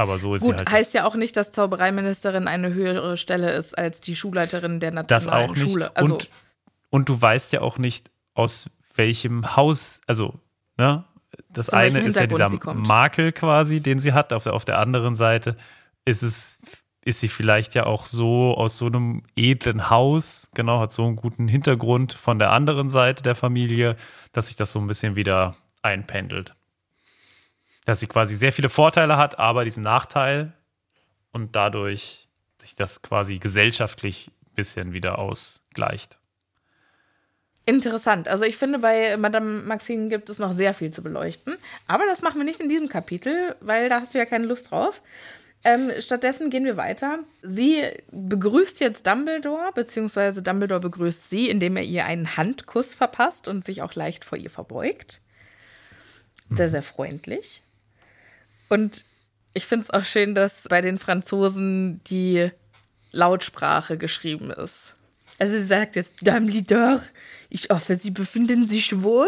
Aber 0.00 0.16
so 0.16 0.34
ist 0.34 0.40
Gut, 0.40 0.52
sie 0.52 0.56
halt. 0.56 0.70
heißt 0.70 0.94
ja 0.94 1.04
auch 1.04 1.14
nicht, 1.14 1.36
dass 1.36 1.52
Zaubereiministerin 1.52 2.48
eine 2.48 2.72
höhere 2.72 3.18
Stelle 3.18 3.52
ist 3.52 3.76
als 3.76 4.00
die 4.00 4.16
Schulleiterin 4.16 4.80
der 4.80 4.92
nationalen 4.92 5.42
das 5.42 5.50
auch 5.50 5.54
nicht. 5.54 5.70
Schule. 5.70 5.94
Also, 5.94 6.14
und, 6.14 6.30
und 6.88 7.08
du 7.10 7.20
weißt 7.20 7.52
ja 7.52 7.60
auch 7.60 7.76
nicht, 7.76 8.10
aus 8.32 8.70
welchem 8.94 9.56
Haus, 9.56 10.00
also, 10.06 10.40
ne? 10.78 11.04
Das 11.50 11.68
eine 11.68 12.00
ist 12.00 12.16
ja 12.16 12.26
dieser. 12.26 12.48
Makel 12.72 13.32
quasi, 13.32 13.82
den 13.82 13.98
sie 13.98 14.14
hat. 14.14 14.32
Auf 14.32 14.44
der, 14.44 14.54
auf 14.54 14.64
der 14.64 14.78
anderen 14.78 15.16
Seite 15.16 15.58
ist 16.06 16.22
es, 16.22 16.58
ist 17.04 17.20
sie 17.20 17.28
vielleicht 17.28 17.74
ja 17.74 17.84
auch 17.84 18.06
so 18.06 18.54
aus 18.56 18.78
so 18.78 18.86
einem 18.86 19.22
edlen 19.36 19.90
Haus, 19.90 20.48
genau, 20.54 20.80
hat 20.80 20.94
so 20.94 21.04
einen 21.04 21.16
guten 21.16 21.46
Hintergrund 21.46 22.14
von 22.14 22.38
der 22.38 22.52
anderen 22.52 22.88
Seite 22.88 23.22
der 23.22 23.34
Familie, 23.34 23.96
dass 24.32 24.46
sich 24.46 24.56
das 24.56 24.72
so 24.72 24.78
ein 24.78 24.86
bisschen 24.86 25.14
wieder 25.14 25.56
einpendelt 25.82 26.54
dass 27.84 28.00
sie 28.00 28.06
quasi 28.06 28.34
sehr 28.34 28.52
viele 28.52 28.68
Vorteile 28.68 29.16
hat, 29.16 29.38
aber 29.38 29.64
diesen 29.64 29.82
Nachteil 29.82 30.52
und 31.32 31.56
dadurch 31.56 32.28
sich 32.60 32.74
das 32.74 33.02
quasi 33.02 33.38
gesellschaftlich 33.38 34.30
ein 34.46 34.54
bisschen 34.54 34.92
wieder 34.92 35.18
ausgleicht. 35.18 36.18
Interessant. 37.66 38.26
Also 38.26 38.44
ich 38.44 38.56
finde, 38.56 38.78
bei 38.78 39.16
Madame 39.16 39.62
Maxine 39.62 40.08
gibt 40.08 40.28
es 40.28 40.38
noch 40.38 40.52
sehr 40.52 40.74
viel 40.74 40.90
zu 40.90 41.02
beleuchten. 41.02 41.56
Aber 41.86 42.04
das 42.06 42.22
machen 42.22 42.38
wir 42.38 42.44
nicht 42.44 42.60
in 42.60 42.68
diesem 42.68 42.88
Kapitel, 42.88 43.54
weil 43.60 43.88
da 43.88 44.00
hast 44.00 44.12
du 44.12 44.18
ja 44.18 44.24
keine 44.24 44.46
Lust 44.46 44.70
drauf. 44.70 45.02
Ähm, 45.62 45.90
stattdessen 46.00 46.48
gehen 46.48 46.64
wir 46.64 46.76
weiter. 46.76 47.20
Sie 47.42 47.82
begrüßt 48.10 48.80
jetzt 48.80 49.06
Dumbledore, 49.06 49.70
beziehungsweise 49.74 50.42
Dumbledore 50.42 50.80
begrüßt 50.80 51.28
sie, 51.28 51.50
indem 51.50 51.76
er 51.76 51.82
ihr 51.82 52.06
einen 52.06 52.36
Handkuss 52.36 52.94
verpasst 52.94 53.46
und 53.46 53.64
sich 53.64 53.82
auch 53.82 53.94
leicht 53.94 54.24
vor 54.24 54.38
ihr 54.38 54.50
verbeugt. 54.50 55.20
Sehr, 56.48 56.68
sehr 56.68 56.82
freundlich. 56.82 57.62
Und 58.70 59.04
ich 59.52 59.66
finde 59.66 59.84
es 59.84 59.90
auch 59.90 60.04
schön, 60.04 60.34
dass 60.34 60.62
bei 60.68 60.80
den 60.80 60.98
Franzosen 60.98 62.00
die 62.04 62.50
Lautsprache 63.12 63.98
geschrieben 63.98 64.50
ist. 64.50 64.94
Also 65.38 65.54
sie 65.58 65.64
sagt 65.66 65.96
jetzt, 65.96 66.14
Dumbledore, 66.22 67.02
ich 67.48 67.68
hoffe, 67.70 67.96
Sie 67.96 68.10
befinden 68.12 68.64
sich 68.66 69.02
wohl. 69.02 69.26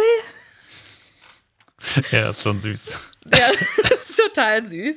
Ja, 2.11 2.31
ist 2.31 2.43
schon 2.43 2.61
süß. 2.61 3.09
Ja, 3.39 3.51
ist 3.95 4.17
total 4.17 4.67
süß. 4.67 4.97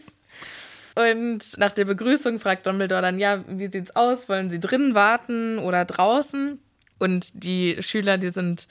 Und 0.96 1.58
nach 1.58 1.72
der 1.72 1.86
Begrüßung 1.86 2.40
fragt 2.40 2.66
Dumbledore 2.66 3.04
dann, 3.04 3.20
ja, 3.20 3.44
wie 3.48 3.68
sieht's 3.68 3.96
aus? 3.96 4.28
Wollen 4.30 4.50
Sie 4.50 4.60
drinnen 4.60 4.96
warten 4.96 5.60
oder 5.60 5.86
draußen? 5.86 6.60
Und 6.98 7.44
die 7.44 7.78
Schüler, 7.84 8.18
die 8.18 8.30
sind 8.32 8.68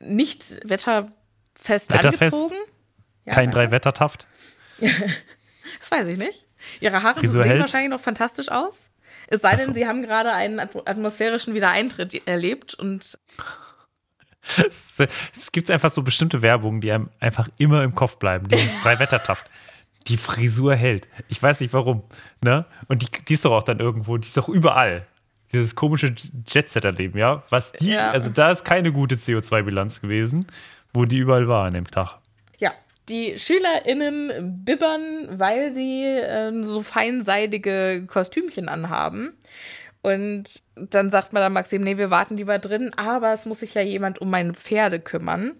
nicht 0.00 0.68
wetterfest, 0.68 1.10
Wetterfest? 1.90 2.22
angezogen. 2.34 2.54
Ja, 3.24 3.34
Kein. 3.34 3.50
Drei-Wetter-Taft. 3.50 4.28
Das 5.80 5.90
weiß 5.90 6.08
ich 6.08 6.18
nicht. 6.18 6.44
Ihre 6.80 7.02
Haare 7.02 7.20
Frisur 7.20 7.42
sehen 7.42 7.50
hält. 7.52 7.60
wahrscheinlich 7.60 7.90
noch 7.90 8.00
fantastisch 8.00 8.48
aus. 8.50 8.90
Es 9.28 9.40
sei 9.42 9.56
denn, 9.56 9.66
so. 9.66 9.72
sie 9.74 9.86
haben 9.86 10.02
gerade 10.02 10.32
einen 10.32 10.60
atmo- 10.60 10.88
atmosphärischen 10.88 11.54
Wiedereintritt 11.54 12.26
erlebt 12.26 12.74
und 12.74 13.18
Es, 14.66 15.00
es 15.36 15.52
gibt 15.52 15.70
einfach 15.70 15.90
so 15.90 16.02
bestimmte 16.02 16.40
Werbungen, 16.42 16.80
die 16.80 16.92
einem 16.92 17.10
einfach 17.20 17.48
immer 17.58 17.82
im 17.82 17.94
Kopf 17.94 18.16
bleiben. 18.18 18.48
Dieses 18.48 18.80
Drei-Wetter-Taft. 18.82 19.48
Die 20.06 20.16
Frisur 20.16 20.76
hält. 20.76 21.08
Ich 21.28 21.42
weiß 21.42 21.60
nicht 21.60 21.72
warum. 21.72 22.04
Ne? 22.44 22.64
Und 22.86 23.02
die, 23.02 23.24
die 23.24 23.34
ist 23.34 23.44
doch 23.44 23.52
auch 23.52 23.64
dann 23.64 23.80
irgendwo, 23.80 24.16
die 24.18 24.26
ist 24.28 24.36
doch 24.36 24.48
überall. 24.48 25.04
Dieses 25.52 25.74
komische 25.74 26.14
Jet-Set-Erleben, 26.46 27.18
ja? 27.18 27.42
Was 27.50 27.72
die, 27.72 27.90
Ja. 27.90 28.10
also 28.10 28.28
da 28.30 28.50
ist 28.50 28.64
keine 28.64 28.92
gute 28.92 29.16
CO2-Bilanz 29.16 30.00
gewesen, 30.00 30.46
wo 30.94 31.04
die 31.04 31.18
überall 31.18 31.48
war 31.48 31.66
an 31.66 31.74
dem 31.74 31.86
Tag. 31.90 32.18
Die 33.08 33.38
SchülerInnen 33.38 34.64
bibbern, 34.64 35.28
weil 35.38 35.72
sie 35.72 36.04
ähm, 36.04 36.64
so 36.64 36.82
feinseidige 36.82 38.04
Kostümchen 38.06 38.68
anhaben. 38.68 39.32
Und 40.02 40.62
dann 40.76 41.10
sagt 41.10 41.32
man 41.32 41.42
dann 41.42 41.52
Maxim, 41.52 41.82
nee, 41.82 41.98
wir 41.98 42.10
warten 42.10 42.36
lieber 42.36 42.58
drin, 42.58 42.92
aber 42.96 43.32
es 43.32 43.44
muss 43.44 43.60
sich 43.60 43.74
ja 43.74 43.82
jemand 43.82 44.20
um 44.20 44.30
meine 44.30 44.54
Pferde 44.54 45.00
kümmern. 45.00 45.52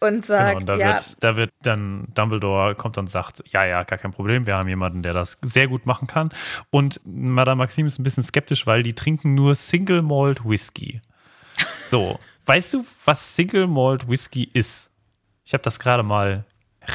Und 0.00 0.26
Genau, 0.26 0.26
sagt, 0.26 0.56
und 0.56 0.68
da, 0.68 0.76
ja, 0.76 0.86
wird, 0.88 1.24
da 1.24 1.36
wird 1.36 1.50
dann 1.62 2.08
Dumbledore 2.14 2.74
kommt 2.74 2.98
und 2.98 3.10
sagt, 3.10 3.42
ja, 3.46 3.64
ja, 3.64 3.82
gar 3.84 3.98
kein 3.98 4.12
Problem, 4.12 4.46
wir 4.46 4.56
haben 4.56 4.68
jemanden, 4.68 5.02
der 5.02 5.14
das 5.14 5.38
sehr 5.40 5.68
gut 5.68 5.86
machen 5.86 6.06
kann. 6.06 6.28
Und 6.70 7.00
Madame 7.04 7.56
Maxime 7.56 7.86
ist 7.86 7.98
ein 7.98 8.02
bisschen 8.02 8.24
skeptisch, 8.24 8.66
weil 8.66 8.82
die 8.82 8.92
trinken 8.94 9.34
nur 9.34 9.54
Single 9.54 10.02
Malt 10.02 10.44
Whisky. 10.44 11.00
So, 11.88 12.18
weißt 12.44 12.74
du, 12.74 12.84
was 13.04 13.36
Single 13.36 13.66
Malt 13.66 14.08
Whisky 14.08 14.50
ist? 14.52 14.90
Ich 15.44 15.54
habe 15.54 15.62
das 15.62 15.78
gerade 15.78 16.02
mal 16.02 16.44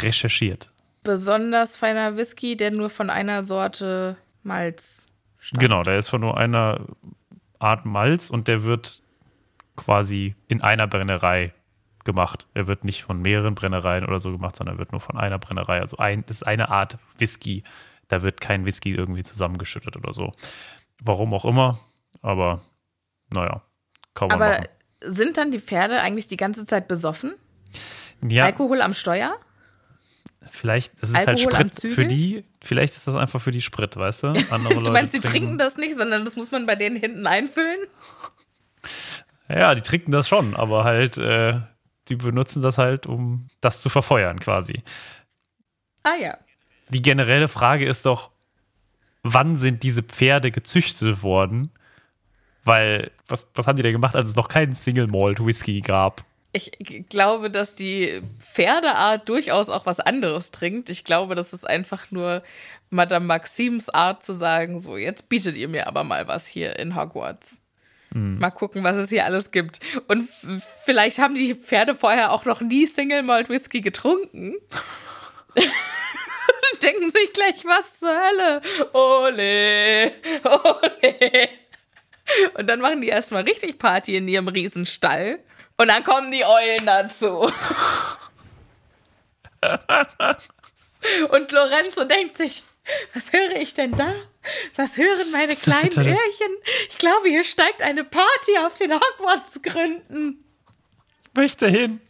recherchiert. 0.02 0.72
besonders 1.04 1.76
feiner 1.78 2.18
Whisky, 2.18 2.56
der 2.58 2.72
nur 2.72 2.90
von 2.90 3.10
einer 3.10 3.44
Sorte 3.44 4.18
Malz 4.44 5.08
stammt. 5.40 5.62
Genau, 5.62 5.84
der 5.84 5.98
ist 5.98 6.10
von 6.10 6.22
nur 6.22 6.38
einer 6.38 6.86
Art 7.60 7.86
Malz 7.86 8.30
und 8.30 8.48
der 8.48 8.64
wird 8.64 9.02
quasi 9.76 10.36
in 10.48 10.62
einer 10.62 10.88
Brennerei 10.88 11.54
gemacht. 12.06 12.48
Er 12.54 12.68
wird 12.68 12.84
nicht 12.84 13.04
von 13.04 13.22
mehreren 13.22 13.56
Brennereien 13.56 14.06
oder 14.06 14.20
so 14.20 14.32
gemacht, 14.32 14.56
sondern 14.56 14.78
wird 14.78 14.92
nur 14.92 15.02
von 15.02 15.18
einer 15.18 15.40
Brennerei. 15.40 15.80
Also 15.80 15.98
ein, 15.98 16.26
das 16.26 16.38
ist 16.38 16.44
eine 16.44 16.70
Art 16.70 16.98
Whisky. 17.18 17.64
Da 18.08 18.22
wird 18.22 18.42
kein 18.42 18.66
Whisky 18.66 18.92
irgendwie 18.94 19.24
zusammengeschüttet 19.24 19.96
oder 19.96 20.14
so. 20.14 20.32
Warum 21.02 21.34
auch 21.34 21.46
immer, 21.46 21.80
aber 22.22 22.62
naja, 23.34 23.62
kaum 24.16 24.32
Aber 24.32 24.50
machen. 24.50 24.66
sind 25.02 25.38
dann 25.38 25.52
die 25.52 25.60
Pferde 25.60 26.02
eigentlich 26.02 26.28
die 26.28 26.38
ganze 26.38 26.66
Zeit 26.66 26.88
besoffen? 26.88 27.36
Ja, 28.28 28.46
Alkohol 28.46 28.82
am 28.82 28.94
Steuer? 28.94 29.38
Vielleicht, 30.50 31.02
das 31.02 31.12
ist 31.12 31.18
halt 31.18 31.30
Alkohol 31.30 31.56
am 31.56 31.72
Sprit 31.72 31.92
für 31.92 32.06
die, 32.06 32.46
vielleicht 32.62 32.96
ist 32.96 33.08
das 33.08 33.16
einfach 33.16 33.42
für 33.42 33.52
die 33.52 33.62
Sprit, 33.62 33.96
weißt 33.96 34.24
du? 34.24 34.28
Andere 34.50 34.74
Du 34.74 34.80
Leute 34.80 34.92
meinst, 34.92 35.14
sie 35.14 35.20
trinken 35.20 35.58
das 35.58 35.78
nicht, 35.78 35.96
sondern 35.96 36.26
das 36.26 36.36
muss 36.36 36.52
man 36.52 36.66
bei 36.66 36.76
denen 36.76 36.96
hinten 36.96 37.28
einfüllen? 37.28 37.80
Ja, 39.50 39.76
die 39.76 39.82
trinken 39.82 40.12
das 40.12 40.28
schon, 40.28 40.56
aber 40.56 40.84
halt, 40.84 41.18
äh, 41.18 41.60
die 42.08 42.16
benutzen 42.16 42.62
das 42.62 42.78
halt, 42.78 43.06
um 43.08 43.48
das 43.62 43.82
zu 43.82 43.90
verfeuern 43.90 44.40
quasi. 44.40 44.84
Ah 46.04 46.16
ja. 46.22 46.38
Die 46.90 47.02
generelle 47.02 47.48
Frage 47.48 47.86
ist 47.86 48.06
doch, 48.06 48.32
wann 49.24 49.58
sind 49.58 49.84
diese 49.84 50.04
Pferde 50.04 50.52
gezüchtet 50.52 51.24
worden? 51.24 51.72
Weil, 52.64 53.12
was, 53.28 53.48
was 53.56 53.68
haben 53.68 53.76
die 53.76 53.84
denn 53.84 53.94
gemacht, 53.94 54.16
als 54.16 54.30
es 54.30 54.36
noch 54.36 54.48
keinen 54.48 54.74
Single 54.74 55.08
Malt 55.08 55.44
Whisky 55.44 55.82
gab? 55.82 56.26
Ich 56.52 56.72
glaube, 57.10 57.50
dass 57.50 57.76
die 57.76 58.22
Pferdeart 58.40 59.30
durchaus 59.30 59.70
auch 59.70 59.86
was 59.86 60.00
anderes 60.00 60.50
trinkt. 60.50 60.90
Ich 60.90 61.04
glaube, 61.04 61.36
das 61.36 61.54
ist 61.54 61.68
einfach 61.68 62.10
nur 62.10 62.42
Madame 62.90 63.26
Maxims 63.26 63.90
Art 63.90 64.24
zu 64.24 64.34
sagen, 64.34 64.80
so, 64.80 64.98
jetzt 64.98 65.30
bietet 65.30 65.56
ihr 65.56 65.68
mir 65.68 65.86
aber 65.88 66.04
mal 66.04 66.28
was 66.28 66.48
hier 66.48 66.80
in 66.80 66.96
Hogwarts. 66.96 67.62
Mhm. 68.14 68.40
Mal 68.40 68.50
gucken, 68.50 68.84
was 68.84 68.98
es 68.98 69.10
hier 69.10 69.26
alles 69.26 69.52
gibt. 69.52 69.80
Und 70.08 70.28
vielleicht 70.84 71.20
haben 71.20 71.36
die 71.36 71.54
Pferde 71.54 71.94
vorher 71.96 72.32
auch 72.32 72.46
noch 72.46 72.62
nie 72.62 72.86
Single 72.86 73.24
Malt 73.24 73.50
Whisky 73.50 73.82
getrunken. 73.82 74.56
Denken 76.82 77.12
sich 77.12 77.34
gleich, 77.34 77.66
was 77.66 78.00
zur 78.00 78.10
Hölle? 78.10 78.62
Ole, 78.94 80.14
ole. 80.46 81.50
Und 82.56 82.68
dann 82.68 82.80
machen 82.80 83.02
die 83.02 83.08
erstmal 83.08 83.44
richtig 83.44 83.78
Party 83.78 84.16
in 84.16 84.28
ihrem 84.28 84.48
Riesenstall. 84.48 85.40
Und 85.80 85.88
dann 85.88 86.04
kommen 86.04 86.30
die 86.30 86.44
Eulen 86.44 86.86
dazu. 86.86 87.50
Und 91.30 91.52
Lorenzo 91.54 92.04
denkt 92.04 92.36
sich, 92.36 92.64
was 93.14 93.32
höre 93.32 93.56
ich 93.56 93.74
denn 93.76 93.96
da? 93.96 94.14
Was 94.76 94.98
hören 94.98 95.32
meine 95.32 95.56
kleinen 95.56 95.98
Öhrchen? 95.98 96.58
Ich 96.90 96.98
glaube, 96.98 97.30
hier 97.30 97.46
steigt 97.46 97.82
eine 97.82 98.04
Party 98.04 98.58
auf 98.66 98.76
den 98.76 98.92
Hogwarts-Gründen. 98.94 100.44
Möchte 101.34 101.70
hin. 101.70 102.02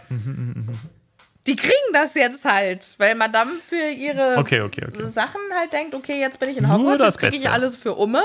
Die 1.45 1.55
kriegen 1.55 1.93
das 1.93 2.15
jetzt 2.15 2.43
halt, 2.45 2.95
weil 2.97 3.13
Madame 3.15 3.51
für 3.67 3.89
ihre 3.91 4.37
okay, 4.37 4.61
okay, 4.61 4.85
okay. 4.87 5.09
Sachen 5.09 5.41
halt 5.55 5.71
denkt, 5.71 5.93
okay, 5.93 6.19
jetzt 6.19 6.39
bin 6.39 6.49
ich 6.49 6.57
in 6.57 6.71
Hogwarts, 6.71 7.01
jetzt 7.01 7.19
kriege 7.19 7.35
ich 7.35 7.49
alles 7.49 7.75
für 7.75 7.93
Umme. 7.93 8.23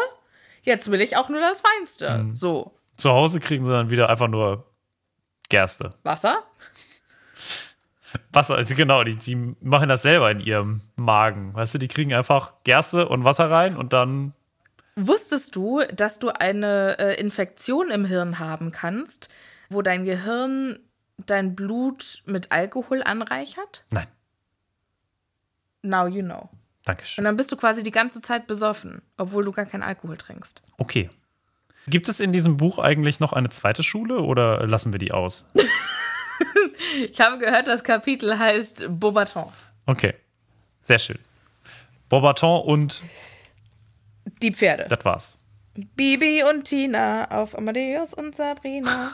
Jetzt 0.62 0.90
will 0.90 1.01
ich 1.01 1.16
auch 1.16 1.28
nur 1.28 1.40
das 1.40 1.61
Feinste. 1.61 2.18
Mhm. 2.18 2.36
So. 2.36 2.72
Zu 2.96 3.11
Hause 3.11 3.40
kriegen 3.40 3.64
sie 3.64 3.72
dann 3.72 3.90
wieder 3.90 4.09
einfach 4.09 4.28
nur 4.28 4.64
Gerste. 5.49 5.90
Wasser? 6.03 6.42
Wasser, 8.33 8.57
also 8.57 8.75
genau, 8.75 9.05
die, 9.05 9.17
die 9.17 9.35
machen 9.61 9.89
das 9.89 10.03
selber 10.03 10.31
in 10.31 10.41
ihrem 10.41 10.81
Magen. 10.97 11.55
Weißt 11.55 11.75
du, 11.75 11.79
die 11.79 11.89
kriegen 11.89 12.15
einfach 12.15 12.53
Gerste 12.65 13.09
und 13.09 13.25
Wasser 13.25 13.51
rein 13.51 13.77
und 13.77 13.93
dann. 13.93 14.33
Wusstest 14.97 15.55
du, 15.55 15.83
dass 15.95 16.19
du 16.19 16.31
eine 16.31 16.99
äh, 16.99 17.21
Infektion 17.21 17.91
im 17.91 18.05
Hirn 18.05 18.39
haben 18.39 18.73
kannst, 18.73 19.29
wo 19.69 19.83
dein 19.83 20.05
Gehirn 20.05 20.79
dein 21.27 21.55
Blut 21.55 22.23
mit 22.27 22.51
Alkohol 22.53 23.03
anreichert? 23.03 23.85
Nein. 23.91 24.07
Now 25.83 26.07
you 26.07 26.23
know. 26.23 26.49
Dankeschön. 26.85 27.23
Und 27.23 27.25
dann 27.27 27.37
bist 27.37 27.53
du 27.53 27.57
quasi 27.57 27.83
die 27.83 27.91
ganze 27.91 28.21
Zeit 28.23 28.47
besoffen, 28.47 29.03
obwohl 29.17 29.45
du 29.45 29.53
gar 29.53 29.67
keinen 29.67 29.83
Alkohol 29.83 30.17
trinkst. 30.17 30.63
Okay. 30.79 31.11
Gibt 31.87 32.09
es 32.09 32.21
in 32.21 32.33
diesem 32.33 32.57
Buch 32.57 32.79
eigentlich 32.79 33.21
noch 33.21 33.33
eine 33.33 33.51
zweite 33.51 33.83
Schule 33.83 34.21
oder 34.21 34.67
lassen 34.67 34.93
wir 34.93 34.99
die 34.99 35.13
aus? 35.13 35.47
ich 37.11 37.20
habe 37.20 37.39
gehört, 37.39 37.68
das 37.68 37.82
Kapitel 37.82 38.39
heißt 38.39 38.86
Beaubaton. 38.89 39.53
Okay, 39.86 40.14
sehr 40.82 40.99
schön. 40.99 41.18
Beaubaton 42.09 42.62
und 42.62 43.03
die 44.43 44.53
Pferde. 44.53 44.86
Das 44.89 45.05
war's. 45.05 45.39
Bibi 45.97 46.43
und 46.45 46.64
Tina 46.64 47.30
auf 47.30 47.57
Amadeus 47.57 48.14
und 48.14 48.34
Sabrina. 48.34 49.12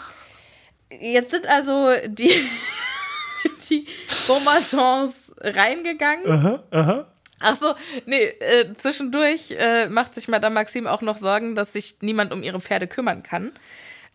Jetzt 0.91 1.31
sind 1.31 1.47
also 1.47 1.93
die, 2.07 2.31
die 3.69 3.87
Beaubatons 4.27 5.15
reingegangen. 5.41 6.31
Aha, 6.31 6.63
aha. 6.71 7.07
Ach 7.41 7.59
so, 7.61 7.75
nee, 8.07 8.25
äh, 8.25 8.73
zwischendurch 8.75 9.51
äh, 9.59 9.89
macht 9.89 10.15
sich 10.15 10.29
Madame 10.29 10.55
Maxime 10.55 10.91
auch 10.91 11.03
noch 11.03 11.19
Sorgen, 11.19 11.55
dass 11.55 11.73
sich 11.73 11.97
niemand 12.01 12.33
um 12.33 12.43
ihre 12.43 12.61
Pferde 12.61 12.87
kümmern 12.87 13.23
kann. 13.23 13.53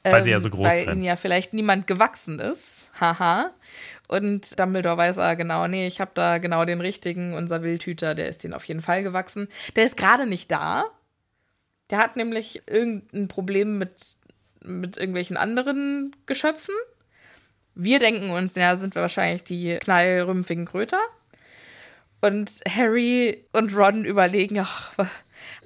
Weil 0.03 0.23
sie 0.23 0.31
ja 0.31 0.39
so 0.39 0.49
groß 0.49 0.65
weil 0.65 0.77
sind. 0.77 0.87
Weil 0.87 0.95
ihnen 0.95 1.03
ja 1.03 1.15
vielleicht 1.15 1.53
niemand 1.53 1.87
gewachsen 1.87 2.39
ist. 2.39 2.89
Haha. 2.99 3.51
Und 4.07 4.59
Dumbledore 4.59 4.97
weiß 4.97 5.19
ah, 5.19 5.35
genau, 5.35 5.67
nee, 5.67 5.85
ich 5.87 6.01
habe 6.01 6.11
da 6.13 6.37
genau 6.39 6.65
den 6.65 6.81
richtigen, 6.81 7.33
unser 7.33 7.61
Wildhüter, 7.61 8.15
der 8.15 8.27
ist 8.27 8.43
den 8.43 8.53
auf 8.53 8.63
jeden 8.63 8.81
Fall 8.81 9.03
gewachsen. 9.03 9.47
Der 9.75 9.85
ist 9.85 9.97
gerade 9.97 10.25
nicht 10.25 10.51
da. 10.51 10.85
Der 11.89 11.99
hat 11.99 12.15
nämlich 12.15 12.63
irgendein 12.67 13.27
Problem 13.27 13.77
mit, 13.77 14.15
mit 14.63 14.97
irgendwelchen 14.97 15.37
anderen 15.37 16.15
Geschöpfen. 16.25 16.73
Wir 17.75 17.99
denken 17.99 18.31
uns, 18.31 18.55
ja, 18.55 18.75
sind 18.75 18.95
wir 18.95 19.01
wahrscheinlich 19.01 19.43
die 19.43 19.77
knallrümpfigen 19.77 20.65
Kröter. 20.65 21.01
Und 22.21 22.61
Harry 22.67 23.45
und 23.53 23.75
Ron 23.75 24.05
überlegen, 24.05 24.59
ach, 24.59 24.93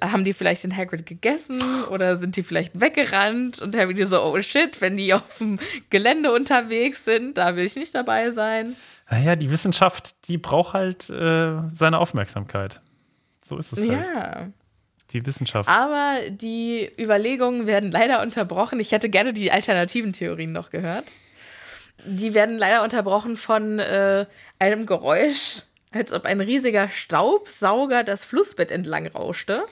haben 0.00 0.24
die 0.24 0.32
vielleicht 0.32 0.64
den 0.64 0.76
Hagrid 0.76 1.06
gegessen 1.06 1.62
oder 1.90 2.16
sind 2.16 2.36
die 2.36 2.42
vielleicht 2.42 2.80
weggerannt? 2.80 3.60
Und 3.60 3.76
Harry 3.76 4.04
so, 4.04 4.22
oh 4.22 4.40
shit, 4.42 4.80
wenn 4.80 4.96
die 4.96 5.14
auf 5.14 5.38
dem 5.38 5.58
Gelände 5.90 6.32
unterwegs 6.32 7.04
sind, 7.04 7.38
da 7.38 7.56
will 7.56 7.64
ich 7.64 7.76
nicht 7.76 7.94
dabei 7.94 8.30
sein. 8.32 8.76
Naja, 9.10 9.36
die 9.36 9.50
Wissenschaft, 9.50 10.28
die 10.28 10.38
braucht 10.38 10.74
halt 10.74 11.10
äh, 11.10 11.68
seine 11.68 11.98
Aufmerksamkeit. 11.98 12.80
So 13.42 13.58
ist 13.58 13.72
es 13.72 13.80
halt. 13.80 13.90
Ja. 13.90 14.48
Die 15.12 15.24
Wissenschaft. 15.26 15.68
Aber 15.68 16.16
die 16.30 16.90
Überlegungen 16.98 17.66
werden 17.66 17.90
leider 17.90 18.22
unterbrochen. 18.22 18.80
Ich 18.80 18.92
hätte 18.92 19.10
gerne 19.10 19.32
die 19.32 19.52
alternativen 19.52 20.12
Theorien 20.12 20.52
noch 20.52 20.70
gehört. 20.70 21.04
Die 22.06 22.34
werden 22.34 22.58
leider 22.58 22.82
unterbrochen 22.82 23.36
von 23.36 23.78
äh, 23.78 24.26
einem 24.58 24.86
Geräusch, 24.86 25.62
als 25.94 26.12
ob 26.12 26.24
ein 26.26 26.40
riesiger 26.40 26.88
Staubsauger 26.88 28.04
das 28.04 28.24
Flussbett 28.24 28.70
entlang 28.70 29.06
rauschte. 29.06 29.64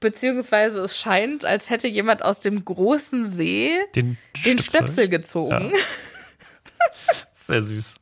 Beziehungsweise 0.00 0.80
es 0.80 0.98
scheint, 0.98 1.44
als 1.44 1.70
hätte 1.70 1.88
jemand 1.88 2.22
aus 2.22 2.40
dem 2.40 2.64
großen 2.64 3.24
See 3.24 3.78
den, 3.94 4.18
den 4.44 4.58
Stöpsel 4.58 5.08
gezogen. 5.08 5.72
Ja. 5.74 5.80
Sehr 7.46 7.62
süß. 7.62 7.96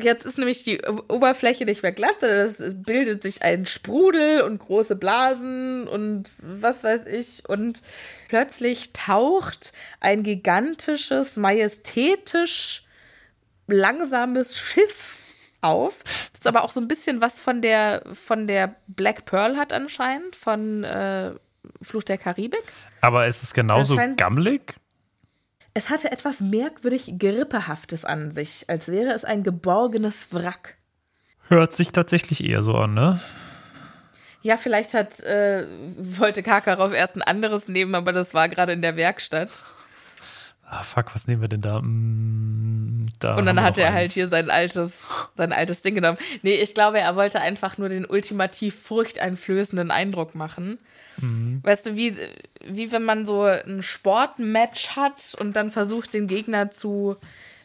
Jetzt 0.00 0.26
ist 0.26 0.36
nämlich 0.36 0.62
die 0.64 0.82
Oberfläche 1.08 1.64
nicht 1.64 1.82
mehr 1.82 1.92
glatt, 1.92 2.16
sondern 2.20 2.46
es 2.46 2.58
bildet 2.82 3.22
sich 3.22 3.42
ein 3.42 3.66
Sprudel 3.66 4.42
und 4.42 4.58
große 4.58 4.96
Blasen 4.96 5.88
und 5.88 6.30
was 6.38 6.82
weiß 6.84 7.06
ich. 7.06 7.48
Und 7.48 7.82
plötzlich 8.28 8.92
taucht 8.92 9.72
ein 10.00 10.22
gigantisches, 10.22 11.36
majestätisch 11.36 12.84
langsames 13.68 14.58
Schiff 14.58 15.25
auf. 15.60 16.02
Das 16.32 16.40
ist 16.40 16.46
aber 16.46 16.64
auch 16.64 16.72
so 16.72 16.80
ein 16.80 16.88
bisschen 16.88 17.20
was 17.20 17.40
von 17.40 17.62
der, 17.62 18.02
von 18.12 18.46
der 18.46 18.76
Black 18.86 19.24
Pearl 19.24 19.56
hat 19.56 19.72
anscheinend, 19.72 20.36
von 20.36 20.84
äh, 20.84 21.32
Fluch 21.82 22.04
der 22.04 22.18
Karibik. 22.18 22.62
Aber 23.00 23.26
ist 23.26 23.42
es 23.42 23.54
genauso 23.54 23.98
gammelig? 24.16 24.74
Es 25.74 25.90
hatte 25.90 26.10
etwas 26.10 26.40
merkwürdig 26.40 27.18
Grippehaftes 27.18 28.04
an 28.04 28.32
sich, 28.32 28.64
als 28.68 28.88
wäre 28.88 29.12
es 29.12 29.24
ein 29.24 29.42
geborgenes 29.42 30.32
Wrack. 30.32 30.78
Hört 31.48 31.74
sich 31.74 31.92
tatsächlich 31.92 32.42
eher 32.42 32.62
so 32.62 32.74
an, 32.74 32.94
ne? 32.94 33.20
Ja, 34.42 34.56
vielleicht 34.56 34.94
hat, 34.94 35.20
äh, 35.20 35.66
wollte 35.98 36.42
Karkaroff 36.42 36.92
erst 36.92 37.16
ein 37.16 37.22
anderes 37.22 37.68
nehmen, 37.68 37.94
aber 37.94 38.12
das 38.12 38.32
war 38.32 38.48
gerade 38.48 38.72
in 38.72 38.80
der 38.80 38.96
Werkstatt. 38.96 39.64
Ah, 40.68 40.82
fuck, 40.82 41.14
was 41.14 41.28
nehmen 41.28 41.40
wir 41.40 41.48
denn 41.48 41.60
da? 41.60 41.80
Mm, 41.80 43.06
da 43.20 43.36
und 43.36 43.46
dann 43.46 43.62
hat 43.62 43.78
er 43.78 43.92
halt 43.92 44.10
hier 44.10 44.26
sein 44.26 44.50
altes, 44.50 45.04
sein 45.36 45.52
altes 45.52 45.82
Ding 45.82 45.94
genommen. 45.94 46.18
Nee, 46.42 46.54
ich 46.54 46.74
glaube, 46.74 46.98
er 46.98 47.14
wollte 47.14 47.40
einfach 47.40 47.78
nur 47.78 47.88
den 47.88 48.04
ultimativ 48.04 48.74
furchteinflößenden 48.74 49.92
Eindruck 49.92 50.34
machen. 50.34 50.78
Mhm. 51.20 51.60
Weißt 51.62 51.86
du, 51.86 51.96
wie, 51.96 52.16
wie 52.64 52.90
wenn 52.90 53.04
man 53.04 53.24
so 53.26 53.44
ein 53.44 53.82
Sportmatch 53.82 54.96
hat 54.96 55.36
und 55.38 55.54
dann 55.54 55.70
versucht, 55.70 56.14
den 56.14 56.26
Gegner 56.26 56.72
zu 56.72 57.16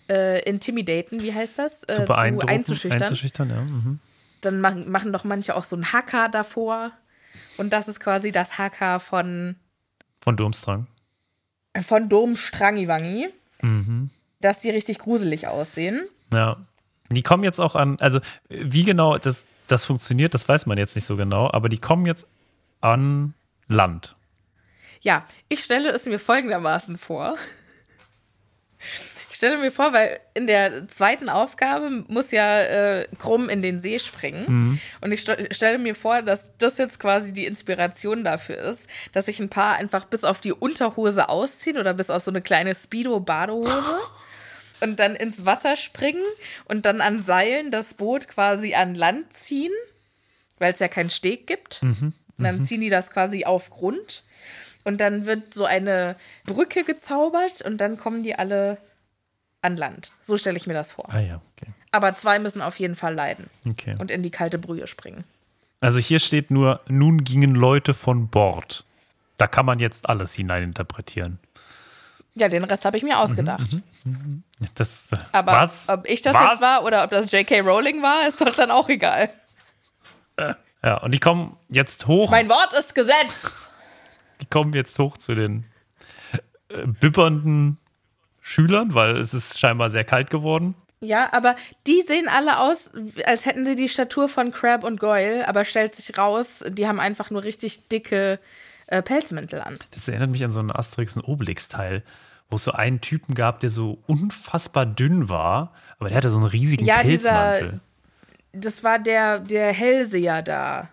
äh, 0.08 0.44
intimidaten, 0.44 1.24
wie 1.24 1.34
heißt 1.34 1.58
das? 1.58 1.84
Äh, 1.84 1.96
zu, 1.96 2.06
zu 2.06 2.14
einzuschüchtern. 2.14 3.02
einzuschüchtern 3.02 3.50
ja. 3.50 3.62
mhm. 3.62 4.00
Dann 4.42 4.62
machen, 4.62 4.92
machen 4.92 5.12
doch 5.12 5.24
manche 5.24 5.56
auch 5.56 5.64
so 5.64 5.76
einen 5.76 5.92
Hacker 5.92 6.30
davor 6.30 6.92
Und 7.58 7.74
das 7.74 7.88
ist 7.88 8.00
quasi 8.00 8.32
das 8.32 8.58
Haka 8.58 9.00
von, 9.00 9.56
Von 10.20 10.38
Durmstrang. 10.38 10.88
Von 11.80 12.10
Dom 12.10 12.36
Strangiwangi. 12.36 13.30
Mhm. 13.62 14.10
Dass 14.40 14.60
die 14.60 14.72
richtig 14.72 15.00
gruselig 15.00 15.48
aussehen. 15.48 16.08
Ja. 16.34 16.58
Die 17.10 17.22
kommen 17.22 17.44
jetzt 17.44 17.60
auch 17.60 17.76
an, 17.76 17.98
also 18.00 18.22
wie 18.50 18.84
genau 18.84 19.18
das, 19.18 19.44
das 19.68 19.86
funktioniert, 19.86 20.34
das 20.34 20.48
weiß 20.48 20.66
man 20.66 20.78
jetzt 20.78 20.96
nicht 20.96 21.06
so 21.06 21.18
genau, 21.18 21.50
aber 21.52 21.70
die 21.70 21.78
kommen 21.78 22.06
jetzt 22.06 22.26
an 22.80 23.34
Land. 23.68 24.16
Ja, 25.02 25.26
ich 25.50 25.64
stelle 25.64 25.90
es 25.90 26.06
mir 26.06 26.20
folgendermaßen 26.20 26.98
vor. 26.98 27.38
Ich 29.42 29.48
stelle 29.48 29.58
mir 29.60 29.72
vor, 29.72 29.92
weil 29.92 30.20
in 30.36 30.46
der 30.46 30.88
zweiten 30.88 31.28
Aufgabe 31.28 31.90
muss 32.08 32.30
ja 32.30 32.62
äh, 32.62 33.08
Krumm 33.18 33.50
in 33.50 33.64
den 33.64 33.80
See 33.80 33.98
springen. 33.98 34.80
Und 35.02 35.12
ich 35.12 35.22
st 35.22 35.32
stelle 35.50 35.80
mir 35.80 35.96
vor, 35.96 36.22
dass 36.22 36.50
das 36.60 36.78
jetzt 36.78 37.00
quasi 37.00 37.34
die 37.34 37.48
Inspiration 37.48 38.24
dafür 38.24 38.58
ist, 38.58 38.88
dass 39.14 39.26
sich 39.26 39.40
ein 39.40 39.50
paar 39.50 39.78
einfach 39.78 40.06
bis 40.06 40.26
auf 40.26 40.42
die 40.42 40.54
Unterhose 40.54 41.28
ausziehen 41.28 41.80
oder 41.80 41.96
bis 41.96 42.12
auf 42.12 42.22
so 42.22 42.30
eine 42.30 42.44
kleine 42.44 42.76
Speedo-Badehose 42.76 43.98
und 44.80 45.00
dann 45.00 45.16
ins 45.16 45.44
Wasser 45.44 45.76
springen 45.76 46.22
und 46.66 46.86
dann 46.86 47.02
an 47.02 47.20
Seilen 47.20 47.72
das 47.72 47.96
Boot 47.96 48.28
quasi 48.28 48.76
an 48.76 48.94
Land 48.94 49.34
ziehen, 49.34 49.74
weil 50.60 50.74
es 50.74 50.78
ja 50.80 50.88
keinen 50.88 51.10
Steg 51.10 51.48
gibt. 51.48 51.82
Und 52.38 52.44
dann 52.44 52.64
ziehen 52.64 52.82
die 52.82 52.90
das 52.90 53.10
quasi 53.10 53.46
auf 53.46 53.72
Grund. 53.72 54.24
Und 54.84 55.02
dann 55.02 55.26
wird 55.26 55.52
so 55.56 55.66
eine 55.66 56.16
Brücke 56.46 56.84
gezaubert 56.84 57.64
und 57.64 57.78
dann 57.82 57.98
kommen 57.98 58.22
die 58.22 58.36
alle 58.36 58.78
an 59.62 59.78
Land. 59.78 60.12
So 60.22 60.38
stelle 60.38 60.58
ich 60.58 60.68
mir 60.68 60.74
das 60.74 60.94
vor. 60.94 61.06
Ah 61.10 61.20
ja, 61.20 61.42
okay. 61.56 61.72
Aber 61.92 62.16
zwei 62.16 62.40
müssen 62.40 62.62
auf 62.62 62.80
jeden 62.80 62.96
Fall 62.96 63.14
leiden 63.14 63.50
okay. 63.70 63.96
und 64.00 64.12
in 64.12 64.24
die 64.24 64.30
kalte 64.30 64.58
Brühe 64.58 64.88
springen. 64.88 65.24
Also 65.82 66.00
hier 66.00 66.20
steht 66.20 66.52
nur, 66.52 66.82
nun 66.88 67.24
gingen 67.24 67.56
Leute 67.56 67.94
von 67.94 68.28
Bord. 68.28 68.86
Da 69.38 69.48
kann 69.48 69.66
man 69.66 69.80
jetzt 69.80 70.08
alles 70.08 70.36
hineininterpretieren. 70.36 71.40
Ja, 72.34 72.48
den 72.48 72.64
Rest 72.64 72.86
habe 72.86 72.96
ich 72.96 73.04
mir 73.04 73.20
ausgedacht. 73.20 73.68
Das, 74.76 75.12
äh, 75.12 75.18
Aber 75.32 75.52
was? 75.54 75.90
ob 75.90 76.08
ich 76.08 76.22
das 76.22 76.34
was? 76.34 76.52
jetzt 76.52 76.62
war 76.62 76.84
oder 76.84 77.04
ob 77.04 77.10
das 77.10 77.32
J.K. 77.32 77.60
Rowling 77.62 78.02
war, 78.02 78.28
ist 78.28 78.40
doch 78.40 78.56
dann 78.56 78.72
auch 78.72 78.88
egal. 78.90 79.30
Ja, 80.84 80.98
und 80.98 81.14
die 81.14 81.20
kommen 81.20 81.58
jetzt 81.68 82.08
hoch. 82.08 82.32
Mein 82.32 82.50
Wort 82.50 82.74
ist 82.74 82.96
Gesetz. 82.96 83.70
die 84.40 84.46
kommen 84.46 84.74
jetzt 84.74 84.98
hoch 84.98 85.18
zu 85.18 85.36
den 85.36 85.66
äh, 86.70 86.88
bibbernden 86.88 87.78
Schülern, 88.42 88.94
weil 88.94 89.18
es 89.18 89.34
ist 89.34 89.60
scheinbar 89.60 89.90
sehr 89.90 90.04
kalt 90.04 90.30
geworden. 90.30 90.76
Ja, 91.00 91.34
aber 91.34 91.56
die 91.88 92.02
sehen 92.08 92.28
alle 92.28 92.60
aus, 92.60 92.90
als 93.26 93.46
hätten 93.46 93.66
sie 93.66 93.76
die 93.76 93.90
Statur 93.90 94.30
von 94.30 94.52
Crab 94.52 94.84
und 94.84 95.00
Goyle, 95.00 95.48
aber 95.48 95.66
stellt 95.66 95.96
sich 95.96 96.18
raus, 96.18 96.64
die 96.68 96.88
haben 96.88 97.00
einfach 97.00 97.32
nur 97.32 97.44
richtig 97.44 97.88
dicke 97.88 98.40
äh, 98.88 99.02
Pelzmäntel 99.02 99.62
an. 99.62 99.80
Das 99.92 100.08
erinnert 100.08 100.30
mich 100.30 100.44
an 100.44 100.52
so 100.52 100.60
einen 100.60 100.72
Asterix 100.72 101.16
und 101.16 101.24
Obelix-Teil, 101.24 102.04
wo 102.52 102.58
es 102.58 102.64
so 102.66 102.72
einen 102.74 103.02
Typen 103.02 103.34
gab, 103.34 103.62
der 103.62 103.70
so 103.72 103.98
unfassbar 104.06 104.86
dünn 104.86 105.28
war, 105.30 105.74
aber 105.98 106.10
der 106.10 106.18
hatte 106.18 106.30
so 106.30 106.38
einen 106.38 106.46
riesigen 106.48 106.86
Ja, 106.86 107.02
dieser- 107.02 107.32
Pelzmantel. 107.54 107.80
Das 108.54 108.84
war 108.84 109.00
der, 109.00 109.40
der 109.40 109.72
Hellseher 109.72 110.42
da. 110.42 110.90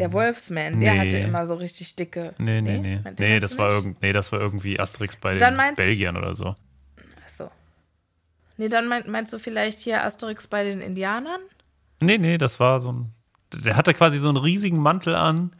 Der 0.00 0.12
Wolfsman, 0.12 0.80
der 0.80 0.94
nee. 0.94 0.98
hatte 0.98 1.18
immer 1.18 1.46
so 1.46 1.54
richtig 1.54 1.96
dicke. 1.96 2.32
Nee, 2.38 2.60
nee, 2.60 2.78
nee. 2.78 3.00
Ihr 3.04 3.14
Nee, 3.18 3.40
das 3.40 3.56
war, 3.58 3.70
irgend, 3.70 4.02
nee, 4.02 4.12
das 4.12 4.32
war 4.32 4.40
irgendwie 4.40 4.80
Asterix 4.80 5.16
bei 5.16 5.36
Dann 5.36 5.58
den 5.58 5.74
Belgiern 5.74 6.16
oder 6.16 6.34
so. 6.34 6.54
Achso. 7.24 7.50
Nee, 8.56 8.68
dann 8.68 8.88
mein, 8.88 9.10
meinst 9.10 9.32
du 9.32 9.38
vielleicht 9.38 9.80
hier 9.80 10.04
Asterix 10.04 10.46
bei 10.46 10.64
den 10.64 10.80
Indianern? 10.80 11.40
Nee, 12.00 12.18
nee, 12.18 12.38
das 12.38 12.58
war 12.60 12.80
so 12.80 12.92
ein. 12.92 13.12
Der 13.52 13.76
hatte 13.76 13.94
quasi 13.94 14.18
so 14.18 14.28
einen 14.28 14.38
riesigen 14.38 14.78
Mantel 14.78 15.14
an 15.14 15.54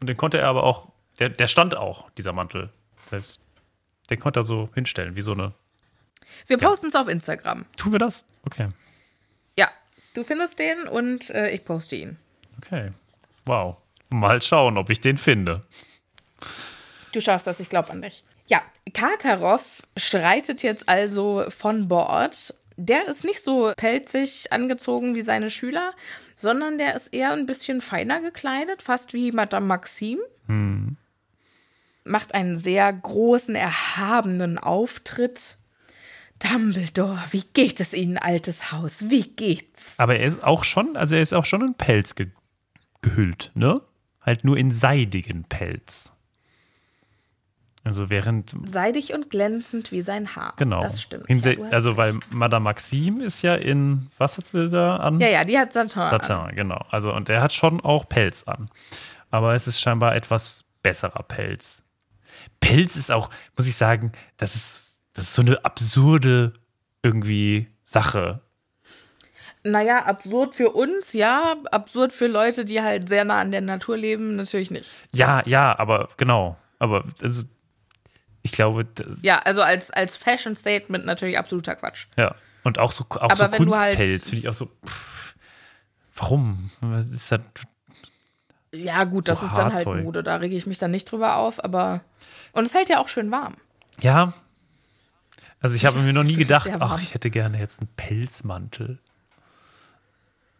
und 0.00 0.08
den 0.08 0.16
konnte 0.16 0.38
er 0.38 0.48
aber 0.48 0.64
auch. 0.64 0.88
Der, 1.18 1.28
der 1.28 1.48
stand 1.48 1.76
auch, 1.76 2.08
dieser 2.10 2.32
Mantel. 2.32 2.70
Das 3.10 3.38
den 4.10 4.20
konnte 4.20 4.40
er 4.40 4.44
so 4.44 4.68
hinstellen, 4.74 5.16
wie 5.16 5.22
so 5.22 5.32
eine. 5.32 5.52
Wir 6.46 6.58
posten 6.58 6.86
es 6.86 6.94
auf 6.94 7.08
Instagram. 7.08 7.64
Tun 7.76 7.92
wir 7.92 7.98
das? 7.98 8.24
Okay. 8.44 8.68
Ja, 9.58 9.70
du 10.14 10.24
findest 10.24 10.58
den 10.58 10.86
und 10.88 11.30
äh, 11.30 11.50
ich 11.50 11.64
poste 11.64 11.96
ihn. 11.96 12.16
Okay. 12.58 12.92
Wow. 13.46 13.81
Mal 14.12 14.42
schauen, 14.42 14.78
ob 14.78 14.90
ich 14.90 15.00
den 15.00 15.18
finde. 15.18 15.60
Du 17.12 17.20
schaffst 17.20 17.46
das, 17.46 17.60
ich 17.60 17.68
glaube 17.68 17.90
an 17.90 18.02
dich. 18.02 18.24
Ja, 18.46 18.62
Karkaroff 18.92 19.82
schreitet 19.96 20.62
jetzt 20.62 20.88
also 20.88 21.44
von 21.48 21.88
Bord. 21.88 22.54
Der 22.76 23.06
ist 23.06 23.24
nicht 23.24 23.42
so 23.42 23.72
pelzig 23.76 24.52
angezogen 24.52 25.14
wie 25.14 25.22
seine 25.22 25.50
Schüler, 25.50 25.92
sondern 26.36 26.78
der 26.78 26.96
ist 26.96 27.12
eher 27.14 27.32
ein 27.32 27.46
bisschen 27.46 27.80
feiner 27.80 28.20
gekleidet, 28.20 28.82
fast 28.82 29.12
wie 29.12 29.30
Madame 29.30 29.66
Maxime. 29.66 30.22
Macht 32.04 32.34
einen 32.34 32.56
sehr 32.56 32.92
großen, 32.92 33.54
erhabenen 33.54 34.58
Auftritt. 34.58 35.58
Dumbledore, 36.40 37.22
wie 37.30 37.44
geht 37.54 37.78
es 37.78 37.92
Ihnen, 37.92 38.18
altes 38.18 38.72
Haus? 38.72 39.10
Wie 39.10 39.22
geht's? 39.22 39.94
Aber 39.98 40.16
er 40.16 40.26
ist 40.26 40.42
auch 40.42 40.64
schon, 40.64 40.96
also 40.96 41.14
er 41.14 41.22
ist 41.22 41.34
auch 41.34 41.44
schon 41.44 41.60
in 41.62 41.74
Pelz 41.74 42.16
ge 42.16 42.28
gehüllt, 43.02 43.52
ne? 43.54 43.80
Halt 44.24 44.44
nur 44.44 44.56
in 44.56 44.70
seidigen 44.70 45.44
Pelz. 45.44 46.12
Also 47.84 48.10
während, 48.10 48.54
Seidig 48.68 49.12
und 49.12 49.28
glänzend 49.30 49.90
wie 49.90 50.02
sein 50.02 50.36
Haar. 50.36 50.54
genau. 50.56 50.82
Das 50.82 51.02
stimmt. 51.02 51.24
Ja, 51.28 51.54
also, 51.72 51.90
recht. 51.90 51.98
weil 51.98 52.20
Madame 52.30 52.62
Maxime 52.62 53.24
ist 53.24 53.42
ja 53.42 53.56
in, 53.56 54.08
was 54.18 54.38
hat 54.38 54.46
sie 54.46 54.70
da 54.70 54.96
an? 54.98 55.18
ja, 55.18 55.28
ja, 55.28 55.44
die 55.44 55.58
hat 55.58 55.72
Satin. 55.72 56.00
an. 56.00 56.10
Satin, 56.10 56.54
genau. 56.54 56.84
Also, 56.90 57.12
und 57.12 57.28
er 57.28 57.42
hat 57.42 57.52
schon 57.52 57.80
auch 57.80 58.08
Pelz 58.08 58.44
an. 58.44 58.68
Aber 59.32 59.54
es 59.54 59.66
ist 59.66 59.80
scheinbar 59.80 60.14
etwas 60.14 60.64
besserer 60.84 61.24
Pelz. 61.24 61.82
Pelz 62.60 62.94
ist 62.94 63.10
auch, 63.10 63.30
muss 63.56 63.66
ich 63.66 63.74
sagen, 63.74 64.12
das 64.36 64.54
ist, 64.54 65.02
das 65.14 65.24
ist 65.24 65.34
so 65.34 65.42
eine 65.42 65.64
absurde 65.64 66.52
irgendwie 67.02 67.68
Sache. 67.82 68.42
Naja, 69.64 70.04
absurd 70.06 70.54
für 70.56 70.70
uns, 70.70 71.12
ja. 71.12 71.54
Absurd 71.70 72.12
für 72.12 72.26
Leute, 72.26 72.64
die 72.64 72.82
halt 72.82 73.08
sehr 73.08 73.24
nah 73.24 73.40
an 73.40 73.52
der 73.52 73.60
Natur 73.60 73.96
leben, 73.96 74.34
natürlich 74.36 74.70
nicht. 74.72 74.90
Ja, 75.14 75.42
ja, 75.46 75.78
aber 75.78 76.08
genau. 76.16 76.56
Aber 76.80 77.04
also, 77.22 77.44
ich 78.42 78.50
glaube, 78.52 78.84
das, 78.86 79.22
Ja, 79.22 79.38
also 79.38 79.62
als, 79.62 79.90
als 79.92 80.16
Fashion-Statement 80.16 81.04
natürlich 81.06 81.38
absoluter 81.38 81.76
Quatsch. 81.76 82.06
ja. 82.18 82.34
Und 82.64 82.78
auch 82.78 82.92
so, 82.92 83.04
auch 83.10 83.16
Aber 83.22 83.34
so 83.36 83.42
halt- 83.42 83.56
Kunstpelz 83.56 84.28
finde 84.30 84.38
ich 84.42 84.48
auch 84.48 84.54
so. 84.54 84.66
Pff, 84.86 85.34
warum? 86.14 86.70
Was 86.80 87.08
ist 87.08 87.32
das? 87.32 87.40
Ja, 88.72 89.02
gut, 89.04 89.26
das 89.28 89.40
So 89.40 89.46
ist 89.46 89.56
dann 89.56 89.72
halt. 89.74 89.84
Mode, 89.86 90.22
da 90.22 90.36
rege 90.36 90.54
ich 90.54 90.64
mich 90.66 90.78
dann 90.78 90.92
nicht 90.92 91.10
drüber 91.10 91.36
auf, 91.36 91.62
aber. 91.62 92.02
Und 92.52 92.64
es 92.66 92.74
hält 92.74 92.88
ja 92.88 92.98
auch 93.00 93.08
schön 93.08 93.30
warm. 93.32 93.54
Ja. 94.00 94.32
Also 95.60 95.74
ich 95.74 95.84
habe 95.84 95.98
Ja, 95.98 96.04
mir 96.04 96.12
noch 96.12 96.22
nie 96.22 96.36
gedacht, 96.36 96.70
ach, 96.78 97.00
ich 97.00 97.14
hätte 97.14 97.30
gerne 97.30 97.58
jetzt 97.58 97.80
einen 97.80 97.88
Pelzmantel. 97.96 99.00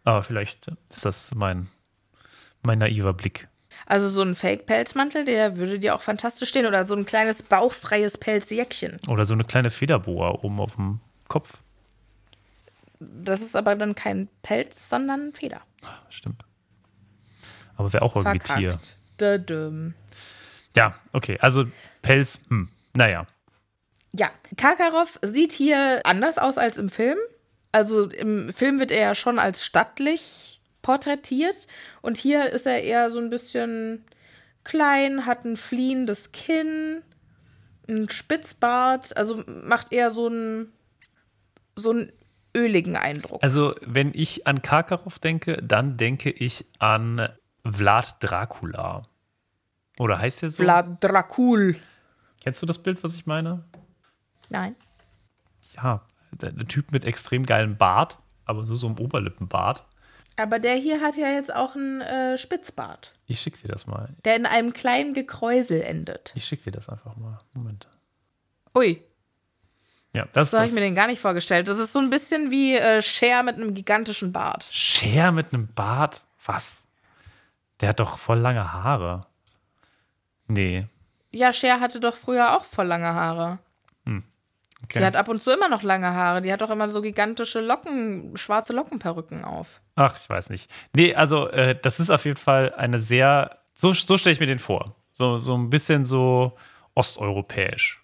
Aber 0.03 0.23
vielleicht 0.23 0.67
ist 0.89 1.05
das 1.05 1.33
mein, 1.35 1.69
mein 2.63 2.79
naiver 2.79 3.13
Blick. 3.13 3.47
Also 3.85 4.09
so 4.09 4.21
ein 4.21 4.35
Fake-Pelzmantel, 4.35 5.25
der 5.25 5.57
würde 5.57 5.79
dir 5.79 5.95
auch 5.95 6.01
fantastisch 6.01 6.49
stehen. 6.49 6.65
Oder 6.65 6.85
so 6.85 6.95
ein 6.95 7.05
kleines 7.05 7.43
bauchfreies 7.43 8.17
Pelzjäckchen. 8.17 8.99
Oder 9.07 9.25
so 9.25 9.33
eine 9.33 9.43
kleine 9.43 9.71
Federboa 9.71 10.39
oben 10.43 10.59
auf 10.59 10.75
dem 10.75 10.99
Kopf. 11.27 11.61
Das 12.99 13.41
ist 13.41 13.55
aber 13.55 13.75
dann 13.75 13.95
kein 13.95 14.29
Pelz, 14.41 14.89
sondern 14.89 15.33
Feder. 15.33 15.61
Stimmt. 16.09 16.45
Aber 17.75 17.91
wäre 17.91 18.03
auch 18.03 18.15
irgendwie 18.15 18.39
Tier. 18.39 18.77
Dödüm. 19.19 19.93
Ja, 20.75 20.95
okay. 21.11 21.37
Also 21.41 21.65
Pelz, 22.01 22.39
hm, 22.49 22.69
naja. 22.93 23.27
Ja, 24.13 24.31
Karkaroff 24.57 25.19
sieht 25.23 25.51
hier 25.51 26.01
anders 26.05 26.37
aus 26.37 26.57
als 26.57 26.77
im 26.77 26.89
Film. 26.89 27.17
Also 27.73 28.09
im 28.09 28.53
Film 28.53 28.79
wird 28.79 28.91
er 28.91 29.01
ja 29.01 29.15
schon 29.15 29.39
als 29.39 29.65
stattlich 29.65 30.61
porträtiert 30.81 31.67
und 32.01 32.17
hier 32.17 32.51
ist 32.51 32.65
er 32.65 32.83
eher 32.83 33.09
so 33.09 33.19
ein 33.19 33.29
bisschen 33.29 34.05
klein, 34.63 35.25
hat 35.25 35.43
ein 35.43 35.57
fliehendes 35.57 36.31
Kinn, 36.31 37.01
ein 37.89 38.09
Spitzbart, 38.09 39.17
also 39.17 39.43
macht 39.47 39.91
eher 39.91 40.11
so 40.11 40.27
einen 40.27 40.71
so 41.75 41.89
einen 41.89 42.11
öligen 42.55 42.95
Eindruck. 42.95 43.41
Also, 43.43 43.73
wenn 43.81 44.11
ich 44.13 44.45
an 44.45 44.61
Karkaroff 44.61 45.17
denke, 45.17 45.57
dann 45.63 45.97
denke 45.97 46.29
ich 46.29 46.65
an 46.77 47.27
Vlad 47.65 48.17
Dracula. 48.19 49.07
Oder 49.97 50.19
heißt 50.19 50.43
der 50.43 50.49
so? 50.51 50.61
Vlad 50.61 51.03
Dracul. 51.03 51.75
Kennst 52.41 52.61
du 52.61 52.67
das 52.67 52.77
Bild, 52.77 53.03
was 53.03 53.15
ich 53.15 53.25
meine? 53.25 53.63
Nein. 54.49 54.75
Ja, 55.75 56.05
der, 56.41 56.51
der 56.51 56.67
Typ 56.67 56.91
mit 56.91 57.05
extrem 57.05 57.45
geilem 57.45 57.77
Bart, 57.77 58.17
aber 58.45 58.65
so 58.65 58.75
so 58.75 58.87
einem 58.87 58.97
Oberlippenbart. 58.99 59.85
Aber 60.35 60.57
der 60.59 60.75
hier 60.75 61.01
hat 61.01 61.15
ja 61.15 61.27
jetzt 61.29 61.53
auch 61.53 61.75
einen 61.75 62.01
äh, 62.01 62.37
Spitzbart, 62.39 63.13
Ich 63.27 63.39
schick 63.39 63.61
dir 63.61 63.67
das 63.67 63.85
mal. 63.85 64.09
der 64.25 64.35
in 64.35 64.45
einem 64.47 64.73
kleinen 64.73 65.13
Gekräusel 65.13 65.81
endet. 65.81 66.33
Ich 66.35 66.45
schick 66.45 66.63
dir 66.63 66.71
das 66.71 66.89
einfach 66.89 67.15
mal. 67.17 67.37
Moment. 67.53 67.87
Ui, 68.75 68.99
Ja, 70.13 70.25
das 70.33 70.49
so 70.51 70.57
habe 70.57 70.67
ich 70.67 70.73
mir 70.73 70.79
den 70.81 70.95
gar 70.95 71.05
nicht 71.07 71.19
vorgestellt. 71.21 71.67
Das 71.67 71.77
ist 71.77 71.93
so 71.93 71.99
ein 71.99 72.09
bisschen 72.09 72.49
wie 72.49 72.75
äh, 72.75 73.01
Cher 73.03 73.43
mit 73.43 73.55
einem 73.57 73.75
gigantischen 73.75 74.31
Bart. 74.33 74.63
Cher 74.71 75.31
mit 75.31 75.53
einem 75.53 75.67
Bart. 75.73 76.23
Was? 76.45 76.83
Der 77.79 77.89
hat 77.89 77.99
doch 77.99 78.17
voll 78.17 78.39
lange 78.39 78.73
Haare. 78.73 79.27
Nee. 80.47 80.87
Ja, 81.31 81.53
Cher 81.53 81.79
hatte 81.79 81.99
doch 81.99 82.15
früher 82.15 82.57
auch 82.57 82.65
voll 82.65 82.87
lange 82.87 83.13
Haare. 83.13 83.59
Okay. 84.83 84.99
Die 84.99 85.05
hat 85.05 85.15
ab 85.15 85.29
und 85.29 85.41
zu 85.41 85.51
immer 85.51 85.69
noch 85.69 85.83
lange 85.83 86.13
Haare. 86.13 86.41
Die 86.41 86.51
hat 86.51 86.61
doch 86.61 86.69
immer 86.69 86.89
so 86.89 87.01
gigantische 87.01 87.61
Locken, 87.61 88.35
schwarze 88.35 88.73
Lockenperücken 88.73 89.45
auf. 89.45 89.81
Ach, 89.95 90.17
ich 90.19 90.29
weiß 90.29 90.49
nicht. 90.49 90.69
Nee, 90.95 91.15
also 91.15 91.47
äh, 91.47 91.77
das 91.81 91.99
ist 91.99 92.09
auf 92.09 92.25
jeden 92.25 92.37
Fall 92.37 92.73
eine 92.75 92.99
sehr, 92.99 93.59
so, 93.73 93.93
so 93.93 94.17
stelle 94.17 94.33
ich 94.33 94.39
mir 94.39 94.47
den 94.47 94.59
vor. 94.59 94.95
So, 95.11 95.37
so 95.37 95.55
ein 95.55 95.69
bisschen 95.69 96.05
so 96.05 96.53
osteuropäisch. 96.95 98.02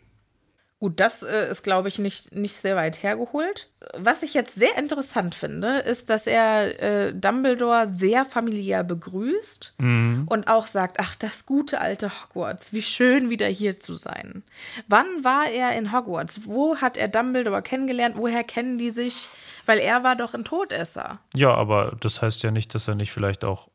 Gut, 0.80 1.01
das 1.01 1.23
äh, 1.23 1.51
ist, 1.51 1.63
glaube 1.63 1.89
ich, 1.89 1.99
nicht, 1.99 2.34
nicht 2.34 2.55
sehr 2.55 2.77
weit 2.77 3.03
hergeholt. 3.03 3.69
Was 3.97 4.23
ich 4.23 4.34
jetzt 4.34 4.55
sehr 4.55 4.77
interessant 4.77 5.36
finde, 5.36 5.80
ist, 5.80 6.09
dass 6.09 6.25
er 6.25 6.82
äh, 6.82 7.13
Dumbledore 7.13 7.89
sehr 7.91 8.23
familiär 8.23 8.86
begrüßt 8.86 9.73
und 9.77 10.47
auch 10.47 10.67
sagt, 10.67 10.97
ach, 11.01 11.17
das 11.17 11.45
gute 11.45 11.82
alte 11.82 12.09
Hogwarts, 12.09 12.71
wie 12.71 12.82
schön 12.82 13.30
wieder 13.30 13.47
hier 13.47 13.82
zu 13.82 13.93
sein. 13.93 14.43
Wann 14.88 15.05
war 15.25 15.49
er 15.49 15.77
in 15.77 15.91
Hogwarts? 15.91 16.41
Wo 16.45 16.77
hat 16.77 16.95
er 16.95 17.09
Dumbledore 17.09 17.61
kennengelernt? 17.61 18.15
Woher 18.17 18.45
kennen 18.45 18.77
die 18.77 18.91
sich? 18.91 19.27
Weil 19.65 19.80
er 19.80 20.05
war 20.05 20.15
doch 20.15 20.34
ein 20.34 20.45
Todesser. 20.45 21.19
Ja, 21.36 21.53
aber 21.53 21.97
das 21.99 22.21
heißt 22.21 22.41
ja 22.43 22.51
nicht, 22.51 22.73
dass 22.73 22.88
er 22.88 22.95
nicht 22.95 23.11
vielleicht 23.11 23.43
auch 23.43 23.67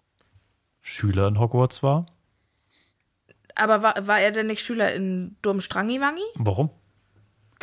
Schüler 0.80 1.28
in 1.28 1.38
Hogwarts 1.38 1.82
war. 1.82 2.07
Aber 3.57 3.82
war, 3.82 4.07
war 4.07 4.20
er 4.20 4.30
denn 4.30 4.46
nicht 4.46 4.62
Schüler 4.62 4.94
in 4.94 5.36
Durmstrangimangi? 5.42 6.24
Warum? 6.36 6.70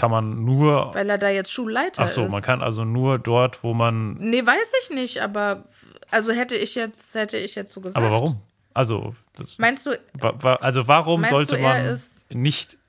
Kann 0.01 0.09
man 0.09 0.43
nur. 0.43 0.95
Weil 0.95 1.07
er 1.11 1.19
da 1.19 1.29
jetzt 1.29 1.51
Schulleiter 1.53 2.01
Ach 2.01 2.07
so, 2.07 2.25
ist. 2.25 2.31
man 2.31 2.41
kann 2.41 2.63
also 2.63 2.83
nur 2.83 3.19
dort, 3.19 3.63
wo 3.63 3.75
man. 3.75 4.15
Nee, 4.15 4.43
weiß 4.43 4.73
ich 4.81 4.89
nicht, 4.89 5.21
aber 5.21 5.65
also 6.09 6.31
hätte 6.31 6.55
ich 6.55 6.73
jetzt, 6.73 7.13
hätte 7.13 7.37
ich 7.37 7.53
jetzt 7.53 7.71
so 7.71 7.81
gesagt. 7.81 8.03
Aber 8.03 8.09
warum? 8.11 8.41
Also, 8.73 9.13
das, 9.37 9.59
Meinst 9.59 9.85
du, 9.85 9.91
also 10.43 10.87
warum 10.87 11.23
sollte 11.25 11.57
du, 11.57 11.61
man 11.61 11.85
ist- 11.85 12.25
nicht 12.33 12.79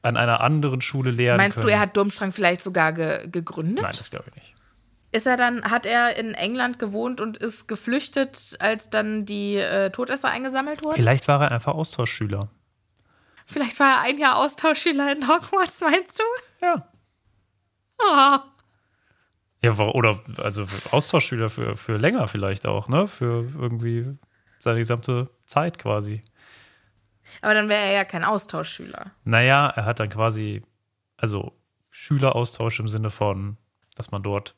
an 0.00 0.16
einer 0.16 0.40
anderen 0.40 0.80
Schule 0.80 1.10
lernen 1.10 1.36
meinst 1.36 1.56
können? 1.58 1.66
du, 1.66 1.72
er 1.74 1.80
hat 1.80 1.94
Durmstrang 1.98 2.32
vielleicht 2.32 2.62
sogar 2.62 2.94
ge 2.94 3.28
gegründet? 3.30 3.82
Nein, 3.82 3.94
das 3.94 4.10
glaube 4.10 4.24
ich 4.30 4.36
nicht. 4.36 4.54
Ist 5.12 5.26
er 5.26 5.36
dann, 5.36 5.62
hat 5.64 5.84
er 5.84 6.16
in 6.16 6.32
England 6.32 6.78
gewohnt 6.78 7.20
und 7.20 7.36
ist 7.36 7.68
geflüchtet, 7.68 8.56
als 8.60 8.88
dann 8.88 9.26
die 9.26 9.56
äh, 9.56 9.90
Todesser 9.90 10.30
eingesammelt 10.30 10.82
wurden? 10.84 10.96
Vielleicht 10.96 11.28
war 11.28 11.42
er 11.42 11.50
einfach 11.52 11.74
Austauschschüler. 11.74 12.48
Vielleicht 13.50 13.80
war 13.80 13.96
er 13.96 14.00
ein 14.02 14.18
Jahr 14.18 14.36
Austauschschüler 14.36 15.12
in 15.12 15.26
Hogwarts, 15.26 15.80
meinst 15.80 16.20
du? 16.20 16.24
Ja. 16.64 16.88
Ah. 18.00 18.44
Ja, 19.62 19.76
oder 19.78 20.18
also 20.38 20.66
Austauschschüler 20.90 21.50
für, 21.50 21.76
für 21.76 21.96
länger 21.96 22.28
vielleicht 22.28 22.66
auch, 22.66 22.88
ne? 22.88 23.08
Für 23.08 23.44
irgendwie 23.58 24.16
seine 24.58 24.78
gesamte 24.78 25.28
Zeit 25.46 25.78
quasi. 25.78 26.22
Aber 27.42 27.54
dann 27.54 27.68
wäre 27.68 27.82
er 27.82 27.92
ja 27.92 28.04
kein 28.04 28.24
Austauschschüler. 28.24 29.10
Naja, 29.24 29.68
er 29.68 29.84
hat 29.84 30.00
dann 30.00 30.08
quasi, 30.08 30.62
also 31.16 31.52
Schüleraustausch 31.90 32.78
im 32.80 32.88
Sinne 32.88 33.10
von, 33.10 33.56
dass 33.96 34.12
man 34.12 34.22
dort 34.22 34.54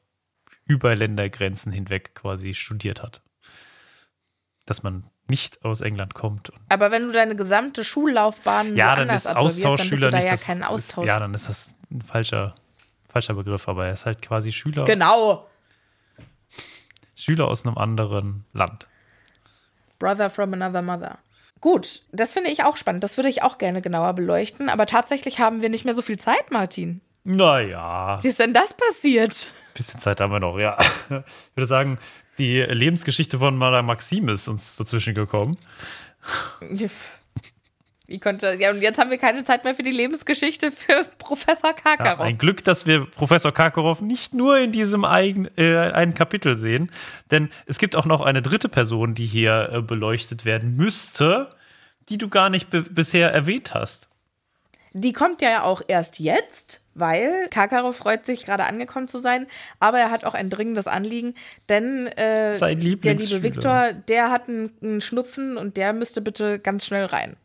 über 0.67 0.95
Ländergrenzen 0.95 1.73
hinweg 1.73 2.15
quasi 2.15 2.55
studiert 2.55 3.03
hat. 3.03 3.23
Dass 4.67 4.83
man 4.83 5.11
nicht 5.29 5.65
aus 5.65 5.81
England 5.81 6.15
kommt. 6.15 6.53
Aber 6.69 6.91
wenn 6.91 7.07
du 7.07 7.13
deine 7.13 7.37
gesamte 7.37 7.85
Schullaufbahn 7.85 8.77
ja, 8.77 8.95
dann 8.97 9.09
ist 9.11 9.27
absolvierst, 9.27 9.35
dann 9.35 9.45
bist 9.45 9.65
Austauschschüler 9.65 10.07
du 10.07 10.11
da 10.11 10.17
nicht 10.19 10.27
ja 10.27 10.33
das. 10.33 10.45
kein 10.45 10.59
Ist, 10.59 10.67
Austausch. 10.67 11.07
ja, 11.07 11.19
dann 11.21 11.35
ist 11.35 11.49
das 11.49 11.75
ein 11.91 12.03
falscher, 12.03 12.55
falscher 13.09 13.35
Begriff, 13.35 13.69
aber 13.69 13.87
er 13.87 13.93
ist 13.93 14.05
halt 14.07 14.21
quasi 14.23 14.53
Schüler, 14.53 14.85
genau. 14.85 15.49
Schüler 17.15 17.47
aus 17.49 17.65
einem 17.65 17.79
anderen 17.79 18.45
Land. 18.53 18.89
Brother 19.99 20.31
from 20.31 20.53
another 20.55 20.83
mother. 20.83 21.19
Gut, 21.61 22.03
das 22.11 22.33
finde 22.33 22.51
ich 22.51 22.65
auch 22.65 22.77
spannend. 22.77 23.05
Das 23.05 23.17
würde 23.17 23.29
ich 23.29 23.43
auch 23.45 23.57
gerne 23.59 23.81
genauer 23.83 24.15
beleuchten. 24.15 24.69
Aber 24.69 24.87
tatsächlich 24.87 25.39
haben 25.39 25.63
wir 25.63 25.69
nicht 25.69 25.85
mehr 25.85 25.95
so 25.95 26.03
viel 26.03 26.19
Zeit, 26.19 26.51
Martin. 26.51 27.01
Naja, 27.23 28.19
Wie 28.23 28.29
ist 28.29 28.41
denn 28.41 28.53
das 28.53 28.75
passiert? 28.75 29.49
bisschen 29.75 30.01
Zeit 30.01 30.21
haben 30.21 30.33
wir 30.33 30.41
noch, 30.41 30.59
ja. 30.59 30.77
Ich 31.09 31.57
würde 31.57 31.67
sagen, 31.67 31.99
die 32.39 32.61
Lebensgeschichte 32.61 33.39
von 33.39 33.57
Madame 33.57 33.87
Maxime 33.87 34.33
ist 34.33 34.49
uns 34.49 34.77
dazwischen 34.77 35.15
gekommen. 35.15 35.59
Wie 38.07 38.19
konnte. 38.19 38.57
Ja, 38.61 38.71
und 38.71 38.83
jetzt 38.83 38.99
haben 38.99 39.11
wir 39.11 39.19
keine 39.19 39.45
Zeit 39.45 39.65
mehr 39.65 39.75
für 39.75 39.83
die 39.83 39.91
Lebensgeschichte 39.91 40.71
für 40.73 41.05
Professor 41.19 41.71
Ja, 41.71 41.73
Karkaroff. 41.73 42.21
ein 42.21 42.37
Glück, 42.37 42.63
dass 42.65 42.87
wir 42.87 43.07
Professor 43.07 43.53
Karkaroff 43.53 44.01
nicht 44.01 44.35
nur 44.35 44.59
in 44.59 44.73
diesem 44.73 45.05
eigen, 45.05 45.49
äh, 45.57 45.77
einen 45.77 46.15
Kapitel 46.15 46.59
sehen, 46.59 46.91
denn 47.31 47.49
es 47.67 47.79
gibt 47.79 47.97
auch 47.97 48.05
noch 48.05 48.21
eine 48.21 48.43
dritte 48.43 48.69
Person, 48.69 49.15
die 49.15 49.25
hier 49.27 49.71
äh, 49.73 49.81
beleuchtet 49.83 50.45
werden 50.45 50.77
müsste, 50.77 51.55
die 52.09 52.19
du 52.19 52.29
gar 52.29 52.51
nicht 52.51 52.69
bisher 52.71 53.33
erwähnt 53.33 53.73
hast. 53.73 54.09
Die 54.93 55.13
kommt 55.15 55.41
ja 55.41 55.63
auch 55.63 55.81
erst 55.87 56.19
jetzt, 56.19 56.82
weil 56.95 57.49
Karkaroff 57.51 57.97
freut 57.97 58.27
sich, 58.27 58.45
gerade 58.45 58.65
angekommen 58.65 59.09
zu 59.09 59.19
sein, 59.19 59.47
aber 59.81 59.99
er 59.99 60.11
hat 60.11 60.25
auch 60.25 60.35
ein 60.35 60.51
dringendes 60.51 60.87
Anliegen, 60.87 61.35
denn 61.69 62.07
äh, 62.09 62.59
der 62.59 62.75
liebe. 62.75 63.43
Viktor, 63.43 63.93
der 63.93 64.31
hat 64.31 64.49
einen, 64.49 64.71
einen 64.83 65.01
Schnupfen 65.01 65.57
und 65.57 65.77
der 65.77 65.93
müsste 65.93 66.21
bitte 66.21 66.59
ganz 66.59 66.85
schnell 66.87 67.07
rein. 67.07 67.37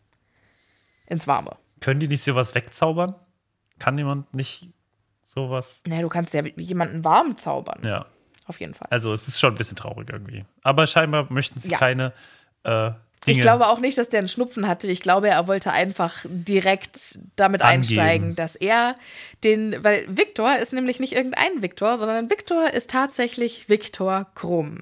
Ins 1.06 1.28
Warme. 1.28 1.56
Können 1.80 2.00
die 2.00 2.08
nicht 2.08 2.24
sowas 2.24 2.56
wegzaubern? 2.56 3.16
Kann 3.80 3.98
jemand 3.98 4.34
nicht 4.34 4.70
sowas? 5.24 5.82
Naja, 5.88 6.02
du 6.02 6.10
kannst 6.10 6.34
ja 6.34 6.44
jemanden 6.56 7.04
warm 7.04 7.38
zaubern. 7.38 7.82
Ja, 7.86 8.08
Auf 8.46 8.60
jeden 8.60 8.74
Fall. 8.74 8.88
also 8.90 9.14
es 9.14 9.28
ist 9.28 9.40
schon 9.40 9.54
ein 9.54 9.58
bisschen 9.58 9.78
traurig 9.78 10.10
irgendwie. 10.12 10.46
Aber 10.64 10.88
scheinbar 10.88 11.32
möchten 11.32 11.60
sie 11.60 11.70
Ja. 11.70 11.78
keine 11.78 12.14
äh, 12.64 12.92
Dinge. 13.28 13.38
Ich 13.38 13.42
glaube 13.42 13.68
auch 13.68 13.80
nicht, 13.80 13.98
dass 13.98 14.10
der 14.10 14.20
einen 14.20 14.28
Schnupfen 14.28 14.68
hatte. 14.68 14.90
Ich 14.90 15.02
glaube, 15.02 15.30
er 15.30 15.48
wollte 15.48 15.72
einfach 15.72 16.26
direkt 16.28 17.20
damit 17.36 17.62
Angeben. 17.62 17.82
einsteigen, 17.82 18.36
dass 18.36 18.56
er 18.56 18.96
den, 19.44 19.84
weil 19.84 20.06
Viktor 20.08 20.58
ist 20.58 20.74
nämlich 20.74 21.00
nicht 21.00 21.14
irgendein 21.14 21.62
Viktor, 21.62 21.98
sondern 21.98 22.30
Viktor 22.30 22.74
ist 22.74 22.90
tatsächlich 22.90 23.70
Viktor 23.70 24.28
Krumm, 24.34 24.80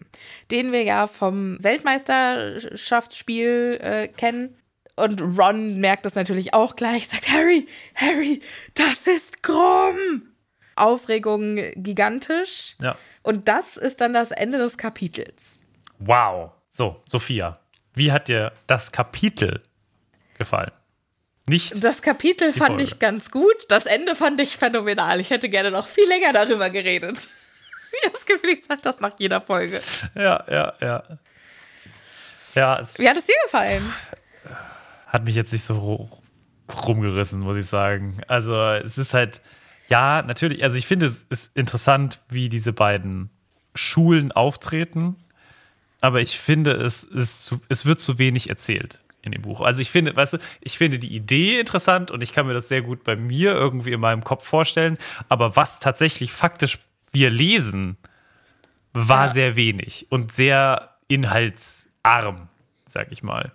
den 0.52 0.72
wir 0.72 0.84
ja 0.84 1.08
vom 1.08 1.58
Weltmeisterschaftsspiel 1.62 3.80
äh, 3.82 4.08
kennen. 4.08 4.56
Und 4.96 5.22
Ron 5.22 5.82
merkt 5.82 6.06
das 6.06 6.16
natürlich 6.16 6.54
auch 6.54 6.78
gleich, 6.78 7.10
sagt 7.10 7.30
Harry, 7.30 7.68
Harry, 7.96 8.42
das 8.76 9.08
ist 9.08 9.44
Krumm. 9.44 10.22
Aufregung 10.76 11.58
gigantisch. 11.76 12.76
ja. 12.82 12.98
Und 13.24 13.48
das 13.48 13.78
ist 13.78 14.02
dann 14.02 14.14
das 14.14 14.30
Ende 14.32 14.58
des 14.60 14.78
Kapitels. 14.78 15.60
Wow. 15.98 16.52
So, 16.70 17.02
Sophia, 17.08 17.60
wie 17.96 18.12
hat 18.12 18.28
dir 18.28 18.52
das 18.68 18.92
Kapitel 18.92 19.62
gefallen? 20.38 20.72
Nicht. 21.48 21.84
Das 21.84 22.02
Kapitel 22.02 22.52
fand 22.54 22.70
Folge. 22.72 22.84
ich 22.84 23.00
ganz 23.00 23.30
gut. 23.32 23.56
Das 23.70 23.86
Ende 23.86 24.16
fand 24.16 24.40
ich 24.42 24.58
phänomenal. 24.58 25.20
Ich 25.20 25.30
hätte 25.30 25.48
gerne 25.50 25.70
noch 25.72 25.88
viel 25.88 26.08
länger 26.08 26.34
darüber 26.34 26.70
geredet. 26.70 27.28
Das 28.12 28.26
Gefühl, 28.26 28.50
ich 28.50 28.66
sage 28.66 28.82
das 28.84 29.00
nach 29.00 29.14
jeder 29.20 29.40
Folge. 29.40 29.80
Ja, 30.16 30.44
ja, 30.52 30.74
ja. 30.82 31.04
Ja, 32.54 32.82
Wie 32.98 33.08
hat 33.10 33.16
es 33.18 33.24
dir 33.26 33.36
gefallen? 33.46 33.82
hat 35.08 35.24
mich 35.24 35.36
jetzt 35.36 35.54
nicht 35.54 35.64
so 35.64 35.76
ru- 35.76 36.10
rumgerissen, 36.88 37.40
muss 37.40 37.56
ich 37.56 37.68
sagen. 37.68 38.20
Also, 38.28 38.62
es 38.74 38.98
ist 38.98 39.14
halt, 39.14 39.40
ja, 39.88 40.22
natürlich, 40.24 40.62
also 40.62 40.78
ich 40.78 40.88
finde, 40.88 41.06
es 41.06 41.26
ist 41.30 41.56
interessant, 41.56 42.20
wie 42.28 42.50
diese 42.50 42.74
beiden 42.74 43.30
Schulen 43.76 44.34
auftreten, 44.34 45.16
aber 46.06 46.22
ich 46.22 46.38
finde, 46.40 46.72
es, 46.74 47.04
ist, 47.04 47.46
zu- 47.46 47.60
es 47.70 47.86
wird 47.86 48.00
zu 48.00 48.18
wenig 48.18 48.50
erzählt 48.50 49.04
in 49.22 49.32
dem 49.32 49.42
Buch. 49.42 49.62
Also 49.62 49.82
ich 49.82 49.90
finde, 49.90 50.16
weißt 50.16 50.34
du, 50.34 50.38
ich 50.62 50.78
finde 50.78 51.00
die 51.00 51.16
Idee 51.16 51.60
interessant 51.60 52.12
und 52.12 52.22
ich 52.22 52.32
kann 52.32 52.46
mir 52.48 52.54
das 52.54 52.68
sehr 52.68 52.82
gut 52.84 53.04
bei 53.04 53.16
mir 53.16 53.54
irgendwie 53.54 53.92
in 53.92 54.00
meinem 54.00 54.24
Kopf 54.24 54.46
vorstellen, 54.48 54.98
aber 55.30 55.56
was 55.56 55.80
tatsächlich 55.80 56.32
faktisch 56.32 56.78
wir 57.12 57.30
lesen, 57.32 57.98
war 58.94 59.28
Ja. 59.28 59.34
sehr 59.34 59.56
wenig 59.56 60.06
und 60.10 60.32
sehr 60.32 60.92
inhaltsarm, 61.08 62.50
sag 62.86 63.12
ich 63.12 63.24
mal. 63.24 63.52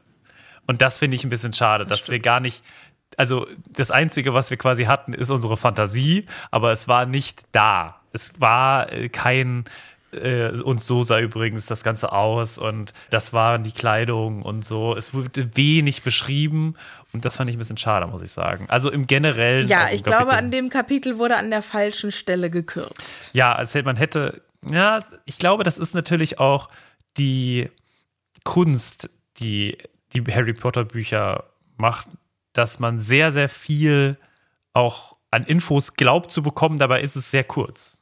Und 0.67 0.83
das 0.83 0.99
finde 0.99 1.15
ich 1.17 1.25
ein 1.25 1.31
bisschen 1.31 1.53
schade, 1.53 1.87
dass 1.87 2.11
wir 2.11 2.21
gar 2.21 2.41
nicht, 2.41 2.63
also 3.17 3.47
das 3.69 3.91
Einzige, 3.91 4.35
was 4.35 4.51
wir 4.51 4.57
quasi 4.57 4.85
hatten, 4.85 5.13
ist 5.13 5.31
unsere 5.31 5.57
Fantasie, 5.57 6.27
aber 6.51 6.73
es 6.73 6.89
war 6.89 7.07
nicht 7.07 7.43
da. 7.53 8.01
Es 8.13 8.41
war 8.41 8.93
äh, 8.93 9.09
kein, 9.09 9.65
äh, 10.13 10.51
und 10.61 10.81
so 10.81 11.03
sah 11.03 11.21
übrigens 11.21 11.67
das 11.67 11.85
Ganze 11.85 12.13
aus 12.13 12.59
und 12.59 12.93
das 13.11 13.33
waren 13.33 13.63
die 13.63 13.73
Kleidung 13.73 14.43
und 14.43 14.65
so. 14.65 14.97
Es 14.97 15.15
wurde 15.15 15.57
wenig 15.57 16.03
beschrieben 16.03 16.75
und 17.13 17.25
das 17.25 17.37
fand 17.37 17.51
ich 17.51 17.57
ein 17.57 17.59
bisschen 17.59 17.77
schade, 17.77 18.07
muss 18.07 18.23
ich 18.23 18.31
sagen. 18.31 18.67
Also 18.69 18.91
im 18.91 19.07
Generellen. 19.07 19.69
Ja, 19.69 19.89
ich 19.93 20.03
glaube, 20.03 20.27
Kapitel. 20.27 20.39
an 20.39 20.51
dem 20.51 20.69
Kapitel 20.69 21.19
wurde 21.19 21.37
an 21.37 21.51
der 21.51 21.63
falschen 21.63 22.13
Stelle 22.13 22.51
gekürzt. 22.51 23.31
Ja, 23.33 23.55
als 23.55 23.75
hätte 23.75 23.85
man 23.87 23.97
hätte, 23.97 24.43
ja, 24.69 25.01
ich 25.25 25.39
glaube, 25.39 25.65
das 25.65 25.79
ist 25.79 25.95
natürlich 25.95 26.39
auch 26.39 26.69
die 27.17 27.69
Kunst, 28.45 29.11
die 29.39 29.79
die 30.13 30.23
Harry 30.25 30.55
Potter 30.55 30.85
Bücher 30.85 31.45
macht, 31.77 32.09
dass 32.53 32.81
man 32.81 32.99
sehr, 32.99 33.33
sehr 33.33 33.49
viel 33.49 34.17
auch 34.73 35.17
an 35.31 35.45
Infos 35.45 35.95
glaubt 35.95 36.31
zu 36.31 36.43
bekommen, 36.43 36.79
dabei 36.79 37.01
ist 37.01 37.17
es 37.17 37.31
sehr 37.31 37.45
kurz. 37.45 38.00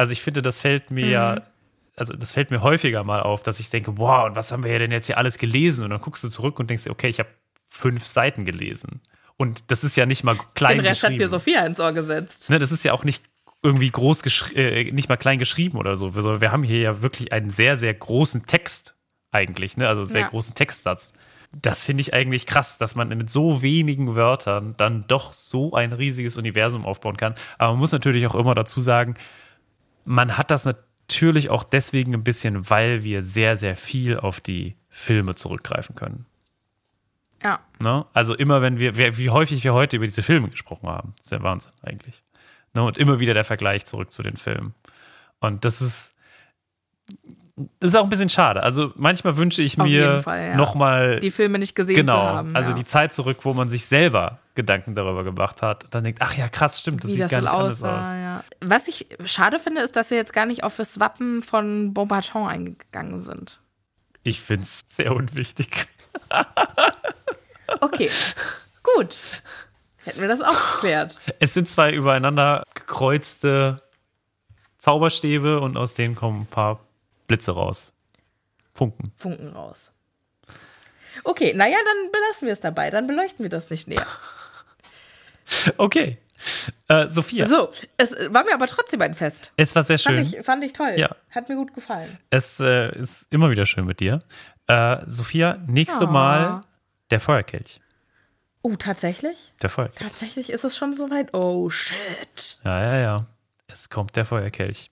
Also 0.00 0.12
ich 0.12 0.22
finde, 0.22 0.40
das 0.40 0.60
fällt 0.62 0.90
mir 0.90 1.06
ja, 1.06 1.42
also 1.94 2.14
das 2.14 2.32
fällt 2.32 2.50
mir 2.50 2.62
häufiger 2.62 3.04
mal 3.04 3.20
auf, 3.20 3.42
dass 3.42 3.60
ich 3.60 3.68
denke, 3.68 3.98
wow, 3.98 4.24
und 4.24 4.34
was 4.34 4.50
haben 4.50 4.64
wir 4.64 4.78
denn 4.78 4.92
jetzt 4.92 5.04
hier 5.04 5.18
alles 5.18 5.36
gelesen? 5.36 5.84
Und 5.84 5.90
dann 5.90 6.00
guckst 6.00 6.24
du 6.24 6.30
zurück 6.30 6.58
und 6.58 6.70
denkst 6.70 6.86
okay, 6.88 7.08
ich 7.08 7.18
habe 7.18 7.28
fünf 7.68 8.06
Seiten 8.06 8.46
gelesen. 8.46 9.02
Und 9.36 9.70
das 9.70 9.84
ist 9.84 9.96
ja 9.96 10.06
nicht 10.06 10.24
mal 10.24 10.38
klein 10.54 10.78
Den 10.78 10.86
Rest 10.86 11.04
hat 11.04 11.12
mir 11.12 11.28
Sophia 11.28 11.66
ins 11.66 11.78
Ohr 11.80 11.92
gesetzt. 11.92 12.48
Ne, 12.48 12.58
das 12.58 12.72
ist 12.72 12.82
ja 12.82 12.94
auch 12.94 13.04
nicht 13.04 13.22
irgendwie 13.62 13.90
groß 13.90 14.22
äh, 14.54 14.90
nicht 14.90 15.10
mal 15.10 15.18
klein 15.18 15.38
geschrieben 15.38 15.76
oder 15.76 15.96
so. 15.96 16.14
Wir, 16.14 16.40
wir 16.40 16.50
haben 16.50 16.62
hier 16.62 16.78
ja 16.78 17.02
wirklich 17.02 17.34
einen 17.34 17.50
sehr, 17.50 17.76
sehr 17.76 17.92
großen 17.92 18.46
Text 18.46 18.96
eigentlich, 19.32 19.76
ne? 19.76 19.86
also 19.86 20.04
sehr 20.04 20.22
Ja. 20.22 20.28
großen 20.28 20.54
Textsatz. 20.54 21.12
Das 21.52 21.84
finde 21.84 22.00
ich 22.00 22.14
eigentlich 22.14 22.46
krass, 22.46 22.78
dass 22.78 22.94
man 22.94 23.08
mit 23.08 23.28
so 23.28 23.60
wenigen 23.60 24.14
Wörtern 24.14 24.76
dann 24.78 25.04
doch 25.08 25.34
so 25.34 25.74
ein 25.74 25.92
riesiges 25.92 26.38
Universum 26.38 26.86
aufbauen 26.86 27.18
kann. 27.18 27.34
Aber 27.58 27.72
man 27.72 27.80
muss 27.80 27.92
natürlich 27.92 28.26
auch 28.26 28.34
immer 28.34 28.54
dazu 28.54 28.80
sagen, 28.80 29.16
man 30.04 30.36
hat 30.36 30.50
das 30.50 30.64
natürlich 30.64 31.50
auch 31.50 31.64
deswegen 31.64 32.14
ein 32.14 32.24
bisschen, 32.24 32.68
weil 32.70 33.02
wir 33.02 33.22
sehr, 33.22 33.56
sehr 33.56 33.76
viel 33.76 34.18
auf 34.18 34.40
die 34.40 34.76
Filme 34.88 35.34
zurückgreifen 35.34 35.94
können. 35.94 36.26
Ja. 37.42 37.60
Ne? 37.80 38.04
Also 38.12 38.34
immer 38.34 38.62
wenn 38.62 38.78
wir, 38.78 38.96
wie 38.96 39.30
häufig 39.30 39.64
wir 39.64 39.72
heute 39.72 39.96
über 39.96 40.06
diese 40.06 40.22
Filme 40.22 40.48
gesprochen 40.48 40.88
haben, 40.88 41.14
das 41.16 41.26
ist 41.26 41.32
ja 41.32 41.42
Wahnsinn 41.42 41.72
eigentlich. 41.82 42.22
Ne? 42.74 42.82
Und 42.82 42.98
immer 42.98 43.18
wieder 43.18 43.34
der 43.34 43.44
Vergleich 43.44 43.86
zurück 43.86 44.12
zu 44.12 44.22
den 44.22 44.36
Filmen. 44.36 44.74
Und 45.40 45.64
das 45.64 45.80
ist, 45.80 46.14
das 47.56 47.90
ist 47.90 47.94
auch 47.94 48.04
ein 48.04 48.10
bisschen 48.10 48.28
schade. 48.28 48.62
Also 48.62 48.92
manchmal 48.96 49.36
wünsche 49.36 49.62
ich 49.62 49.76
mir 49.78 50.22
Fall, 50.22 50.50
ja. 50.50 50.56
nochmal, 50.56 51.18
Die 51.20 51.30
Filme 51.30 51.58
nicht 51.58 51.74
gesehen 51.74 51.94
genau, 51.94 52.24
zu 52.24 52.32
haben. 52.32 52.56
also 52.56 52.70
ja. 52.70 52.76
die 52.76 52.84
Zeit 52.84 53.12
zurück, 53.14 53.38
wo 53.42 53.54
man 53.54 53.68
sich 53.68 53.86
selber 53.86 54.38
Gedanken 54.54 54.94
darüber 54.94 55.24
gemacht 55.24 55.62
hat. 55.62 55.84
Und 55.84 55.94
dann 55.94 56.04
denkt, 56.04 56.20
ach 56.22 56.36
ja, 56.36 56.48
krass, 56.48 56.80
stimmt, 56.80 57.02
das 57.04 57.08
wie 57.10 57.14
sieht 57.14 57.22
das 57.22 57.30
gar 57.30 57.40
nicht 57.40 57.50
anders 57.50 57.82
aus. 57.82 58.04
ja. 58.12 58.29
Was 58.60 58.88
ich 58.88 59.06
schade 59.24 59.58
finde, 59.58 59.80
ist, 59.80 59.96
dass 59.96 60.10
wir 60.10 60.18
jetzt 60.18 60.32
gar 60.32 60.46
nicht 60.46 60.64
auf 60.64 60.76
das 60.76 61.00
Wappen 61.00 61.42
von 61.42 61.94
Beaubaton 61.94 62.46
eingegangen 62.46 63.18
sind. 63.20 63.60
Ich 64.22 64.40
finde 64.40 64.64
es 64.64 64.84
sehr 64.86 65.14
unwichtig. 65.14 65.88
Okay, 67.80 68.10
gut. 68.82 69.16
Hätten 69.98 70.20
wir 70.20 70.28
das 70.28 70.40
auch 70.40 70.74
geklärt. 70.74 71.18
Es 71.38 71.54
sind 71.54 71.68
zwei 71.68 71.92
übereinander 71.92 72.64
gekreuzte 72.74 73.82
Zauberstäbe 74.78 75.60
und 75.60 75.76
aus 75.76 75.92
denen 75.92 76.14
kommen 76.14 76.42
ein 76.42 76.46
paar 76.46 76.80
Blitze 77.26 77.52
raus. 77.52 77.92
Funken. 78.74 79.12
Funken 79.16 79.50
raus. 79.50 79.92
Okay, 81.22 81.52
naja, 81.54 81.76
dann 81.76 82.12
belassen 82.12 82.46
wir 82.46 82.52
es 82.52 82.60
dabei. 82.60 82.90
Dann 82.90 83.06
beleuchten 83.06 83.44
wir 83.44 83.50
das 83.50 83.70
nicht 83.70 83.88
näher. 83.88 84.06
Okay. 85.78 86.16
Äh, 86.88 87.08
Sophia, 87.08 87.46
So, 87.46 87.70
es 87.96 88.12
war 88.30 88.44
mir 88.44 88.54
aber 88.54 88.66
trotzdem 88.66 89.00
ein 89.02 89.14
Fest. 89.14 89.52
es 89.56 89.74
war 89.74 89.82
sehr 89.84 89.98
Fand 89.98 90.18
schön. 90.28 90.40
ich, 90.40 90.44
fand 90.46 90.64
ich 90.64 90.72
toll. 90.72 90.94
Ja. 90.96 91.14
Hat 91.30 91.48
mir 91.48 91.56
gut 91.56 91.74
gefallen. 91.74 92.18
Es 92.30 92.58
äh, 92.60 92.96
ist 92.98 93.26
immer 93.30 93.50
wieder 93.50 93.66
schön 93.66 93.84
mit 93.84 94.00
dir. 94.00 94.18
Äh, 94.66 94.98
Sophia, 95.06 95.58
nächste 95.66 96.06
Ah. 96.08 96.10
Mal 96.10 96.60
der 97.10 97.20
Feuerkelch. 97.20 97.80
Oh, 98.62 98.74
tatsächlich? 98.76 99.52
Der 99.62 99.70
Feuerkelch. 99.70 99.98
Tatsächlich 100.10 100.50
ist 100.50 100.64
es 100.64 100.76
schon 100.76 100.94
soweit. 100.94 101.32
Oh, 101.34 101.70
shit. 101.70 102.58
Ja, 102.64 102.80
ja, 102.82 102.96
ja. 103.00 103.26
Es 103.68 103.88
kommt 103.88 104.16
der 104.16 104.24
Feuerkelch. 104.26 104.90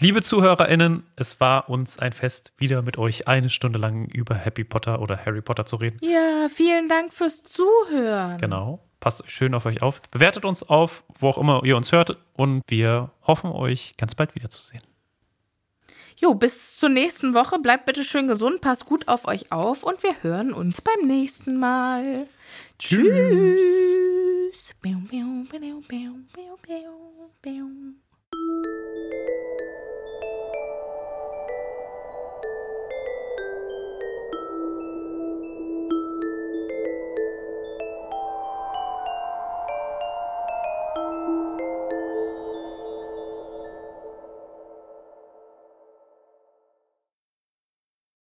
Liebe 0.00 0.22
ZuhörerInnen, 0.22 1.06
es 1.16 1.40
war 1.40 1.70
uns 1.70 1.98
ein 1.98 2.12
Fest, 2.12 2.52
wieder 2.58 2.82
mit 2.82 2.98
euch 2.98 3.26
eine 3.28 3.48
Stunde 3.48 3.78
lang 3.78 4.04
über 4.06 4.34
Happy 4.34 4.64
Potter 4.64 5.00
oder 5.00 5.24
Harry 5.24 5.40
Potter 5.40 5.64
zu 5.64 5.76
reden. 5.76 5.96
Ja, 6.02 6.48
vielen 6.52 6.88
Dank 6.88 7.12
fürs 7.12 7.42
Zuhören. 7.42 8.38
Genau. 8.38 8.85
Passt 9.06 9.22
schön 9.30 9.54
auf 9.54 9.66
euch 9.66 9.82
auf. 9.82 10.02
Bewertet 10.10 10.44
uns 10.44 10.64
auf, 10.64 11.04
wo 11.20 11.28
auch 11.28 11.38
immer 11.38 11.62
ihr 11.62 11.76
uns 11.76 11.92
hört. 11.92 12.16
Und 12.32 12.62
wir 12.66 13.12
hoffen, 13.24 13.52
euch 13.52 13.96
ganz 13.96 14.16
bald 14.16 14.34
wiederzusehen. 14.34 14.82
Jo, 16.16 16.34
bis 16.34 16.76
zur 16.76 16.88
nächsten 16.88 17.32
Woche. 17.32 17.60
Bleibt 17.60 17.86
bitte 17.86 18.02
schön 18.02 18.26
gesund, 18.26 18.62
passt 18.62 18.84
gut 18.84 19.06
auf 19.06 19.28
euch 19.28 19.52
auf 19.52 19.84
und 19.84 20.02
wir 20.02 20.24
hören 20.24 20.52
uns 20.52 20.80
beim 20.80 21.06
nächsten 21.06 21.60
Mal. 21.60 22.26
Tschüss. 22.80 23.60
Tschüss. 23.60 24.74